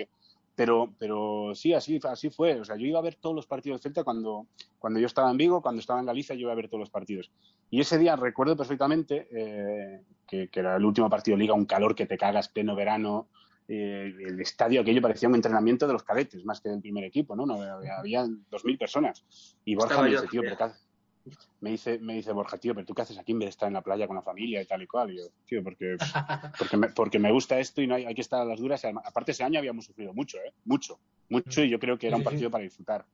Pero, 0.55 0.95
pero 0.99 1.53
sí, 1.55 1.75
así, 1.75 1.99
así 2.05 2.31
fue. 2.31 2.61
O 2.61 2.65
sea, 2.65 2.77
yo 2.77 2.87
iba 2.87 2.99
a 2.99 3.03
ver 3.03 3.17
todos 3.17 3.35
los 3.35 3.47
partidos 3.47 3.81
de 3.81 3.83
Celta 3.83 4.05
cuando, 4.05 4.47
cuando 4.79 5.01
yo 5.01 5.07
estaba 5.07 5.31
en 5.31 5.37
Vigo, 5.37 5.63
cuando 5.63 5.81
estaba 5.81 6.01
en 6.01 6.07
Galicia, 6.07 6.35
yo 6.35 6.43
iba 6.43 6.53
a 6.53 6.57
ver 6.57 6.69
todos 6.69 6.81
los 6.81 6.91
partidos. 6.91 7.31
Y 7.71 7.81
ese 7.81 7.99
día 7.99 8.17
recuerdo 8.17 8.57
perfectamente 8.57 9.29
eh, 9.33 10.03
que, 10.27 10.49
era 10.53 10.77
el 10.77 10.85
último 10.85 11.11
partido 11.11 11.37
de 11.37 11.43
Liga, 11.43 11.55
un 11.55 11.67
calor 11.67 11.95
que 11.95 12.07
te 12.07 12.17
cagas, 12.17 12.49
pleno 12.49 12.77
verano. 12.77 13.29
Eh, 13.67 14.13
el 14.27 14.41
estadio 14.41 14.83
aquello 14.83 15.01
parecía 15.01 15.29
un 15.29 15.35
entrenamiento 15.35 15.87
de 15.87 15.95
los 15.95 16.03
cadetes 16.03 16.45
más 16.45 16.61
que 16.61 16.69
del 16.69 16.81
primer 16.83 17.05
equipo, 17.05 17.35
¿no? 17.35 17.47
no 17.47 17.55
había, 17.63 17.99
había 17.99 18.25
2.000 18.25 18.79
personas. 18.79 19.25
Y 19.65 19.75
Borja 19.75 20.03
me 20.03 20.11
dice, 20.11 20.29
tío, 20.29 20.43
pero 20.43 20.57
me 21.61 21.71
dice, 21.71 21.99
me 21.99 22.15
dice 22.15 22.33
Borja, 22.33 22.59
tío, 22.59 22.75
pero 22.75 22.87
tú 22.87 22.95
qué 22.95 23.03
haces 23.03 23.19
aquí 23.19 23.33
en 23.33 23.39
vez 23.39 23.47
de 23.47 23.51
estar 23.51 23.67
en 23.67 23.75
la 23.75 23.83
playa 23.83 24.07
con 24.07 24.17
la 24.17 24.23
familia 24.23 24.61
y 24.61 24.67
tal 24.67 24.83
y 24.83 24.87
cual. 24.87 25.13
Y 25.13 25.19
yo, 25.19 25.25
tío, 25.47 25.63
porque, 25.63 25.97
porque, 26.59 26.77
me, 26.77 26.89
porque 26.89 27.19
me 27.19 27.33
gusta 27.33 27.59
esto 27.59 27.81
y 27.81 27.87
no 27.87 27.95
hay, 27.95 28.05
hay 28.05 28.15
que 28.15 28.21
estar 28.21 28.41
a 28.41 28.45
las 28.45 28.61
duras. 28.61 28.85
Aparte, 28.85 29.33
ese 29.33 29.45
año 29.45 29.59
habíamos 29.59 29.87
sufrido 29.87 30.13
mucho, 30.13 30.39
¿eh? 30.39 30.53
Mucho, 30.65 30.99
mucho, 31.29 31.63
y 31.63 31.71
yo 31.71 31.79
creo 31.79 31.99
que 31.99 32.09
era 32.09 32.17
un 32.17 32.25
partido 32.25 32.51
para 32.51 32.65
disfrutar. 32.65 33.07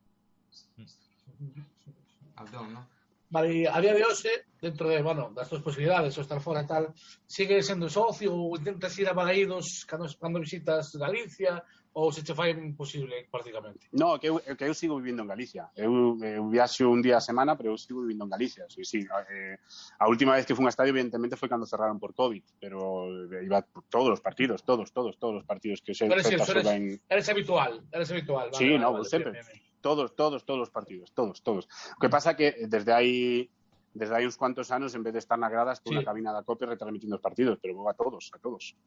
Vale, 3.31 3.68
a 3.68 3.81
día 3.81 3.94
de 3.94 4.03
hoy, 4.03 4.14
dentro 4.61 4.88
de, 4.88 5.03
bueno, 5.03 5.31
das 5.33 5.49
tus 5.49 5.62
posibilidades 5.62 6.18
o 6.18 6.20
estar 6.20 6.42
fora 6.42 6.62
e 6.62 6.66
tal, 6.66 6.90
sigue 7.31 7.62
sendo 7.62 7.87
socio 7.87 8.35
ou 8.35 8.59
intentas 8.59 8.99
ir 8.99 9.07
a 9.07 9.14
Balaídos 9.14 9.87
cando, 9.87 10.11
cando 10.18 10.42
visitas 10.42 10.90
Galicia 10.99 11.62
ou 11.92 12.12
se 12.12 12.22
che 12.22 12.35
fai 12.35 12.50
imposible 12.50 13.26
prácticamente? 13.31 13.88
No, 13.92 14.18
que 14.18 14.29
eu, 14.29 14.38
que 14.38 14.64
eu 14.64 14.74
sigo 14.74 14.96
vivindo 14.96 15.22
en 15.22 15.29
Galicia. 15.29 15.70
Eu, 15.74 16.16
eu 16.22 16.48
viaxo 16.48 16.88
un 16.88 17.03
día 17.03 17.18
a 17.18 17.20
semana, 17.20 17.57
pero 17.57 17.70
eu 17.72 17.79
sigo 17.79 18.03
vivindo 18.03 18.24
en 18.24 18.31
Galicia. 18.31 18.66
Sí, 18.68 18.85
sí. 18.85 19.07
A, 19.11 19.26
eh, 19.29 19.59
a 19.98 20.07
última 20.09 20.35
vez 20.35 20.46
que 20.46 20.55
fui 20.55 20.62
a 20.62 20.66
un 20.66 20.68
estadio, 20.68 20.94
evidentemente, 20.94 21.37
foi 21.37 21.48
cando 21.48 21.66
cerraron 21.66 21.98
por 21.98 22.14
COVID, 22.14 22.44
pero 22.61 23.11
eh, 23.33 23.42
iba 23.44 23.62
por 23.62 23.85
todos 23.90 24.11
os 24.14 24.20
partidos, 24.20 24.62
todos, 24.62 24.92
todos, 24.92 25.18
todos 25.18 25.42
os 25.42 25.46
partidos 25.46 25.83
que 25.83 25.94
se... 25.94 26.07
Pero 26.07 26.20
eres, 26.20 26.31
eres, 26.31 26.66
en... 26.66 27.00
eres 27.09 27.29
habitual, 27.29 27.83
eres 27.90 28.11
habitual. 28.11 28.50
Vale, 28.50 28.59
sí, 28.59 28.70
vale, 28.70 28.79
no, 28.79 28.92
vale, 28.92 29.05
sempre. 29.05 29.33
Bien, 29.33 29.46
bien. 29.46 29.62
Todos, 29.81 30.14
todos, 30.14 30.44
todos 30.44 30.68
os 30.68 30.70
partidos, 30.70 31.11
todos, 31.12 31.42
todos. 31.42 31.64
O 31.96 31.98
que 31.98 32.09
pasa 32.09 32.37
que 32.37 32.68
desde 32.68 32.92
aí 32.92 33.50
desde 33.90 34.14
hai 34.14 34.22
uns 34.22 34.38
cuantos 34.38 34.70
anos, 34.70 34.94
en 34.94 35.03
vez 35.03 35.11
de 35.11 35.18
estar 35.18 35.35
na 35.35 35.50
grada, 35.50 35.74
estou 35.74 35.90
sí. 35.90 35.98
na 35.98 36.07
cabina 36.07 36.31
da 36.31 36.46
COPE 36.46 36.79
retransmitindo 36.79 37.18
os 37.18 37.24
partidos, 37.24 37.59
pero 37.59 37.74
vou 37.74 37.90
a 37.90 37.94
todos, 37.94 38.31
a 38.31 38.38
todos. 38.38 38.79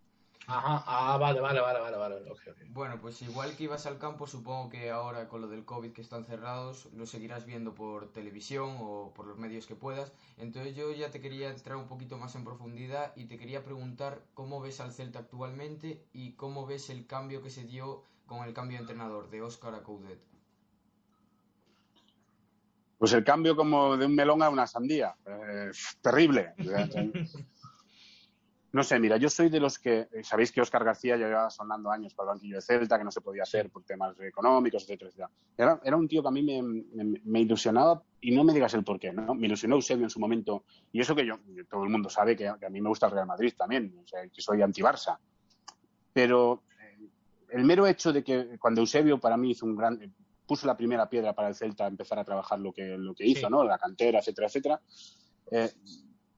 Ajá, 0.48 0.84
ah, 0.88 1.18
vale, 1.18 1.40
vale, 1.40 1.62
vale, 1.62 1.80
vale, 1.80 1.98
vale. 1.98 2.16
Okay, 2.32 2.52
okay. 2.52 2.68
Bueno, 2.70 3.00
pues 3.00 3.22
igual 3.22 3.56
que 3.56 3.64
ibas 3.64 3.86
al 3.86 3.98
campo, 3.98 4.28
supongo 4.28 4.70
que 4.70 4.92
ahora 4.92 5.30
con 5.30 5.42
lo 5.42 5.48
del 5.48 5.64
COVID 5.64 5.94
que 5.94 6.02
están 6.02 6.26
cerrados, 6.26 6.88
lo 6.94 7.06
seguirás 7.06 7.46
viendo 7.46 7.74
por 7.74 8.12
televisión 8.12 8.78
o 8.82 9.14
por 9.16 9.26
los 9.26 9.38
medios 9.38 9.66
que 9.66 9.76
puedas. 9.76 10.12
Entonces 10.38 10.76
yo 10.76 10.92
ya 10.92 11.12
te 11.12 11.22
quería 11.22 11.50
entrar 11.50 11.78
un 11.78 11.88
poquito 11.88 12.18
más 12.18 12.36
en 12.36 12.44
profundidad 12.44 13.14
y 13.16 13.26
te 13.26 13.38
quería 13.38 13.64
preguntar 13.64 14.22
cómo 14.34 14.60
ves 14.60 14.82
al 14.82 14.92
Celta 14.92 15.20
actualmente 15.20 16.04
y 16.12 16.34
cómo 16.34 16.66
ves 16.66 16.90
el 16.90 17.08
cambio 17.08 17.42
que 17.42 17.50
se 17.50 17.64
dio 17.64 18.04
con 18.26 18.46
el 18.46 18.54
cambio 18.54 18.78
de 18.78 18.82
entrenador 18.82 19.30
de 19.30 19.42
Óscar 19.42 19.76
a 19.76 19.84
Coudet. 19.84 20.20
Pues 22.98 23.14
el 23.14 23.24
cambio 23.24 23.56
como 23.56 23.98
de 23.98 24.06
un 24.06 24.16
melón 24.16 24.42
a 24.44 24.50
una 24.50 24.68
sandía. 24.68 25.16
Eh, 25.26 25.72
terrible. 26.02 26.54
No 28.74 28.82
sé, 28.82 29.00
mira, 29.00 29.18
yo 29.18 29.30
soy 29.30 29.50
de 29.50 29.60
los 29.60 29.78
que, 29.78 30.08
eh, 30.12 30.24
sabéis 30.24 30.52
que 30.52 30.60
Óscar 30.60 30.84
García 30.84 31.16
ya 31.16 31.28
llevaba 31.28 31.52
sonando 31.52 31.92
años 31.92 32.16
para 32.16 32.32
el 32.32 32.36
banquillo 32.36 32.56
de 32.56 32.62
Celta, 32.64 32.98
que 32.98 33.04
no 33.04 33.12
se 33.12 33.22
podía 33.22 33.44
hacer 33.44 33.70
por 33.70 33.84
temas 33.84 34.20
económicos, 34.20 34.82
etcétera, 34.82 35.10
etcétera. 35.10 35.30
Era, 35.56 35.80
era 35.84 35.96
un 35.96 36.08
tío 36.08 36.24
que 36.24 36.28
a 36.28 36.32
mí 36.32 36.42
me, 36.42 36.84
me, 37.24 37.40
ilusionaba 37.40 38.02
y 38.20 38.32
no 38.32 38.44
me 38.44 38.52
digas 38.52 38.74
el 38.74 38.84
por 38.84 39.00
qué, 39.00 39.14
¿no? 39.14 39.36
Me 39.36 39.46
ilusionó 39.46 39.76
Eusebio 39.76 40.06
en 40.06 40.10
su 40.10 40.20
momento, 40.20 40.64
y 40.92 41.02
eso 41.02 41.14
que 41.14 41.24
yo, 41.24 41.36
todo 41.70 41.84
el 41.84 41.92
mundo 41.92 42.10
sabe 42.10 42.36
que, 42.36 42.48
a 42.48 42.58
mí 42.72 42.82
me 42.82 42.90
gusta 42.90 43.06
el 43.06 43.12
Real 43.12 43.28
Madrid 43.28 43.54
también, 43.56 43.96
o 44.04 44.08
sea, 44.08 44.28
que 44.28 44.42
soy 44.42 44.64
anti-Barça. 44.64 45.20
Pero 46.12 46.64
eh, 46.82 47.10
el 47.52 47.66
mero 47.66 47.86
hecho 47.86 48.12
de 48.12 48.24
que 48.24 48.58
cuando 48.58 48.82
Eusebio 48.82 49.20
para 49.20 49.38
mí 49.38 49.52
hizo 49.52 49.68
un 49.68 49.76
gran, 49.76 50.16
puso 50.48 50.66
la 50.66 50.76
primera 50.76 51.08
piedra 51.08 51.34
para 51.34 51.50
el 51.50 51.54
Celta 51.54 51.86
a 51.86 51.90
empezar 51.90 52.18
a 52.18 52.26
trabajar 52.26 52.60
lo 52.60 52.74
que, 52.74 52.98
lo 52.98 53.14
que 53.14 53.28
hizo, 53.28 53.52
¿no? 53.52 53.64
La 53.64 53.78
cantera, 53.78 54.18
etcétera, 54.18 54.48
etcétera. 54.48 54.82
Eh, 55.52 55.72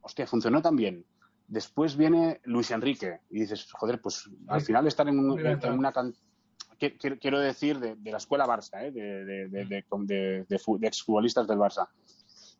hostia, 0.01 0.27
funcionó 0.27 0.61
tan 0.61 0.75
bien. 0.75 1.05
Después 1.47 1.95
viene 1.95 2.41
Luis 2.43 2.71
Enrique 2.71 3.19
y 3.29 3.41
dices, 3.41 3.71
joder, 3.71 4.01
pues 4.01 4.29
al 4.47 4.61
final 4.61 4.87
estar 4.87 5.07
en, 5.07 5.19
una 5.19 5.91
cantera 5.91 6.25
quiero 6.77 7.39
decir 7.39 7.79
de, 7.79 8.11
la 8.11 8.17
escuela 8.17 8.45
Barça, 8.45 8.83
¿eh? 8.83 8.91
de, 8.91 9.25
de, 9.25 9.65
de, 9.65 10.87
exfutbolistas 10.87 11.47
del 11.47 11.57
Barça. 11.57 11.87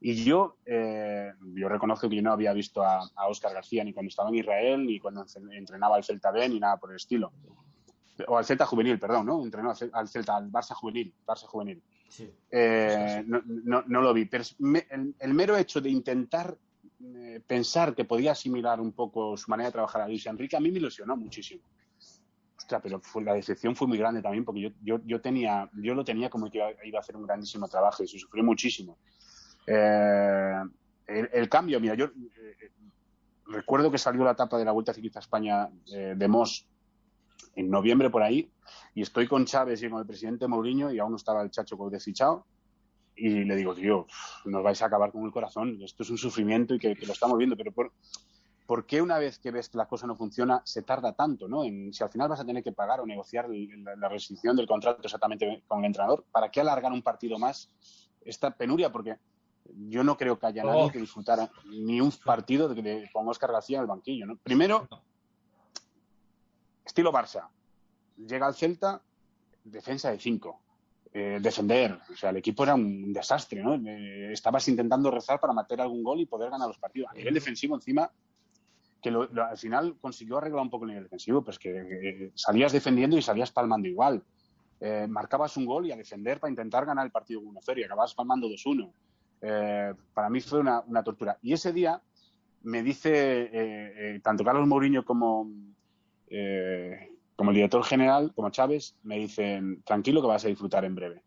Y 0.02 0.24
yo, 0.24 0.58
eh, 0.66 1.32
yo 1.56 1.70
reconozco 1.70 2.10
que 2.10 2.18
yo 2.18 2.22
no 2.22 2.32
había 2.32 2.54
visto 2.54 2.84
a, 2.84 3.10
a 3.16 3.28
Oscar 3.28 3.54
García 3.54 3.84
ni 3.84 3.94
cuando 3.94 4.10
estaba 4.10 4.30
en 4.30 4.36
Israel, 4.36 4.86
ni 4.86 5.00
cuando 5.00 5.26
entrenaba 5.52 5.96
al 5.96 6.04
Celta 6.04 6.32
B, 6.32 6.48
ni 6.50 6.60
nada 6.60 6.78
por 6.78 6.92
el 6.92 6.98
estilo. 6.98 7.32
O 8.28 8.38
al 8.38 8.46
Celta 8.46 8.66
Juvenil, 8.66 9.00
perdón, 9.00 9.26
¿no? 9.26 9.44
Entrenó 9.44 9.74
al 9.94 10.08
Celta, 10.08 10.38
al 10.38 10.52
Barça 10.52 10.74
Juvenil. 10.74 11.14
Barça 11.26 11.48
Juvenil. 11.48 11.82
Sí. 12.08 12.32
Eh, 12.52 13.24
no, 13.26 13.42
no, 13.46 13.84
no, 13.88 14.02
lo 14.02 14.14
vi. 14.14 14.26
Pero 14.26 14.44
el, 15.20 15.34
mero 15.34 15.58
hecho 15.58 15.82
de 15.82 15.90
intentar 15.90 16.58
eh, 17.16 17.42
pensar 17.46 17.96
que 17.96 18.06
podía 18.06 18.32
asimilar 18.32 18.80
un 18.80 18.94
poco 18.94 19.38
su 19.38 19.50
manera 19.50 19.70
de 19.70 19.74
trabajar 19.74 20.02
a 20.02 20.08
Luis 20.08 20.26
Enrique, 20.26 20.56
a 20.56 20.60
mí 20.60 20.72
me 20.72 20.80
ilusionó 20.80 21.16
muchísimo 21.16 21.62
pero 22.82 23.02
la 23.22 23.34
decepción 23.34 23.76
fue 23.76 23.88
muy 23.88 23.98
grande 23.98 24.22
también 24.22 24.44
porque 24.44 24.62
yo, 24.62 24.70
yo, 24.82 25.00
yo, 25.06 25.22
tenía, 25.22 25.70
yo 25.74 25.94
lo 25.94 26.04
tenía 26.04 26.30
como 26.30 26.50
que 26.50 26.60
iba, 26.84 26.98
a 26.98 27.02
hacer 27.02 27.16
un 27.16 27.26
grandísimo 27.26 27.68
trabajo 27.68 28.04
y 28.04 28.08
se 28.08 28.18
sufrió 28.18 28.44
muchísimo. 28.44 28.98
Eh, 29.68 30.62
el, 31.08 31.50
cambio, 31.50 31.80
mira, 31.80 31.96
yo 31.96 32.06
eh, 32.06 32.72
recuerdo 33.48 33.92
que 33.92 33.98
salió 33.98 34.24
la 34.24 34.32
etapa 34.32 34.58
de 34.58 34.66
la 34.66 34.72
Vuelta 34.72 34.94
Ciclista 34.94 35.20
España 35.20 35.70
eh, 35.94 36.14
de 36.16 36.28
Moss 36.28 36.68
en 37.56 37.70
noviembre 37.70 38.10
por 38.10 38.24
ahí 38.24 38.52
y 38.94 39.02
estoy 39.02 39.28
con 39.28 39.46
Chávez 39.46 39.82
y 39.84 39.90
con 39.90 40.00
el 40.00 40.08
presidente 40.08 40.48
Mourinho 40.48 40.92
y 40.92 41.00
aún 41.00 41.12
no 41.12 41.18
estaba 41.18 41.42
el 41.42 41.52
Chacho 41.52 41.78
con 41.78 41.92
desfichado 41.92 42.46
y 43.16 43.46
le 43.46 43.56
digo, 43.56 43.74
tío, 43.74 44.08
nos 44.46 44.64
vais 44.64 44.82
a 44.82 44.88
acabar 44.88 45.12
con 45.12 45.24
el 45.24 45.32
corazón, 45.32 45.80
esto 45.82 46.04
es 46.04 46.10
un 46.10 46.18
sufrimiento 46.18 46.76
y 46.76 46.80
que, 46.80 46.96
que 46.96 47.06
lo 47.06 47.14
estamos 47.14 47.38
viendo, 47.38 47.56
pero 47.56 47.72
por, 47.72 47.92
¿por 48.66 48.86
qué 48.86 49.02
una 49.02 49.20
vez 49.20 49.40
que 49.40 49.52
ves 49.52 49.70
que 49.70 49.78
la 49.78 49.88
cosa 49.88 50.08
no 50.08 50.16
funciona 50.16 50.62
se 50.66 50.82
tarda 50.82 51.14
tanto? 51.14 51.48
¿no? 51.48 51.64
En, 51.64 51.94
si 51.94 52.04
al 52.04 52.10
final 52.10 52.30
vas 52.30 52.40
a 52.40 52.46
tener 52.46 52.64
que 52.64 52.72
pagar 52.72 53.00
o 53.00 53.06
negociar 53.06 53.48
la, 53.50 54.10
restricción 54.10 54.56
del 54.56 54.68
contrato 54.68 55.02
exactamente 55.04 55.64
con 55.68 55.80
el 55.80 55.86
entrenador, 55.86 56.26
¿para 56.32 56.50
qué 56.50 56.62
alargar 56.62 56.92
un 56.92 57.02
partido 57.02 57.38
más 57.38 57.70
esta 58.22 58.52
penuria? 58.52 58.92
Porque 58.92 59.18
yo 59.88 60.04
no 60.04 60.18
creo 60.18 60.38
que 60.40 60.48
haya 60.48 60.64
nadie 60.64 60.84
oh. 60.84 60.92
que 60.92 61.00
disfrutara 61.00 61.50
ni 61.66 62.02
un 62.02 62.12
partido 62.24 62.70
de, 62.70 63.10
con 63.14 63.28
Oscar 63.28 63.52
García 63.52 63.78
en 63.78 63.82
el 63.82 63.88
banquillo. 63.88 64.26
¿no? 64.26 64.38
Primero, 64.38 64.88
estilo 66.84 67.12
Barça. 67.12 67.48
Llega 68.18 68.48
al 68.48 68.56
Celta, 68.56 69.02
defensa 69.64 70.12
de 70.12 70.20
cinco. 70.20 70.62
Eh, 71.18 71.40
defender, 71.42 71.98
o 72.12 72.14
sea, 72.18 72.32
el 72.32 72.36
equipo 72.36 72.64
era 72.64 72.76
un 72.76 73.14
desastre, 73.14 73.64
¿no? 73.64 73.76
Eh, 73.76 74.34
estabas 74.34 74.68
intentando 74.68 75.10
rezar 75.10 75.40
para 75.40 75.54
meter 75.54 75.80
algún 75.80 76.04
gol 76.04 76.20
y 76.20 76.26
poder 76.26 76.50
ganar 76.50 76.68
los 76.68 76.78
partidos. 76.78 77.10
A 77.10 77.14
nivel 77.14 77.34
defensivo, 77.34 77.74
encima, 77.74 78.12
que 79.02 79.08
al 79.12 79.58
final 79.58 79.96
consiguió 80.02 80.40
arreglar 80.40 80.64
un 80.64 80.70
poco 80.70 80.84
el 80.84 80.90
nivel 80.90 81.04
defensivo, 81.06 81.42
pues 81.42 81.58
que, 81.58 82.34
salías 82.36 82.74
defendiendo 82.74 83.18
y 83.18 83.22
salías 83.22 83.50
palmando 83.50 83.88
igual. 83.88 84.26
Eh, 84.82 85.08
marcabas 85.08 85.56
un 85.56 85.66
gol 85.66 85.86
y 85.86 85.94
a 85.94 85.96
defender 85.96 86.38
para 86.42 86.52
intentar 86.52 86.86
ganar 86.86 87.06
el 87.06 87.14
partido 87.14 87.40
1-0 87.40 87.80
y 87.80 87.84
acababas 87.86 88.14
palmando 88.14 88.50
2-1. 88.50 88.92
Eh, 89.40 89.94
para 90.14 90.30
mí 90.30 90.42
fue 90.42 90.60
una, 90.60 90.84
tortura. 91.02 91.40
Y 91.42 91.54
ese 91.54 91.72
día 91.72 92.02
me 92.64 92.84
dice 92.84 94.20
tanto 94.22 94.44
Carlos 94.44 94.68
Mourinho 94.68 95.06
como, 95.06 95.50
como 97.36 97.52
el 97.52 97.56
director 97.56 97.84
general, 97.84 98.32
como 98.36 98.50
Chávez, 98.50 98.96
me 99.04 99.18
dicen, 99.18 99.82
tranquilo 99.84 100.22
que 100.22 100.28
vas 100.28 100.46
a 100.46 100.48
disfrutar 100.48 100.86
en 100.86 100.96
breve. 100.96 101.24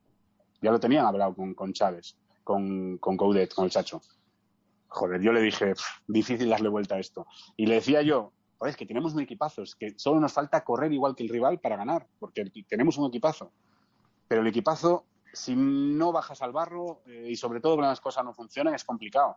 Ya 0.60 0.70
lo 0.70 0.80
tenían 0.80 1.06
hablado 1.06 1.34
con, 1.54 1.72
Chávez, 1.72 2.16
con, 2.44 2.98
con 2.98 3.16
Coudet, 3.16 3.54
con 3.54 3.66
el 3.66 3.70
Chacho 3.70 4.00
joder, 4.88 5.20
yo 5.20 5.32
le 5.32 5.40
dije, 5.40 5.74
difícil 6.06 6.48
darle 6.48 6.68
vuelta 6.68 6.96
a 6.96 6.98
esto. 6.98 7.26
Y 7.56 7.66
le 7.66 7.76
decía 7.76 8.02
yo, 8.02 8.32
joder, 8.58 8.70
es 8.70 8.76
que 8.76 8.86
tenemos 8.86 9.14
un 9.14 9.20
equipazo, 9.20 9.62
es 9.62 9.74
que 9.74 9.94
solo 9.96 10.20
nos 10.20 10.32
falta 10.32 10.64
correr 10.64 10.92
igual 10.92 11.14
que 11.14 11.22
el 11.22 11.28
rival 11.28 11.60
para 11.60 11.76
ganar, 11.76 12.06
porque 12.18 12.44
tenemos 12.68 12.98
un 12.98 13.06
equipazo. 13.08 13.52
Pero 14.26 14.42
el 14.42 14.46
equipazo, 14.46 15.04
si 15.32 15.54
no 15.56 16.12
bajas 16.12 16.42
al 16.42 16.52
barro 16.52 17.02
eh, 17.06 17.28
y 17.30 17.36
sobre 17.36 17.60
todo 17.60 17.74
cuando 17.74 17.90
las 17.90 18.00
cosas 18.00 18.24
no 18.24 18.34
funcionan, 18.34 18.74
es 18.74 18.84
complicado. 18.84 19.36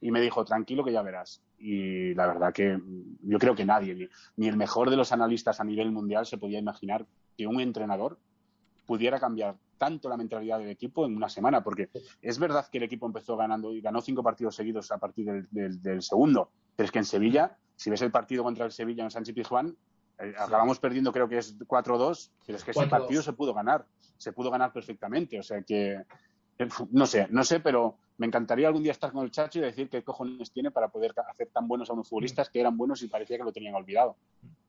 Y 0.00 0.10
me 0.10 0.20
dijo, 0.20 0.44
tranquilo 0.44 0.84
que 0.84 0.92
ya 0.92 1.02
verás. 1.02 1.42
Y 1.58 2.14
la 2.14 2.26
verdad 2.26 2.52
que 2.52 2.80
yo 3.22 3.38
creo 3.38 3.54
que 3.54 3.64
nadie, 3.64 4.08
ni 4.36 4.48
el 4.48 4.56
mejor 4.56 4.90
de 4.90 4.96
los 4.96 5.12
analistas 5.12 5.60
a 5.60 5.64
nivel 5.64 5.92
mundial 5.92 6.26
se 6.26 6.38
podía 6.38 6.58
imaginar 6.58 7.06
que 7.36 7.46
un 7.46 7.60
entrenador 7.60 8.18
pudiera 8.86 9.20
cambiar 9.20 9.56
tanto 9.80 10.10
la 10.10 10.16
mentalidad 10.18 10.58
del 10.58 10.68
equipo 10.68 11.06
en 11.06 11.16
una 11.16 11.30
semana, 11.30 11.62
porque 11.64 11.88
es 12.20 12.38
verdad 12.38 12.66
que 12.70 12.76
el 12.76 12.84
equipo 12.84 13.06
empezó 13.06 13.34
ganando 13.34 13.72
y 13.72 13.80
ganó 13.80 14.02
cinco 14.02 14.22
partidos 14.22 14.54
seguidos 14.54 14.92
a 14.92 14.98
partir 14.98 15.48
del, 15.50 16.02
segundo, 16.02 16.50
pero 16.76 16.84
es 16.84 16.92
que 16.92 16.98
en 16.98 17.06
Sevilla, 17.06 17.56
si 17.76 17.88
ves 17.88 18.02
el 18.02 18.10
partido 18.10 18.42
contra 18.42 18.66
el 18.66 18.72
Sevilla 18.72 19.04
en 19.04 19.10
Sánchez 19.10 19.34
Pizjuán, 19.34 19.74
eh, 20.18 20.34
acabamos 20.36 20.78
perdiendo 20.78 21.12
creo 21.12 21.30
que 21.30 21.38
es 21.38 21.58
4-2, 21.58 22.30
pero 22.46 22.58
es 22.58 22.64
que 22.64 22.72
ese 22.72 22.86
partido 22.88 23.22
se 23.22 23.32
pudo 23.32 23.54
ganar, 23.54 23.86
se 24.18 24.34
pudo 24.34 24.50
ganar 24.50 24.70
perfectamente, 24.70 25.38
o 25.38 25.42
sea 25.42 25.62
que 25.62 25.92
eh, 26.58 26.68
no 26.90 27.06
sé, 27.06 27.26
no 27.30 27.42
sé, 27.42 27.60
pero 27.60 27.96
me 28.20 28.26
encantaría 28.26 28.66
algún 28.66 28.82
día 28.82 28.92
estar 28.92 29.12
con 29.12 29.24
el 29.24 29.30
Chacho 29.30 29.60
y 29.60 29.62
decir 29.62 29.88
qué 29.88 30.04
cojones 30.04 30.52
tiene 30.52 30.70
para 30.70 30.88
poder 30.88 31.14
hacer 31.26 31.48
tan 31.48 31.66
buenos 31.66 31.88
a 31.88 31.94
unos 31.94 32.06
futbolistas 32.06 32.50
que 32.50 32.60
eran 32.60 32.76
buenos 32.76 33.00
y 33.02 33.08
parecía 33.08 33.38
que 33.38 33.44
lo 33.44 33.50
tenían 33.50 33.74
olvidado. 33.74 34.14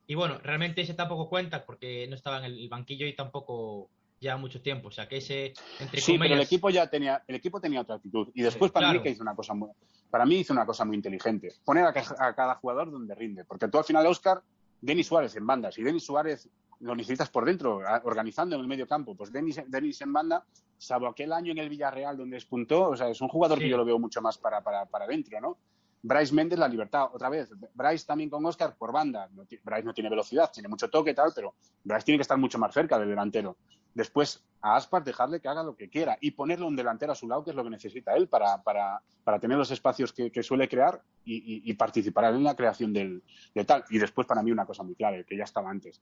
Y 0.08 0.16
bueno, 0.16 0.40
realmente 0.42 0.80
ese 0.80 0.94
tampoco 0.94 1.28
cuenta 1.28 1.66
porque 1.66 2.08
no 2.08 2.16
estaba 2.16 2.38
en 2.38 2.46
el 2.46 2.70
banquillo 2.70 3.06
y 3.06 3.14
tampoco 3.14 3.90
ya 4.22 4.38
mucho 4.38 4.62
tiempo. 4.62 4.88
O 4.88 4.92
sea, 4.92 5.06
que 5.10 5.18
ese, 5.18 5.54
entre 5.82 6.00
Sí, 6.00 6.18
pero 6.18 6.34
el 6.34 6.40
equipo 6.40 6.70
ya 6.70 6.90
tenía, 6.90 7.26
el 7.28 7.36
equipo 7.36 7.60
tenía 7.60 7.82
otra 7.82 7.96
actitud. 7.96 8.30
Y 8.34 8.42
después 8.42 8.72
para 8.72 8.94
mí 8.94 9.02
que 9.02 9.10
hizo 9.10 9.22
una 9.22 9.36
cosa 9.36 9.54
muy, 9.54 9.68
para 10.10 10.26
mí 10.26 10.36
hizo 10.36 10.54
una 10.54 10.66
cosa 10.66 10.86
muy 10.86 10.96
inteligente. 10.96 11.52
Poner 11.66 11.84
a, 11.84 12.34
cada 12.34 12.56
jugador 12.56 12.90
donde 12.90 13.14
rinde. 13.16 13.44
Porque 13.44 13.68
tú 13.68 13.80
al 13.80 13.84
final, 13.84 14.08
Oscar, 14.08 14.42
Denis 14.80 15.08
Suárez 15.08 15.36
en 15.36 15.46
bandas. 15.46 15.78
Y 15.78 15.84
Denis 15.84 16.06
Suárez 16.06 16.48
lo 16.80 16.96
necesitas 16.96 17.30
por 17.30 17.44
dentro, 17.44 17.82
organizando 18.04 18.56
en 18.56 18.62
el 18.62 18.68
medio 18.68 18.88
campo. 18.88 19.14
Pues 19.14 19.30
Denis, 19.30 19.62
Denis 19.68 20.00
en 20.00 20.14
banda, 20.14 20.46
salvo 20.82 21.08
aquel 21.08 21.32
año 21.32 21.52
en 21.52 21.60
el 21.60 21.70
Villarreal 21.70 22.18
donde 22.18 22.36
despuntó, 22.38 22.90
o 22.90 22.98
sea, 22.98 23.08
es 23.08 23.22
un 23.22 23.28
jugador 23.28 23.60
que 23.60 23.70
yo 23.70 23.78
lo 23.78 23.86
veo 23.86 24.00
mucho 24.00 24.20
más 24.20 24.40
para, 24.40 24.62
para, 24.62 24.88
para 24.88 25.06
adentro, 25.06 25.40
¿no? 25.40 25.58
Bryce 26.02 26.34
Méndez, 26.34 26.58
la 26.58 26.68
libertad, 26.68 27.10
otra 27.14 27.30
vez. 27.30 27.50
Bryce 27.76 28.08
también 28.08 28.32
con 28.32 28.44
Oscar 28.48 28.76
por 28.76 28.92
banda. 28.92 29.30
Bryce 29.32 29.84
no 29.84 29.94
tiene 29.94 30.10
velocidad, 30.10 30.50
tiene 30.52 30.68
mucho 30.68 30.90
toque 30.90 31.12
y 31.12 31.14
tal, 31.14 31.32
pero 31.36 31.54
Bryce 31.84 32.06
tiene 32.06 32.18
que 32.18 32.24
estar 32.24 32.40
mucho 32.40 32.58
más 32.58 32.74
cerca 32.74 32.98
del 32.98 33.10
delantero. 33.10 33.58
Después, 33.94 34.44
a 34.62 34.76
Aspar 34.76 35.04
dejarle 35.04 35.40
que 35.40 35.48
haga 35.48 35.62
lo 35.62 35.76
que 35.76 35.90
quiera 35.90 36.18
y 36.20 36.32
ponerle 36.32 36.66
un 36.66 36.76
delantero 36.76 37.12
a 37.12 37.16
su 37.16 37.28
lado, 37.28 37.44
que 37.44 37.52
es 37.52 37.56
lo 37.56 37.64
que 37.64 37.70
necesita 37.70 38.16
él 38.16 38.28
para, 38.28 38.64
para, 38.64 39.04
para 39.24 39.40
tener 39.40 39.60
los 39.60 39.70
espacios 39.70 40.12
que, 40.12 40.32
suele 40.42 40.68
crear 40.68 41.04
y, 41.24 41.72
participar 41.76 42.34
en 42.34 42.44
la 42.44 42.56
creación 42.56 42.92
del, 42.92 43.22
de 43.54 43.66
tal. 43.66 43.84
Y 43.92 44.00
después, 44.00 44.26
para 44.26 44.42
mí, 44.42 44.52
una 44.52 44.66
cosa 44.66 44.82
muy 44.82 44.96
clave, 44.96 45.26
que 45.26 45.38
ya 45.38 45.44
estaba 45.44 45.70
antes. 45.70 46.02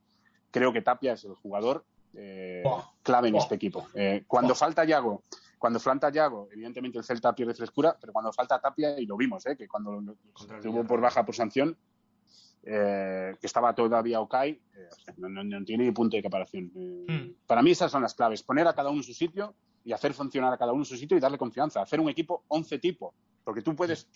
Creo 0.51 0.71
que 0.71 0.81
Tapia 0.81 1.13
es 1.13 1.25
el 1.25 1.35
jugador 1.35 1.83
eh, 2.13 2.63
clave 3.03 3.29
en 3.29 3.35
este 3.35 3.55
equipo. 3.55 3.87
Eh, 3.93 4.23
cuando 4.27 4.55
falta 4.55 4.83
Yago 4.83 5.23
cuando 5.59 5.77
falta 5.77 6.09
Yago, 6.09 6.47
evidentemente 6.53 6.97
el 6.97 7.03
Celta 7.03 7.35
pierde 7.35 7.53
frescura, 7.53 7.95
pero 7.99 8.13
cuando 8.13 8.31
falta 8.31 8.59
Tapia, 8.59 8.97
y 8.97 9.05
lo 9.05 9.17
vimos, 9.17 9.45
¿eh? 9.45 9.57
que 9.57 9.67
cuando 9.67 10.15
estuvo 10.55 10.85
por 10.85 11.01
baja 11.01 11.25
por 11.25 11.35
sanción, 11.35 11.77
eh, 12.63 13.35
que 13.39 13.47
estaba 13.47 13.75
todavía 13.75 14.21
Okai, 14.21 14.51
eh, 14.51 15.13
no, 15.17 15.63
tiene 15.65 15.83
ni 15.83 15.91
punto 15.91 16.15
de 16.15 16.23
comparación. 16.23 16.71
Eh, 16.75 17.05
hmm. 17.07 17.45
Para 17.45 17.61
mí 17.61 17.71
esas 17.71 17.91
son 17.91 18.01
las 18.01 18.13
claves, 18.13 18.41
poner 18.41 18.67
a 18.67 18.73
cada 18.73 18.89
uno 18.89 18.99
en 18.99 19.03
su 19.03 19.13
sitio 19.13 19.53
y 19.83 19.91
hacer 19.91 20.13
funcionar 20.13 20.53
a 20.53 20.57
cada 20.57 20.71
uno 20.71 20.81
en 20.81 20.85
su 20.85 20.95
sitio 20.95 21.17
y 21.17 21.19
darle 21.19 21.37
confianza, 21.37 21.81
hacer 21.81 21.99
un 21.99 22.09
equipo 22.09 22.45
11 22.47 22.79
tipo, 22.79 23.13
porque 23.43 23.61
tú 23.61 23.75
puedes, 23.75 24.07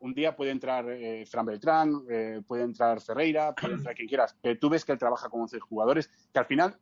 un 0.00 0.12
día 0.12 0.36
puede 0.36 0.50
entrar 0.50 0.84
Fran 1.26 1.46
Beltrán, 1.46 2.04
puede 2.46 2.62
entrar 2.62 3.00
Ferreira, 3.00 3.54
puede 3.54 3.74
entrar 3.74 3.94
quien 3.94 4.08
quieras, 4.08 4.36
pero 4.40 4.58
tú 4.58 4.68
ves 4.68 4.84
que 4.84 4.92
él 4.92 4.98
trabaja 4.98 5.28
con 5.28 5.42
11 5.42 5.60
jugadores, 5.60 6.10
que 6.32 6.38
al 6.38 6.46
final 6.46 6.78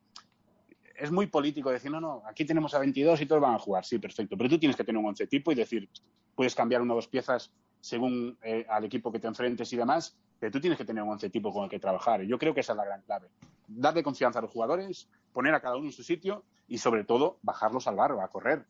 es 1.02 1.10
muy 1.10 1.26
político 1.26 1.68
decir, 1.68 1.90
no, 1.90 2.00
no, 2.00 2.22
aquí 2.24 2.44
tenemos 2.44 2.72
a 2.74 2.78
22 2.78 3.20
y 3.20 3.26
todos 3.26 3.42
van 3.42 3.56
a 3.56 3.58
jugar, 3.58 3.84
sí, 3.84 3.98
perfecto, 3.98 4.36
pero 4.36 4.48
tú 4.48 4.56
tienes 4.56 4.76
que 4.76 4.84
tener 4.84 5.00
un 5.00 5.06
11 5.06 5.26
tipo 5.26 5.50
y 5.50 5.56
decir, 5.56 5.88
puedes 6.36 6.54
cambiar 6.54 6.80
una 6.80 6.92
o 6.92 6.96
dos 6.96 7.08
piezas 7.08 7.50
según 7.80 8.38
eh, 8.40 8.64
al 8.68 8.84
equipo 8.84 9.10
que 9.10 9.18
te 9.18 9.26
enfrentes 9.26 9.72
y 9.72 9.76
demás, 9.76 10.16
pero 10.38 10.52
tú 10.52 10.60
tienes 10.60 10.78
que 10.78 10.84
tener 10.84 11.02
un 11.02 11.10
11 11.10 11.28
tipo 11.30 11.52
con 11.52 11.64
el 11.64 11.70
que 11.70 11.80
trabajar. 11.80 12.22
Yo 12.22 12.38
creo 12.38 12.54
que 12.54 12.60
esa 12.60 12.74
es 12.74 12.76
la 12.76 12.84
gran 12.84 13.02
clave. 13.02 13.26
Darle 13.66 14.04
confianza 14.04 14.38
a 14.38 14.42
los 14.42 14.52
jugadores, 14.52 15.08
poner 15.32 15.52
a 15.54 15.60
cada 15.60 15.76
uno 15.76 15.86
en 15.86 15.92
su 15.92 16.04
sitio 16.04 16.44
y, 16.68 16.78
sobre 16.78 17.02
todo, 17.02 17.40
bajarlos 17.42 17.88
al 17.88 17.96
barro, 17.96 18.22
a 18.22 18.28
correr. 18.28 18.64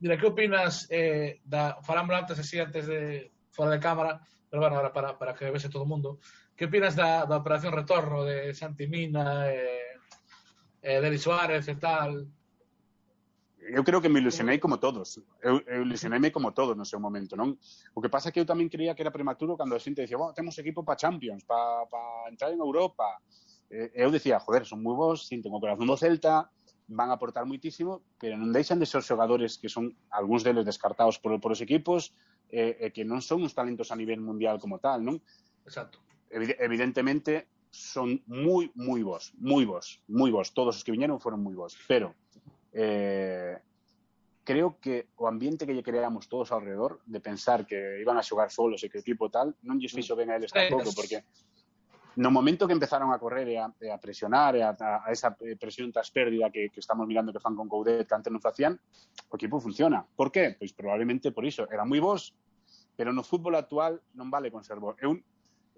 Mira, 0.00 0.18
¿qué 0.18 0.26
opinas 0.26 0.88
eh, 0.90 1.40
antes 1.52 2.38
así, 2.40 2.58
antes 2.58 2.88
de 2.88 3.30
fuera 3.52 3.70
de 3.70 3.78
cámara, 3.78 4.20
pero 4.50 4.60
bueno, 4.60 4.74
ahora 4.74 4.92
para, 4.92 5.16
para 5.16 5.34
que 5.36 5.52
vese 5.52 5.68
todo 5.68 5.84
el 5.84 5.88
mundo, 5.88 6.18
Que 6.56 6.64
opinas 6.64 6.96
da, 6.96 7.28
da 7.28 7.36
Operación 7.36 7.72
Retorno 7.76 8.24
de 8.24 8.54
Santi 8.56 8.88
Mina 8.88 9.44
eh, 9.52 10.00
eh, 10.80 10.96
e, 10.96 10.98
e 10.98 11.00
Deli 11.04 11.20
Suárez 11.20 11.68
e 11.68 11.76
tal? 11.76 12.24
eu 13.68 13.82
creo 13.82 14.00
que 14.00 14.08
me 14.08 14.20
ilusionei 14.20 14.58
como 14.58 14.78
todos. 14.78 15.20
Eu, 15.42 15.60
eu 15.66 15.82
ilusioneime 15.82 16.30
como 16.30 16.52
todos 16.52 16.76
no 16.76 16.84
seu 16.84 17.00
momento, 17.00 17.34
non? 17.34 17.58
O 17.94 18.00
que 18.00 18.08
pasa 18.08 18.30
é 18.30 18.32
que 18.32 18.38
eu 18.38 18.46
tamén 18.46 18.70
creía 18.70 18.94
que 18.94 19.02
era 19.02 19.10
prematuro 19.10 19.58
cando 19.58 19.74
a 19.74 19.82
xente 19.82 20.02
dicía, 20.02 20.18
bueno, 20.18 20.34
temos 20.34 20.54
equipo 20.58 20.86
para 20.86 20.98
Champions, 20.98 21.42
para 21.42 21.86
pa 21.90 22.30
entrar 22.30 22.54
en 22.54 22.62
Europa. 22.62 23.18
Eh, 23.70 23.90
eu 23.98 24.10
dicía, 24.14 24.38
joder, 24.38 24.62
son 24.62 24.82
moi 24.82 24.94
bons, 24.94 25.26
sinten 25.26 25.50
o 25.50 25.58
corazón 25.58 25.90
do 25.90 25.98
Celta, 25.98 26.46
van 26.86 27.10
a 27.10 27.18
aportar 27.18 27.42
moitísimo, 27.42 28.06
pero 28.22 28.38
non 28.38 28.54
deixan 28.54 28.78
de 28.78 28.86
ser 28.86 29.02
xogadores 29.02 29.58
que 29.58 29.66
son 29.66 29.90
algúns 30.14 30.46
deles 30.46 30.62
descartados 30.62 31.18
por, 31.18 31.34
por 31.42 31.50
os 31.50 31.60
equipos, 31.60 32.14
eh, 32.54 32.78
eh, 32.78 32.90
que 32.94 33.02
non 33.02 33.18
son 33.18 33.42
uns 33.42 33.56
talentos 33.56 33.90
a 33.90 33.98
nivel 33.98 34.22
mundial 34.22 34.62
como 34.62 34.78
tal, 34.78 35.02
non? 35.02 35.18
Exacto 35.66 35.98
evidentemente 36.30 37.48
son 37.70 38.22
muy, 38.26 38.70
muy 38.74 39.02
vos, 39.02 39.32
muy 39.38 39.64
vos, 39.64 40.00
muy 40.08 40.30
vos. 40.30 40.52
Todos 40.52 40.76
os 40.76 40.84
que 40.84 40.92
viñeron 40.92 41.20
foron 41.20 41.42
moi 41.44 41.54
vos, 41.54 41.76
pero 41.86 42.16
eh, 42.72 43.58
creo 44.46 44.78
que 44.80 45.10
o 45.18 45.26
ambiente 45.26 45.66
que 45.66 45.74
lle 45.74 45.84
creamos 45.84 46.30
todos 46.30 46.54
alrededor 46.54 47.02
de 47.04 47.20
pensar 47.20 47.66
que 47.66 48.00
iban 48.00 48.16
a 48.16 48.24
xogar 48.24 48.48
solos 48.48 48.80
e 48.84 48.88
que 48.88 48.98
o 48.98 49.04
equipo 49.04 49.28
tal, 49.28 49.52
non 49.66 49.76
lles 49.76 49.92
fixo 49.92 50.16
ben 50.16 50.32
a 50.32 50.38
eles 50.38 50.54
tampouco, 50.54 50.94
porque 50.94 51.26
no 52.16 52.32
momento 52.32 52.64
que 52.64 52.72
empezaron 52.72 53.12
a 53.12 53.20
correr 53.20 53.48
e 53.52 53.60
a, 53.60 53.68
e 53.76 53.92
a 53.92 54.00
presionar 54.00 54.56
e 54.56 54.64
a, 54.64 54.72
a 54.72 55.12
esa 55.12 55.36
eh, 55.44 55.58
presión 55.60 55.92
tras 55.92 56.08
pérdida 56.08 56.48
que, 56.48 56.72
que 56.72 56.80
estamos 56.80 57.04
mirando 57.04 57.28
que 57.32 57.42
fan 57.42 57.52
con 57.52 57.68
Coudet 57.68 58.08
que 58.08 58.16
antes 58.16 58.32
non 58.32 58.40
facían, 58.40 58.80
o 59.28 59.36
equipo 59.36 59.60
funciona. 59.60 60.00
Por 60.00 60.32
qué? 60.32 60.56
Pois 60.56 60.72
probablemente 60.72 61.28
por 61.28 61.44
iso. 61.44 61.68
Era 61.68 61.84
moi 61.84 62.00
vos, 62.00 62.32
pero 62.96 63.12
no 63.12 63.20
fútbol 63.20 63.60
actual 63.60 64.00
non 64.16 64.32
vale 64.32 64.48
con 64.48 64.64
ser 64.64 64.80
vos. 64.80 64.96
Eu 64.96 65.20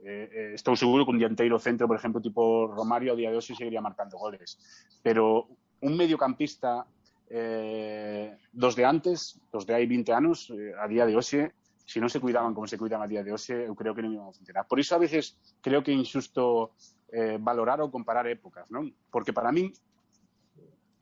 Eh, 0.05 0.31
eh 0.31 0.51
estou 0.55 0.77
seguro 0.79 1.05
que 1.05 1.13
un 1.15 1.19
dianteiro 1.19 1.59
centro, 1.59 1.87
por 1.87 1.97
exemplo, 1.97 2.23
tipo 2.23 2.71
Romario, 2.71 3.13
a 3.13 3.19
día 3.19 3.31
de 3.31 3.39
hoxe 3.39 3.55
seguiría 3.55 3.83
marcando 3.83 4.19
goles. 4.19 4.59
Pero 5.03 5.49
un 5.81 5.97
mediocampista 5.97 6.87
eh, 7.31 8.37
dos 8.53 8.75
de 8.75 8.85
antes, 8.85 9.41
dos 9.53 9.67
de 9.67 9.75
hai 9.75 9.87
20 9.87 10.13
anos, 10.13 10.49
eh, 10.51 10.73
a 10.79 10.89
día 10.89 11.05
de 11.05 11.15
hoxe, 11.17 11.53
se 11.89 12.01
non 12.01 12.13
se 12.13 12.21
cuidaban 12.21 12.53
como 12.53 12.69
se 12.69 12.77
cuidan 12.77 13.01
a 13.01 13.09
día 13.09 13.25
de 13.25 13.33
hoxe, 13.33 13.65
eu 13.65 13.73
creo 13.73 13.97
que 13.97 14.05
non 14.05 14.13
iban 14.13 14.29
a 14.29 14.37
funcionar. 14.37 14.69
Por 14.69 14.77
iso, 14.77 14.93
a 14.93 15.01
veces, 15.01 15.41
creo 15.65 15.81
que 15.81 15.93
é 15.93 15.97
injusto 15.97 16.77
eh, 17.09 17.41
valorar 17.41 17.81
ou 17.81 17.89
comparar 17.89 18.29
épocas, 18.29 18.69
non? 18.69 18.93
Porque 19.09 19.33
para 19.33 19.53
min, 19.53 19.73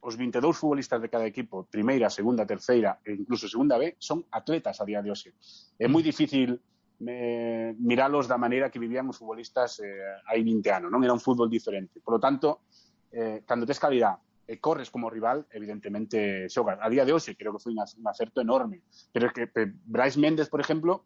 os 0.07 0.15
22 0.15 0.55
futbolistas 0.55 1.03
de 1.03 1.11
cada 1.11 1.27
equipo, 1.27 1.67
primeira, 1.67 2.07
segunda, 2.07 2.47
terceira 2.47 3.03
e 3.03 3.19
incluso 3.19 3.51
segunda 3.51 3.75
B, 3.75 3.99
son 3.99 4.23
atletas 4.31 4.79
a 4.79 4.87
día 4.87 5.03
de 5.03 5.11
hoxe. 5.11 5.35
É 5.75 5.91
moi 5.91 6.07
difícil 6.07 6.63
eh, 7.05 7.75
miralos 7.79 8.29
da 8.29 8.39
maneira 8.41 8.71
que 8.71 8.81
vivían 8.81 9.09
os 9.11 9.19
futbolistas 9.21 9.81
eh, 9.85 10.23
hai 10.25 10.41
20 10.41 10.65
anos, 10.73 10.89
non? 10.89 11.05
Era 11.05 11.13
un 11.13 11.21
fútbol 11.21 11.51
diferente. 11.51 12.01
Por 12.01 12.17
lo 12.17 12.21
tanto, 12.21 12.65
eh, 13.13 13.45
cando 13.45 13.69
tes 13.69 13.77
calidad 13.77 14.17
e 14.47 14.63
corres 14.63 14.89
como 14.89 15.11
rival, 15.11 15.45
evidentemente 15.51 16.47
xogas. 16.49 16.79
A 16.81 16.89
día 16.89 17.05
de 17.05 17.13
hoxe 17.13 17.35
creo 17.35 17.53
que 17.53 17.63
foi 17.63 17.75
un 17.75 18.07
acerto 18.07 18.41
enorme. 18.41 18.87
Pero 19.11 19.29
é 19.29 19.33
que 19.35 19.45
pe, 19.51 19.75
Brais 19.85 20.15
Méndez, 20.17 20.49
por 20.49 20.63
exemplo, 20.63 21.03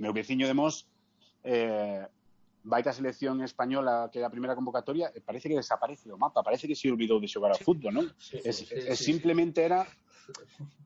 meu 0.00 0.10
veciño 0.16 0.48
de 0.48 0.56
Mos, 0.56 0.88
eh, 1.44 2.08
vai 2.64 2.82
a 2.82 2.94
selección 2.94 3.42
española 3.42 4.08
que 4.10 4.22
é 4.22 4.24
a 4.24 4.30
primeira 4.30 4.54
convocatoria 4.54 5.10
e 5.12 5.20
parece 5.20 5.50
que 5.50 5.58
desaparece 5.58 6.06
do 6.06 6.16
mapa, 6.16 6.46
parece 6.46 6.70
que 6.70 6.78
se 6.78 6.88
olvidou 6.88 7.18
de 7.18 7.26
xogar 7.26 7.50
ao 7.50 7.58
sí, 7.58 7.66
fútbol, 7.66 7.92
non? 7.92 8.06
Sí, 8.16 8.38
sí, 8.38 8.48
es, 8.48 8.56
sí, 8.62 8.66
es, 8.70 8.98
sí, 8.98 9.10
simplemente 9.10 9.66
era 9.66 9.82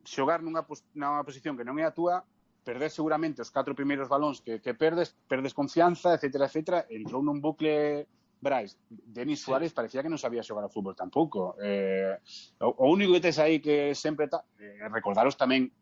xogar 0.03 0.41
nunha, 0.41 0.65
nunha 0.97 1.23
posición 1.23 1.55
que 1.55 1.65
non 1.69 1.77
é 1.77 1.85
a 1.85 1.93
túa 1.93 2.25
perder 2.67 2.91
seguramente 2.91 3.39
os 3.39 3.55
catro 3.55 3.79
primeiros 3.79 4.11
balóns 4.11 4.43
que, 4.43 4.59
que 4.59 4.75
perdes, 4.75 5.15
perdes 5.31 5.55
confianza, 5.55 6.19
etcétera, 6.19 6.51
etcétera, 6.51 6.79
entrou 6.91 7.23
nun 7.23 7.39
bucle 7.39 8.11
Brais, 8.37 8.77
Denis 8.91 9.41
Suárez 9.41 9.71
sí. 9.71 9.77
parecía 9.79 10.03
que 10.03 10.13
non 10.13 10.21
sabía 10.21 10.45
xogar 10.45 10.67
ao 10.67 10.75
fútbol 10.75 10.99
tampouco. 10.99 11.57
Eh, 11.63 12.19
o, 12.61 12.85
o 12.85 12.87
único 12.93 13.15
que 13.17 13.25
tes 13.25 13.39
aí 13.39 13.63
que 13.63 13.95
sempre... 13.97 14.29
Ta... 14.29 14.45
Eh, 14.61 14.91
recordaros 14.93 15.39
tamén 15.41 15.73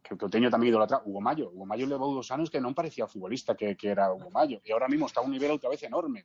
que, 0.00 0.16
que 0.16 0.24
o 0.24 0.32
teño 0.32 0.48
tamén 0.48 0.72
idolatra, 0.72 1.04
Hugo 1.04 1.20
Mayo. 1.20 1.52
Hugo 1.52 1.66
Mayo 1.68 1.84
levou 1.84 2.14
dos 2.14 2.30
anos 2.32 2.48
que 2.48 2.62
non 2.62 2.72
parecía 2.72 3.10
futbolista 3.10 3.52
que, 3.52 3.76
que 3.76 3.92
era 3.92 4.14
Hugo 4.14 4.32
Mayo. 4.32 4.64
E 4.64 4.72
ahora 4.72 4.88
mismo 4.88 5.04
está 5.04 5.20
a 5.20 5.26
un 5.26 5.34
nivel 5.34 5.52
outra 5.52 5.68
vez 5.68 5.82
enorme. 5.84 6.24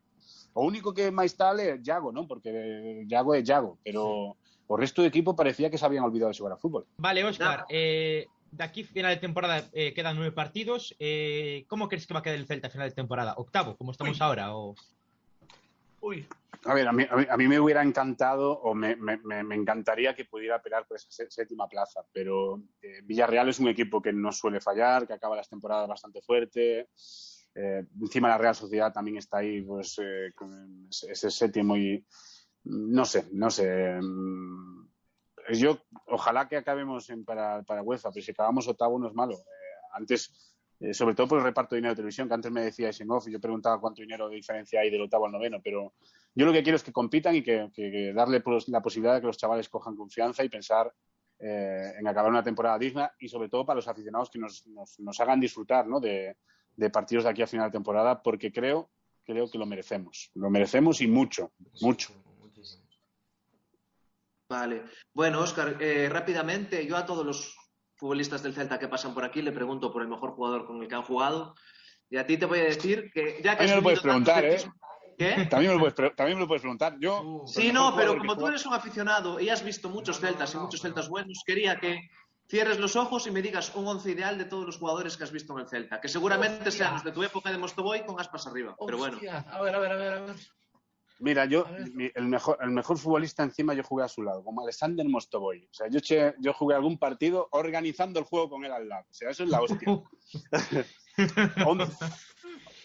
O 0.56 0.64
único 0.64 0.96
que 0.96 1.12
máis 1.12 1.36
tal 1.36 1.60
é 1.60 1.76
Iago, 1.82 2.16
non? 2.16 2.24
Porque 2.30 3.04
Iago 3.10 3.36
é 3.36 3.44
Iago, 3.44 3.82
pero 3.84 4.38
sí. 4.40 4.64
o 4.72 4.74
resto 4.80 5.04
do 5.04 5.10
equipo 5.12 5.36
parecía 5.36 5.68
que 5.68 5.76
se 5.76 5.84
habían 5.84 6.08
olvidado 6.08 6.32
de 6.32 6.40
xogar 6.40 6.56
ao 6.56 6.62
fútbol. 6.62 6.88
Vale, 7.04 7.28
Óscar, 7.28 7.68
eh, 7.68 8.32
de 8.52 8.64
aquí 8.64 8.84
final 8.84 9.16
de 9.16 9.22
temporada 9.22 9.70
eh, 9.74 9.94
quedan 9.94 10.16
nueve 10.16 10.32
partidos. 10.32 10.96
Eh, 11.00 11.66
¿Cómo 11.68 11.88
crees 11.88 12.06
que 12.06 12.14
va 12.14 12.20
a 12.20 12.24
quedar 12.24 12.38
el 12.38 12.46
Celta 12.46 12.68
a 12.68 12.72
final 12.72 12.90
de 12.90 12.96
temporada? 12.96 13.34
¿Octavo, 13.38 13.76
como 13.78 13.92
estamos 13.92 14.18
Uy. 14.18 14.24
ahora? 14.24 14.56
O... 14.56 14.76
Uy. 16.02 16.28
A 16.66 16.76
ver, 16.76 16.88
a 16.88 16.92
mí, 16.92 17.06
a 17.10 17.38
mí, 17.38 17.48
me 17.48 17.60
hubiera 17.60 17.82
encantado 17.82 18.52
o 18.52 18.76
me, 18.76 18.96
me, 18.96 19.18
me, 19.18 19.56
encantaría 19.56 20.14
que 20.14 20.26
pudiera 20.26 20.62
pelear 20.62 20.86
por 20.86 20.96
esa 20.96 21.10
séptima 21.28 21.68
plaza, 21.68 22.02
pero 22.14 22.62
eh, 22.84 23.02
Villarreal 23.04 23.50
es 23.50 23.60
un 23.60 23.68
equipo 23.68 24.00
que 24.00 24.14
no 24.14 24.32
suele 24.32 24.62
fallar, 24.62 25.08
que 25.08 25.14
acaba 25.14 25.36
las 25.36 25.50
temporadas 25.50 25.88
bastante 25.90 26.22
fuerte. 26.22 26.90
Eh, 27.56 27.84
encima 28.00 28.30
la 28.30 28.38
Real 28.38 28.54
Sociedad 28.54 28.94
también 28.94 29.18
está 29.18 29.40
ahí, 29.40 29.62
pues 29.64 30.00
eh, 30.04 30.34
con 30.36 30.88
ese 30.90 31.32
séptimo 31.32 31.76
y 31.76 32.06
no 32.66 33.06
sé, 33.06 33.28
no 33.32 33.50
sé. 33.50 34.00
Yo 35.60 35.80
ojalá 36.08 36.48
que 36.48 36.58
acabemos 36.58 37.10
en, 37.10 37.26
para, 37.26 37.64
para 37.64 37.82
UEFA, 37.82 38.12
pero 38.12 38.24
si 38.24 38.32
acabamos 38.32 38.68
octavo 38.68 39.00
no 39.00 39.08
es 39.08 39.14
malo. 39.14 39.38
antes 39.94 40.52
eh, 40.82 40.96
sobre 40.96 41.14
todo 41.14 41.28
por 41.28 41.38
el 41.38 41.44
reparto 41.44 41.76
de 41.76 41.78
dinero 41.78 41.92
de 41.92 41.98
televisión, 41.98 42.28
que 42.28 42.34
antes 42.34 42.52
me 42.52 42.68
off, 43.10 43.28
y 43.28 43.32
yo 43.32 43.40
preguntaba 43.40 43.80
cuánto 43.80 44.02
dinero 44.02 44.28
de 44.28 44.38
diferencia 44.38 44.82
hay 44.82 44.90
del 44.90 45.02
octavo 45.02 45.28
al 45.28 45.32
noveno, 45.32 45.62
pero 45.64 45.94
yo 46.34 46.46
lo 46.46 46.52
que 46.52 46.64
quiero 46.64 46.76
es 46.76 46.82
que 46.82 46.92
compitan 46.92 47.36
y 47.36 47.44
que, 47.44 48.12
darle 48.16 48.42
pues, 48.42 48.68
la 48.68 48.82
posibilidad 48.82 49.14
de 49.14 49.22
que 49.22 49.28
los 49.28 49.38
chavales 49.38 49.70
cojan 49.70 49.96
confianza 49.96 50.44
y 50.44 50.50
pensar 50.50 50.92
eh, 51.38 51.94
en 52.00 52.08
acabar 52.08 52.32
una 52.32 52.44
temporada 52.44 52.80
digna 52.80 53.12
y 53.20 53.28
sobre 53.28 53.48
todo 53.48 53.64
para 53.64 53.76
los 53.76 53.88
aficionados 53.88 54.32
que 54.32 54.40
nos, 54.40 54.66
nos, 54.66 55.00
nos 55.00 55.20
hagan 55.20 55.40
disfrutar 55.40 55.86
¿no? 55.88 56.00
de, 56.00 56.36
de, 56.76 56.90
partidos 56.90 57.26
de 57.26 57.30
aquí 57.30 57.44
a 57.44 57.48
final 57.48 57.68
de 57.68 57.74
temporada, 57.74 58.24
porque 58.24 58.52
creo, 58.52 58.90
creo 59.24 59.52
que 59.52 59.60
lo 59.60 59.68
merecemos, 59.68 60.32
lo 60.34 60.50
merecemos 60.50 61.00
y 61.02 61.08
mucho, 61.08 61.52
mucho. 61.82 62.12
Vale. 64.52 64.84
Bueno, 65.14 65.40
Oscar, 65.40 65.78
eh, 65.80 66.10
rápidamente, 66.12 66.86
yo 66.86 66.98
a 66.98 67.06
todos 67.06 67.26
los 67.26 67.56
futbolistas 67.96 68.44
del 68.44 68.54
Celta 68.54 68.78
que 68.78 68.90
pasan 68.90 69.14
por 69.14 69.24
aquí, 69.24 69.42
le 69.42 69.54
pregunto 69.54 69.94
por 69.94 70.02
el 70.02 70.10
mejor 70.10 70.32
jugador 70.32 70.66
con 70.66 70.82
el 70.82 70.90
que 70.90 70.96
han 70.96 71.04
jugado. 71.04 71.56
Y 72.10 72.18
a 72.18 72.28
ti 72.28 72.36
te 72.36 72.46
voy 72.46 72.60
a 72.60 72.64
decir 72.64 73.10
que 73.14 73.40
ya 73.42 73.52
que... 73.52 73.66
También 73.66 73.70
me 73.70 73.76
lo 73.78 73.84
puedes 73.84 74.02
preguntar, 74.02 74.44
¿eh? 74.44 74.62
¿Qué? 75.18 75.48
También 75.50 75.72
me, 75.72 75.80
lo 75.80 75.80
puedes, 75.80 76.16
también 76.18 76.38
me 76.38 76.42
lo 76.42 76.48
puedes 76.48 76.62
preguntar. 76.64 76.98
Yo, 77.00 77.22
uh, 77.22 77.48
sí, 77.48 77.72
no, 77.72 77.96
pero 77.96 78.18
como 78.18 78.38
tú 78.38 78.48
eres 78.48 78.66
un 78.66 78.74
aficionado 78.74 79.40
y 79.40 79.48
has 79.48 79.64
visto 79.64 79.88
muchos 79.88 80.20
Celtas 80.20 80.54
y 80.54 80.58
muchos 80.58 80.82
Celtas 80.82 81.08
buenos, 81.08 81.44
quería 81.46 81.80
que 81.80 82.10
cierres 82.50 82.78
los 82.78 82.98
ojos 82.98 83.28
y 83.28 83.32
me 83.32 83.42
digas 83.42 83.74
un 83.76 83.88
once 83.88 84.12
ideal 84.12 84.38
de 84.38 84.44
todos 84.44 84.66
los 84.66 84.78
jugadores 84.78 85.16
que 85.16 85.24
has 85.24 85.32
visto 85.32 85.54
en 85.54 85.60
el 85.60 85.70
Celta, 85.70 86.02
que 86.02 86.10
seguramente 86.10 86.68
Hostia. 86.68 86.72
sean 86.72 86.94
los 86.96 87.04
de 87.06 87.14
tu 87.14 87.24
época 87.24 87.52
de 87.52 87.58
Mostoboy 87.58 88.04
con 88.06 88.20
aspas 88.20 88.48
arriba. 88.48 88.76
Hostia. 88.78 88.86
Pero 88.86 88.98
bueno. 88.98 89.18
A 89.50 89.62
ver, 89.62 89.76
a 89.76 89.80
ver, 89.80 89.92
a 89.94 89.96
ver, 89.96 90.14
a 90.14 90.22
ver. 90.22 90.36
Mira, 91.22 91.46
yo, 91.46 91.66
el 92.16 92.28
mejor, 92.28 92.58
el 92.62 92.72
mejor 92.72 92.98
futbolista 92.98 93.44
encima 93.44 93.76
yo 93.76 93.84
jugué 93.84 94.04
a 94.04 94.08
su 94.08 94.24
lado, 94.24 94.44
como 94.44 94.64
Alexander 94.64 95.08
Mostovoy. 95.08 95.68
O 95.70 95.74
sea, 95.74 95.88
yo, 95.88 96.00
che, 96.00 96.34
yo 96.40 96.52
jugué 96.52 96.76
algún 96.76 96.98
partido 96.98 97.48
organizando 97.52 98.20
el 98.20 98.26
juego 98.26 98.50
con 98.50 98.66
él 98.66 98.72
al 98.72 98.90
lado. 98.90 99.06
O 99.08 99.14
sea, 99.14 99.30
eso 99.30 99.44
es 99.44 99.50
la 99.50 99.62
hostia. 99.62 99.88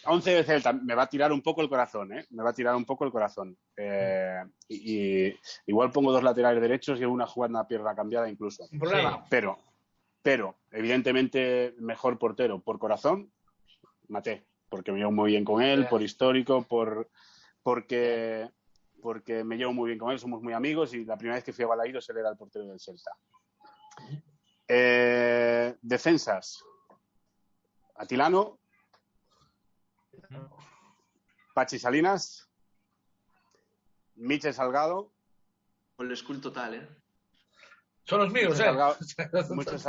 11 0.08 0.30
de 0.30 0.44
Celta, 0.44 0.74
me 0.74 0.94
va 0.94 1.04
a 1.04 1.08
tirar 1.08 1.32
un 1.32 1.40
poco 1.40 1.62
el 1.62 1.68
corazón, 1.70 2.12
¿eh? 2.12 2.26
Me 2.30 2.42
va 2.42 2.50
a 2.50 2.54
tirar 2.54 2.76
un 2.76 2.84
poco 2.84 3.06
el 3.06 3.10
corazón. 3.10 3.56
Eh, 3.74 4.42
y, 4.68 5.28
y, 5.28 5.36
igual 5.66 5.90
pongo 5.90 6.12
dos 6.12 6.22
laterales 6.22 6.60
derechos 6.60 7.00
y 7.00 7.06
una 7.06 7.26
jugada 7.26 7.60
a 7.60 7.66
pierna 7.66 7.94
cambiada 7.94 8.28
incluso. 8.28 8.66
Sí. 8.66 8.78
Pero, 9.30 9.58
pero, 10.22 10.56
evidentemente, 10.70 11.74
mejor 11.78 12.18
portero 12.18 12.60
por 12.60 12.78
corazón, 12.78 13.32
maté. 14.08 14.46
Porque 14.68 14.92
me 14.92 14.98
llevo 14.98 15.12
muy 15.12 15.30
bien 15.30 15.44
con 15.44 15.62
él, 15.62 15.86
por 15.86 16.02
histórico, 16.02 16.62
por 16.62 17.08
porque, 17.66 18.48
porque 19.02 19.42
me 19.42 19.56
llevo 19.56 19.72
muy 19.72 19.88
bien 19.88 19.98
con 19.98 20.12
él, 20.12 20.20
somos 20.20 20.40
muy 20.40 20.52
amigos 20.52 20.94
y 20.94 21.04
la 21.04 21.16
primera 21.16 21.34
vez 21.34 21.42
que 21.42 21.52
fui 21.52 21.64
a 21.64 21.66
Balaídos 21.66 22.08
él 22.10 22.18
era 22.18 22.30
el 22.30 22.36
portero 22.36 22.64
del 22.64 22.78
Celta. 22.78 23.10
Eh, 24.68 25.76
defensas. 25.82 26.62
Atilano. 27.96 28.60
Pachi 31.54 31.80
Salinas. 31.80 32.48
Michel 34.14 34.54
Salgado. 34.54 35.12
Con 35.96 36.08
el 36.08 36.16
school 36.16 36.40
total, 36.40 36.74
¿eh? 36.74 36.88
Son 38.04 38.20
los 38.20 38.32
míos, 38.32 38.52
Michel 38.52 38.62
¿eh? 38.62 38.68
Salgado, 38.68 38.96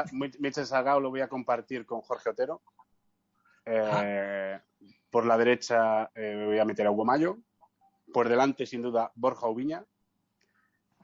Michel 0.39 0.65
Salgado 0.65 0.99
lo 0.99 1.11
voy 1.11 1.21
a 1.21 1.29
compartir 1.29 1.85
con 1.85 2.01
Jorge 2.01 2.31
Otero. 2.31 2.63
Eh, 3.65 4.59
por 5.11 5.27
la 5.27 5.37
derecha 5.37 6.09
eh, 6.15 6.33
me 6.35 6.45
voy 6.47 6.57
a 6.57 6.65
meter 6.65 6.87
a 6.87 6.91
Hugo 6.91 7.05
Mayo. 7.05 7.37
Por 8.13 8.29
delante, 8.29 8.65
sin 8.65 8.81
duda, 8.81 9.11
Borja 9.15 9.47
Ubiña. 9.47 9.85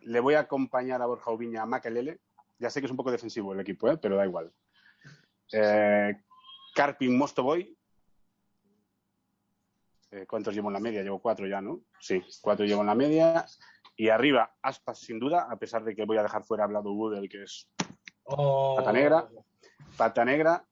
Le 0.02 0.20
voy 0.20 0.36
a 0.36 0.42
acompañar 0.42 1.02
a 1.02 1.06
Borja 1.06 1.32
Ubiña 1.32 1.62
a 1.62 1.66
Makelele. 1.66 2.20
Ya 2.60 2.70
sé 2.70 2.80
que 2.80 2.86
es 2.86 2.92
un 2.92 2.98
poco 2.98 3.12
defensivo 3.12 3.54
el 3.54 3.60
equipo, 3.60 3.90
¿eh? 3.90 3.98
pero 3.98 4.16
da 4.16 4.26
igual. 4.26 4.52
Eh, 5.52 6.16
Carpin 6.74 7.18
Mostoboy. 7.18 7.78
Eh, 10.12 10.26
¿Cuántos 10.28 10.54
llevo 10.54 10.70
en 10.70 10.74
la 10.74 10.80
media? 10.80 11.02
Llevo 11.02 11.20
cuatro 11.22 11.48
ya, 11.48 11.62
¿no? 11.62 11.82
Sí, 12.00 12.22
cuatro 12.42 12.66
llevo 12.66 12.82
en 12.82 12.88
la 12.88 12.96
media. 12.96 13.46
Y 13.96 14.10
arriba, 14.10 14.56
Aspas, 14.62 15.00
sin 15.00 15.20
duda, 15.20 15.48
a 15.50 15.58
pesar 15.58 15.84
de 15.84 15.96
que 15.96 16.06
voy 16.06 16.18
a 16.18 16.24
dejar 16.24 16.44
fuera 16.44 16.64
hablado 16.64 16.94
Woodell, 16.94 17.30
que 17.30 17.44
es 17.44 17.70
Oh. 18.26 18.76
Pata 18.78 18.92
Negra. 18.94 19.30
Pata 19.98 20.26
Negra. 20.26 20.66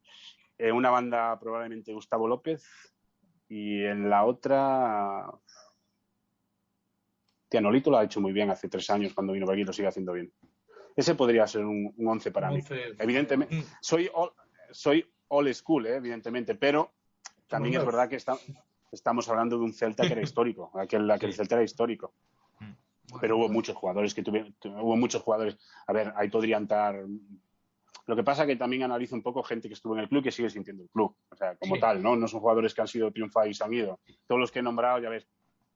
En 0.58 0.76
una 0.76 0.90
banda, 0.90 1.38
probablemente 1.40 1.94
Gustavo 1.94 2.28
López. 2.28 2.64
Y 3.48 3.84
en 3.84 4.10
la 4.10 4.26
otra. 4.26 5.26
Tianolito 7.52 7.92
lo 7.92 7.98
ha 7.98 8.06
hecho 8.06 8.22
muy 8.22 8.32
bien 8.32 8.50
hace 8.50 8.70
tres 8.70 8.90
años 8.90 9.14
cuando 9.14 9.34
vino 9.34 9.46
aquí, 9.52 9.66
lo 9.66 9.74
sigue 9.74 9.90
haciendo 9.90 10.14
bien. 10.14 10.32
Ese 10.96 11.16
podría 11.16 11.46
ser 11.48 11.66
un, 11.66 11.94
un 11.98 12.08
once 12.08 12.32
para 12.32 12.50
mí. 12.50 12.62
Evidentemente, 12.98 13.54
Mm. 13.58 13.64
soy 13.82 14.10
all, 14.14 14.32
soy 14.72 15.06
school, 15.54 15.86
eh, 15.86 15.96
evidentemente, 15.98 16.56
pero 16.56 16.94
también 17.48 17.76
es 17.76 17.86
verdad 17.86 18.08
que 18.08 18.16
está- 18.16 18.38
estamos 18.90 19.28
hablando 19.28 19.58
de 19.58 19.64
un 19.66 19.74
Celta 19.74 20.08
que 20.08 20.14
era 20.14 20.22
histórico. 20.22 20.72
Aquel, 20.76 21.12
aquel 21.12 21.32
Sí. 21.34 21.38
Celta 21.40 21.56
era 21.56 21.64
histórico. 21.66 22.14
Bueno, 22.58 23.20
Pero 23.20 23.36
hubo 23.36 23.46
pues, 23.48 23.54
muchos 23.54 23.76
jugadores 23.76 24.14
que 24.14 24.24
tuvieron, 24.24 24.54
tu- 24.54 24.70
hubo 24.70 24.96
muchos 24.96 25.22
jugadores. 25.22 25.58
A 25.88 25.92
ver, 25.92 26.14
ahí 26.16 26.30
podrían 26.30 26.64
estar. 26.64 27.04
Lo 28.08 28.16
que 28.16 28.24
pasa 28.24 28.46
que 28.48 28.56
también 28.56 28.84
analizo 28.84 29.14
un 29.16 29.22
poco 29.22 29.44
gente 29.44 29.68
que 29.68 29.74
estuvo 29.74 29.94
en 29.96 30.00
el 30.02 30.08
club 30.10 30.24
que 30.24 30.32
sigue 30.32 30.50
sintiendo 30.50 30.84
el 30.84 30.90
club. 30.90 31.14
O 31.30 31.36
sea, 31.36 31.56
como 31.58 31.76
Sí. 31.76 31.82
tal, 31.82 32.02
¿no? 32.02 32.16
No 32.16 32.28
son 32.30 32.40
jugadores 32.40 32.74
que 32.74 32.80
han 32.82 32.88
sido 32.88 33.12
triunfados 33.12 33.50
y 33.50 33.54
se 33.54 33.64
han 33.66 33.74
ido. 33.74 34.00
Todos 34.28 34.40
los 34.40 34.52
que 34.52 34.60
he 34.60 34.62
nombrado, 34.62 35.00
ya 35.00 35.10
ves, 35.10 35.28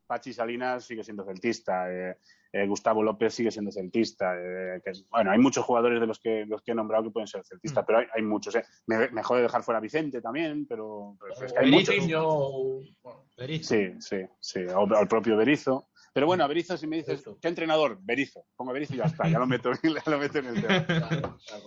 Pachi 0.06 0.34
Salinas 0.34 0.86
sigue 0.86 1.04
siendo 1.04 1.24
celtista, 1.26 1.92
eh, 1.92 2.18
eh, 2.52 2.68
Gustavo 2.68 3.04
López 3.04 3.34
sigue 3.34 3.52
siendo 3.52 3.72
celtista. 3.72 4.34
eh, 4.38 4.82
que- 4.84 4.92
bueno, 5.10 5.32
hay 5.32 5.40
muchos 5.40 5.66
jugadores 5.66 6.00
de 6.00 6.08
los 6.08 6.20
que, 6.20 6.46
los 6.46 6.62
que 6.62 6.72
he 6.72 6.76
nombrado 6.76 7.04
que 7.06 7.12
pueden 7.12 7.28
ser 7.28 7.44
celtistas, 7.44 7.84
Mm. 7.84 7.88
pero 7.88 8.00
hay, 8.00 8.06
hay 8.16 8.22
muchos. 8.22 8.56
eh. 8.56 8.64
Me, 8.88 9.10
me 9.10 9.24
jode 9.24 9.42
dejar 9.42 9.64
fuera 9.64 9.80
a 9.80 9.82
Vicente 9.82 10.22
también, 10.22 10.66
pero, 10.68 11.18
pero 11.20 11.34
es 11.46 11.54
que 11.54 11.60
hay 11.60 11.72
muchos. 11.72 11.96
Berizzo, 11.96 12.82
bueno. 13.02 13.26
Sí, 13.64 13.94
sí, 14.00 14.18
sí. 14.40 14.60
O, 14.74 14.82
o 14.84 15.00
el 15.02 15.08
propio 15.08 15.36
Berizo. 15.38 15.90
Pero 16.14 16.28
bueno, 16.28 16.46
a 16.46 16.48
Berizo, 16.48 16.78
si 16.78 16.88
me 16.88 16.98
dices. 16.98 17.24
¿qué 17.42 17.48
entrenador? 17.50 17.98
Berizo. 18.02 18.46
Pongo 18.56 18.72
Berizo 18.72 18.94
y 18.94 18.98
ya 18.98 19.04
está, 19.06 19.28
ya 19.28 19.38
lo 19.40 19.46
meto, 19.48 19.72
ya 19.84 20.04
lo 20.12 20.18
meto 20.18 20.40
en 20.40 20.46
el 20.46 20.62
tema. 20.62 20.86
Claro, 20.88 21.38
claro. 21.46 21.64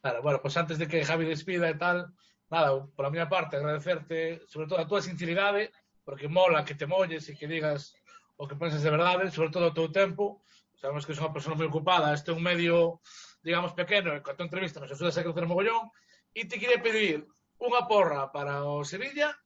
Claro, 0.00 0.22
bueno, 0.22 0.38
pues 0.40 0.56
antes 0.56 0.78
de 0.78 0.86
que 0.86 1.04
Javi 1.04 1.26
despida 1.26 1.68
e 1.68 1.74
tal, 1.74 2.06
nada, 2.50 2.86
por 2.96 3.04
a 3.04 3.10
miña 3.10 3.28
parte 3.28 3.56
agradecerte 3.56 4.40
sobre 4.46 4.68
todo 4.68 4.78
a 4.78 4.86
túa 4.86 5.02
sinceridade, 5.02 5.72
porque 6.08 6.26
mola 6.26 6.64
que 6.64 6.74
te 6.74 6.86
molles 6.88 7.28
e 7.28 7.36
que 7.36 7.44
digas 7.44 7.92
o 8.40 8.48
que 8.48 8.56
pensas 8.56 8.80
de 8.80 8.88
verdade, 8.88 9.28
sobre 9.28 9.52
todo 9.52 9.68
o 9.68 9.76
teu 9.76 9.92
tempo. 9.92 10.40
Sabemos 10.80 11.04
que 11.04 11.12
és 11.12 11.20
unha 11.20 11.36
persona 11.36 11.52
moi 11.52 11.68
ocupada, 11.68 12.16
este 12.16 12.32
é 12.32 12.34
un 12.34 12.40
medio, 12.40 13.04
digamos, 13.44 13.76
pequeno, 13.76 14.16
e 14.16 14.24
coa 14.24 14.32
tua 14.32 14.48
entrevista 14.48 14.80
nos 14.80 14.88
axudas 14.88 15.20
a 15.20 15.24
crecer 15.26 15.44
mogollón, 15.44 15.92
e 16.32 16.48
te 16.48 16.56
queria 16.56 16.80
pedir 16.80 17.28
unha 17.60 17.84
porra 17.84 18.32
para 18.32 18.64
o 18.64 18.88
Sevilla 18.88 19.36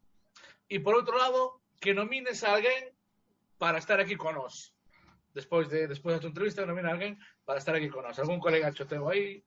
e, 0.70 0.78
por 0.78 0.94
outro 0.94 1.18
lado, 1.18 1.66
que 1.82 1.98
nomines 1.98 2.46
a 2.46 2.54
alguén 2.54 2.94
para 3.58 3.82
estar 3.82 3.98
aquí 3.98 4.14
con 4.14 4.38
nós. 4.38 4.70
Despois 5.34 5.66
de 5.66 5.90
despois 5.90 6.14
da 6.14 6.22
tua 6.22 6.30
entrevista, 6.30 6.62
nomina 6.62 6.92
a 6.92 6.94
alguén 6.94 7.18
para 7.42 7.58
estar 7.58 7.74
aquí 7.74 7.90
con 7.90 8.06
nós. 8.06 8.22
Algún 8.22 8.38
colega 8.38 8.70
choteo 8.70 9.10
aí, 9.10 9.42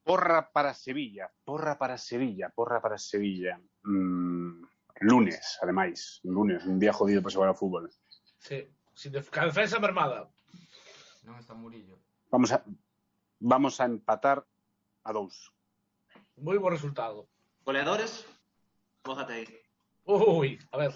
Porra 0.00 0.48
para 0.48 0.72
Sevilla, 0.72 1.28
porra 1.44 1.76
para 1.76 2.00
Sevilla, 2.00 2.48
porra 2.50 2.80
para 2.80 2.96
Sevilla. 2.96 3.60
Mm. 3.84 4.71
Lunes, 5.02 5.58
ademais, 5.62 6.20
lunes, 6.24 6.64
un 6.64 6.78
día 6.78 6.92
jodido 6.92 7.22
para 7.22 7.34
jugar 7.34 7.48
al 7.50 7.56
fútbol. 7.56 7.90
Sí, 8.38 8.68
sin 8.94 9.12
defensa 9.12 9.78
mermada. 9.78 10.30
non 11.22 11.38
está 11.38 11.54
Murillo. 11.54 12.02
Vamos 12.34 12.50
a, 12.50 12.62
vamos 13.38 13.78
a 13.78 13.86
empatar 13.86 14.42
a 15.06 15.10
dous. 15.14 15.54
Moi 16.38 16.58
bo 16.58 16.70
resultado. 16.70 17.30
Goleadores, 17.62 18.26
mójate 19.06 19.32
aí. 19.32 19.46
Uy, 20.02 20.58
a 20.74 20.76
ver. 20.78 20.92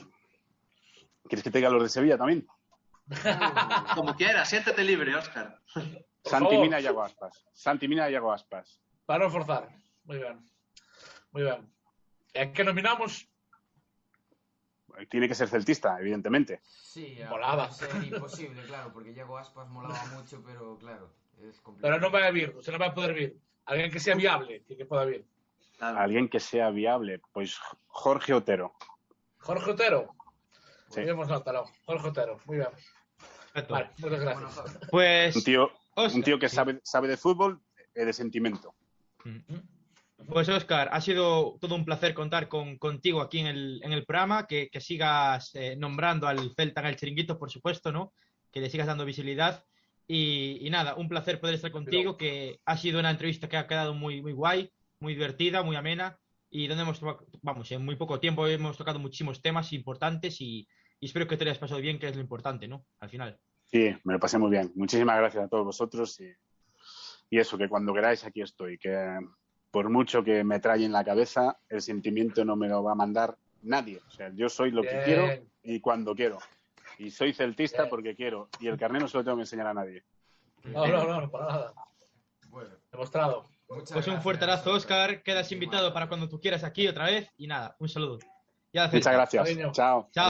¿Quieres 1.30 1.42
que 1.46 1.50
te 1.50 1.58
diga 1.58 1.70
los 1.70 1.82
de 1.82 1.90
Sevilla 1.90 2.18
también? 2.18 2.46
Como 3.94 4.16
quieras, 4.18 4.50
siéntete 4.50 4.82
libre, 4.82 5.14
Óscar. 5.14 5.62
Santi 6.26 6.58
favor. 6.58 6.62
Mina 6.66 6.80
y 6.80 6.82
Iago 6.82 7.02
Aspas. 7.02 7.46
Santi 7.54 7.86
Mina 7.86 8.10
y 8.10 8.12
Iago 8.14 8.32
Aspas. 8.34 8.82
Para 9.06 9.22
non 9.22 9.30
forzar. 9.30 9.70
Moi 10.02 10.18
ben. 10.18 10.42
Moi 11.30 11.46
ben. 11.46 11.62
E 12.34 12.42
a 12.42 12.50
que 12.50 12.66
nominamos? 12.66 13.30
Tiene 15.10 15.28
que 15.28 15.34
ser 15.34 15.48
celtista, 15.48 15.98
evidentemente. 16.00 16.60
Sí, 16.64 17.18
Molaba. 17.28 17.70
ser 17.70 17.90
imposible, 18.02 18.62
claro, 18.64 18.92
porque 18.92 19.12
Iago 19.12 19.36
Aspas 19.36 19.68
molaba 19.68 20.04
mucho, 20.06 20.42
pero 20.42 20.78
claro, 20.78 21.12
es 21.42 21.60
complicado. 21.60 21.92
Pero 21.92 22.00
non 22.00 22.10
vai 22.12 22.24
a 22.24 22.32
vir, 22.32 22.56
se 22.64 22.72
non 22.72 22.80
vai 22.80 22.88
a 22.88 22.96
poder 22.96 23.12
vir. 23.12 23.30
Alguén 23.68 23.90
que 23.92 24.00
sea 24.00 24.14
viable, 24.16 24.64
que, 24.64 24.76
que 24.76 24.86
poda 24.88 25.04
vir. 25.04 25.26
Claro. 25.76 25.98
Alguien 26.00 26.28
que 26.32 26.40
sea 26.40 26.70
viable, 26.70 27.20
pues 27.32 27.60
Jorge 27.92 28.32
Otero. 28.32 28.72
Jorge 29.44 29.70
Otero. 29.76 30.16
Sí. 30.88 31.04
Notalo. 31.04 31.66
Jorge 31.84 32.08
Otero. 32.08 32.40
Ben. 32.46 32.64
Perfecto. 33.52 33.74
Vale, 33.74 33.90
Bueno, 33.98 34.16
gracias. 34.18 34.78
Pues, 34.90 35.36
Un 35.36 35.44
tío, 35.44 35.70
un 35.96 36.22
tío 36.22 36.38
que 36.38 36.48
sí. 36.48 36.56
sabe, 36.56 36.80
sabe 36.84 37.08
de 37.08 37.16
fútbol 37.16 37.60
y 37.94 38.04
de 38.04 38.12
sentimiento. 38.12 38.74
Pues 40.28 40.48
Oscar, 40.48 40.88
ha 40.92 41.00
sido 41.00 41.56
todo 41.60 41.74
un 41.74 41.84
placer 41.84 42.12
contar 42.12 42.48
con, 42.48 42.78
contigo 42.78 43.20
aquí 43.20 43.38
en 43.38 43.46
el, 43.46 43.80
en 43.84 43.92
el 43.92 44.04
programa, 44.04 44.46
que, 44.46 44.68
que 44.70 44.80
sigas 44.80 45.54
eh, 45.54 45.76
nombrando 45.76 46.26
al 46.26 46.52
Celta 46.54 46.80
en 46.80 46.88
el 46.88 46.96
chiringuito, 46.96 47.38
por 47.38 47.50
supuesto, 47.50 47.92
¿no? 47.92 48.12
Que 48.50 48.60
le 48.60 48.70
sigas 48.70 48.86
dando 48.86 49.04
visibilidad. 49.04 49.64
Y, 50.08 50.58
y 50.66 50.70
nada, 50.70 50.94
un 50.96 51.08
placer 51.08 51.40
poder 51.40 51.56
estar 51.56 51.70
contigo, 51.70 52.16
que 52.16 52.60
ha 52.64 52.76
sido 52.76 53.00
una 53.00 53.10
entrevista 53.10 53.48
que 53.48 53.56
ha 53.56 53.66
quedado 53.66 53.94
muy, 53.94 54.22
muy 54.22 54.32
guay, 54.32 54.70
muy 55.00 55.14
divertida, 55.14 55.62
muy 55.62 55.76
amena, 55.76 56.18
y 56.50 56.66
donde 56.66 56.84
hemos, 56.84 57.00
vamos, 57.42 57.70
en 57.72 57.84
muy 57.84 57.96
poco 57.96 58.20
tiempo 58.20 58.46
hemos 58.46 58.76
tocado 58.76 58.98
muchísimos 58.98 59.42
temas 59.42 59.72
importantes 59.72 60.40
y, 60.40 60.66
y 61.00 61.06
espero 61.06 61.26
que 61.26 61.36
te 61.36 61.44
hayas 61.44 61.58
pasado 61.58 61.80
bien, 61.80 61.98
que 61.98 62.08
es 62.08 62.14
lo 62.14 62.22
importante, 62.22 62.68
¿no? 62.68 62.86
Al 63.00 63.10
final. 63.10 63.38
Sí, 63.64 63.94
me 64.04 64.12
lo 64.14 64.20
pasé 64.20 64.38
muy 64.38 64.50
bien. 64.50 64.72
Muchísimas 64.76 65.18
gracias 65.18 65.44
a 65.44 65.48
todos 65.48 65.64
vosotros 65.64 66.20
y, 66.20 66.32
y 67.30 67.38
eso, 67.38 67.58
que 67.58 67.68
cuando 67.68 67.92
queráis 67.92 68.24
aquí 68.24 68.42
estoy, 68.42 68.78
que 68.78 69.18
por 69.70 69.90
mucho 69.90 70.22
que 70.22 70.44
me 70.44 70.60
trae 70.60 70.84
en 70.84 70.92
la 70.92 71.04
cabeza, 71.04 71.58
el 71.68 71.82
sentimiento 71.82 72.44
no 72.44 72.56
me 72.56 72.68
lo 72.68 72.82
va 72.82 72.92
a 72.92 72.96
mandar 72.96 73.36
nadie. 73.62 74.00
O 74.06 74.10
sea, 74.10 74.30
yo 74.34 74.48
soy 74.48 74.70
lo 74.70 74.82
que 74.82 75.02
quiero 75.04 75.28
y 75.62 75.80
cuando 75.80 76.14
quiero. 76.14 76.38
Y 76.98 77.10
soy 77.10 77.34
celtista 77.34 77.82
Bien. 77.82 77.90
porque 77.90 78.14
quiero. 78.14 78.48
Y 78.60 78.68
el 78.68 78.78
carnet 78.78 79.02
no 79.02 79.08
se 79.08 79.18
lo 79.18 79.24
tengo 79.24 79.36
que 79.36 79.42
enseñar 79.42 79.66
a 79.66 79.74
nadie. 79.74 80.02
No, 80.64 80.86
no, 80.86 81.04
no, 81.04 81.20
no, 81.20 81.30
para 81.30 81.46
nada. 81.46 81.74
Bueno, 82.48 82.70
Demostrado. 82.90 83.44
muchas 83.68 83.92
Pues 83.92 84.08
un 84.08 84.22
fuerte 84.22 84.44
abrazo, 84.44 84.72
Oscar. 84.72 85.22
Quedas 85.22 85.52
invitado 85.52 85.92
para 85.92 86.08
cuando 86.08 86.28
tú 86.28 86.40
quieras 86.40 86.64
aquí 86.64 86.88
otra 86.88 87.06
vez. 87.06 87.28
Y 87.36 87.46
nada, 87.46 87.76
un 87.78 87.88
saludo. 87.88 88.18
Ya, 88.72 88.88
Muchas 88.88 89.12
gracias. 89.12 89.56
Chao. 89.72 90.08
Chao. 90.12 90.24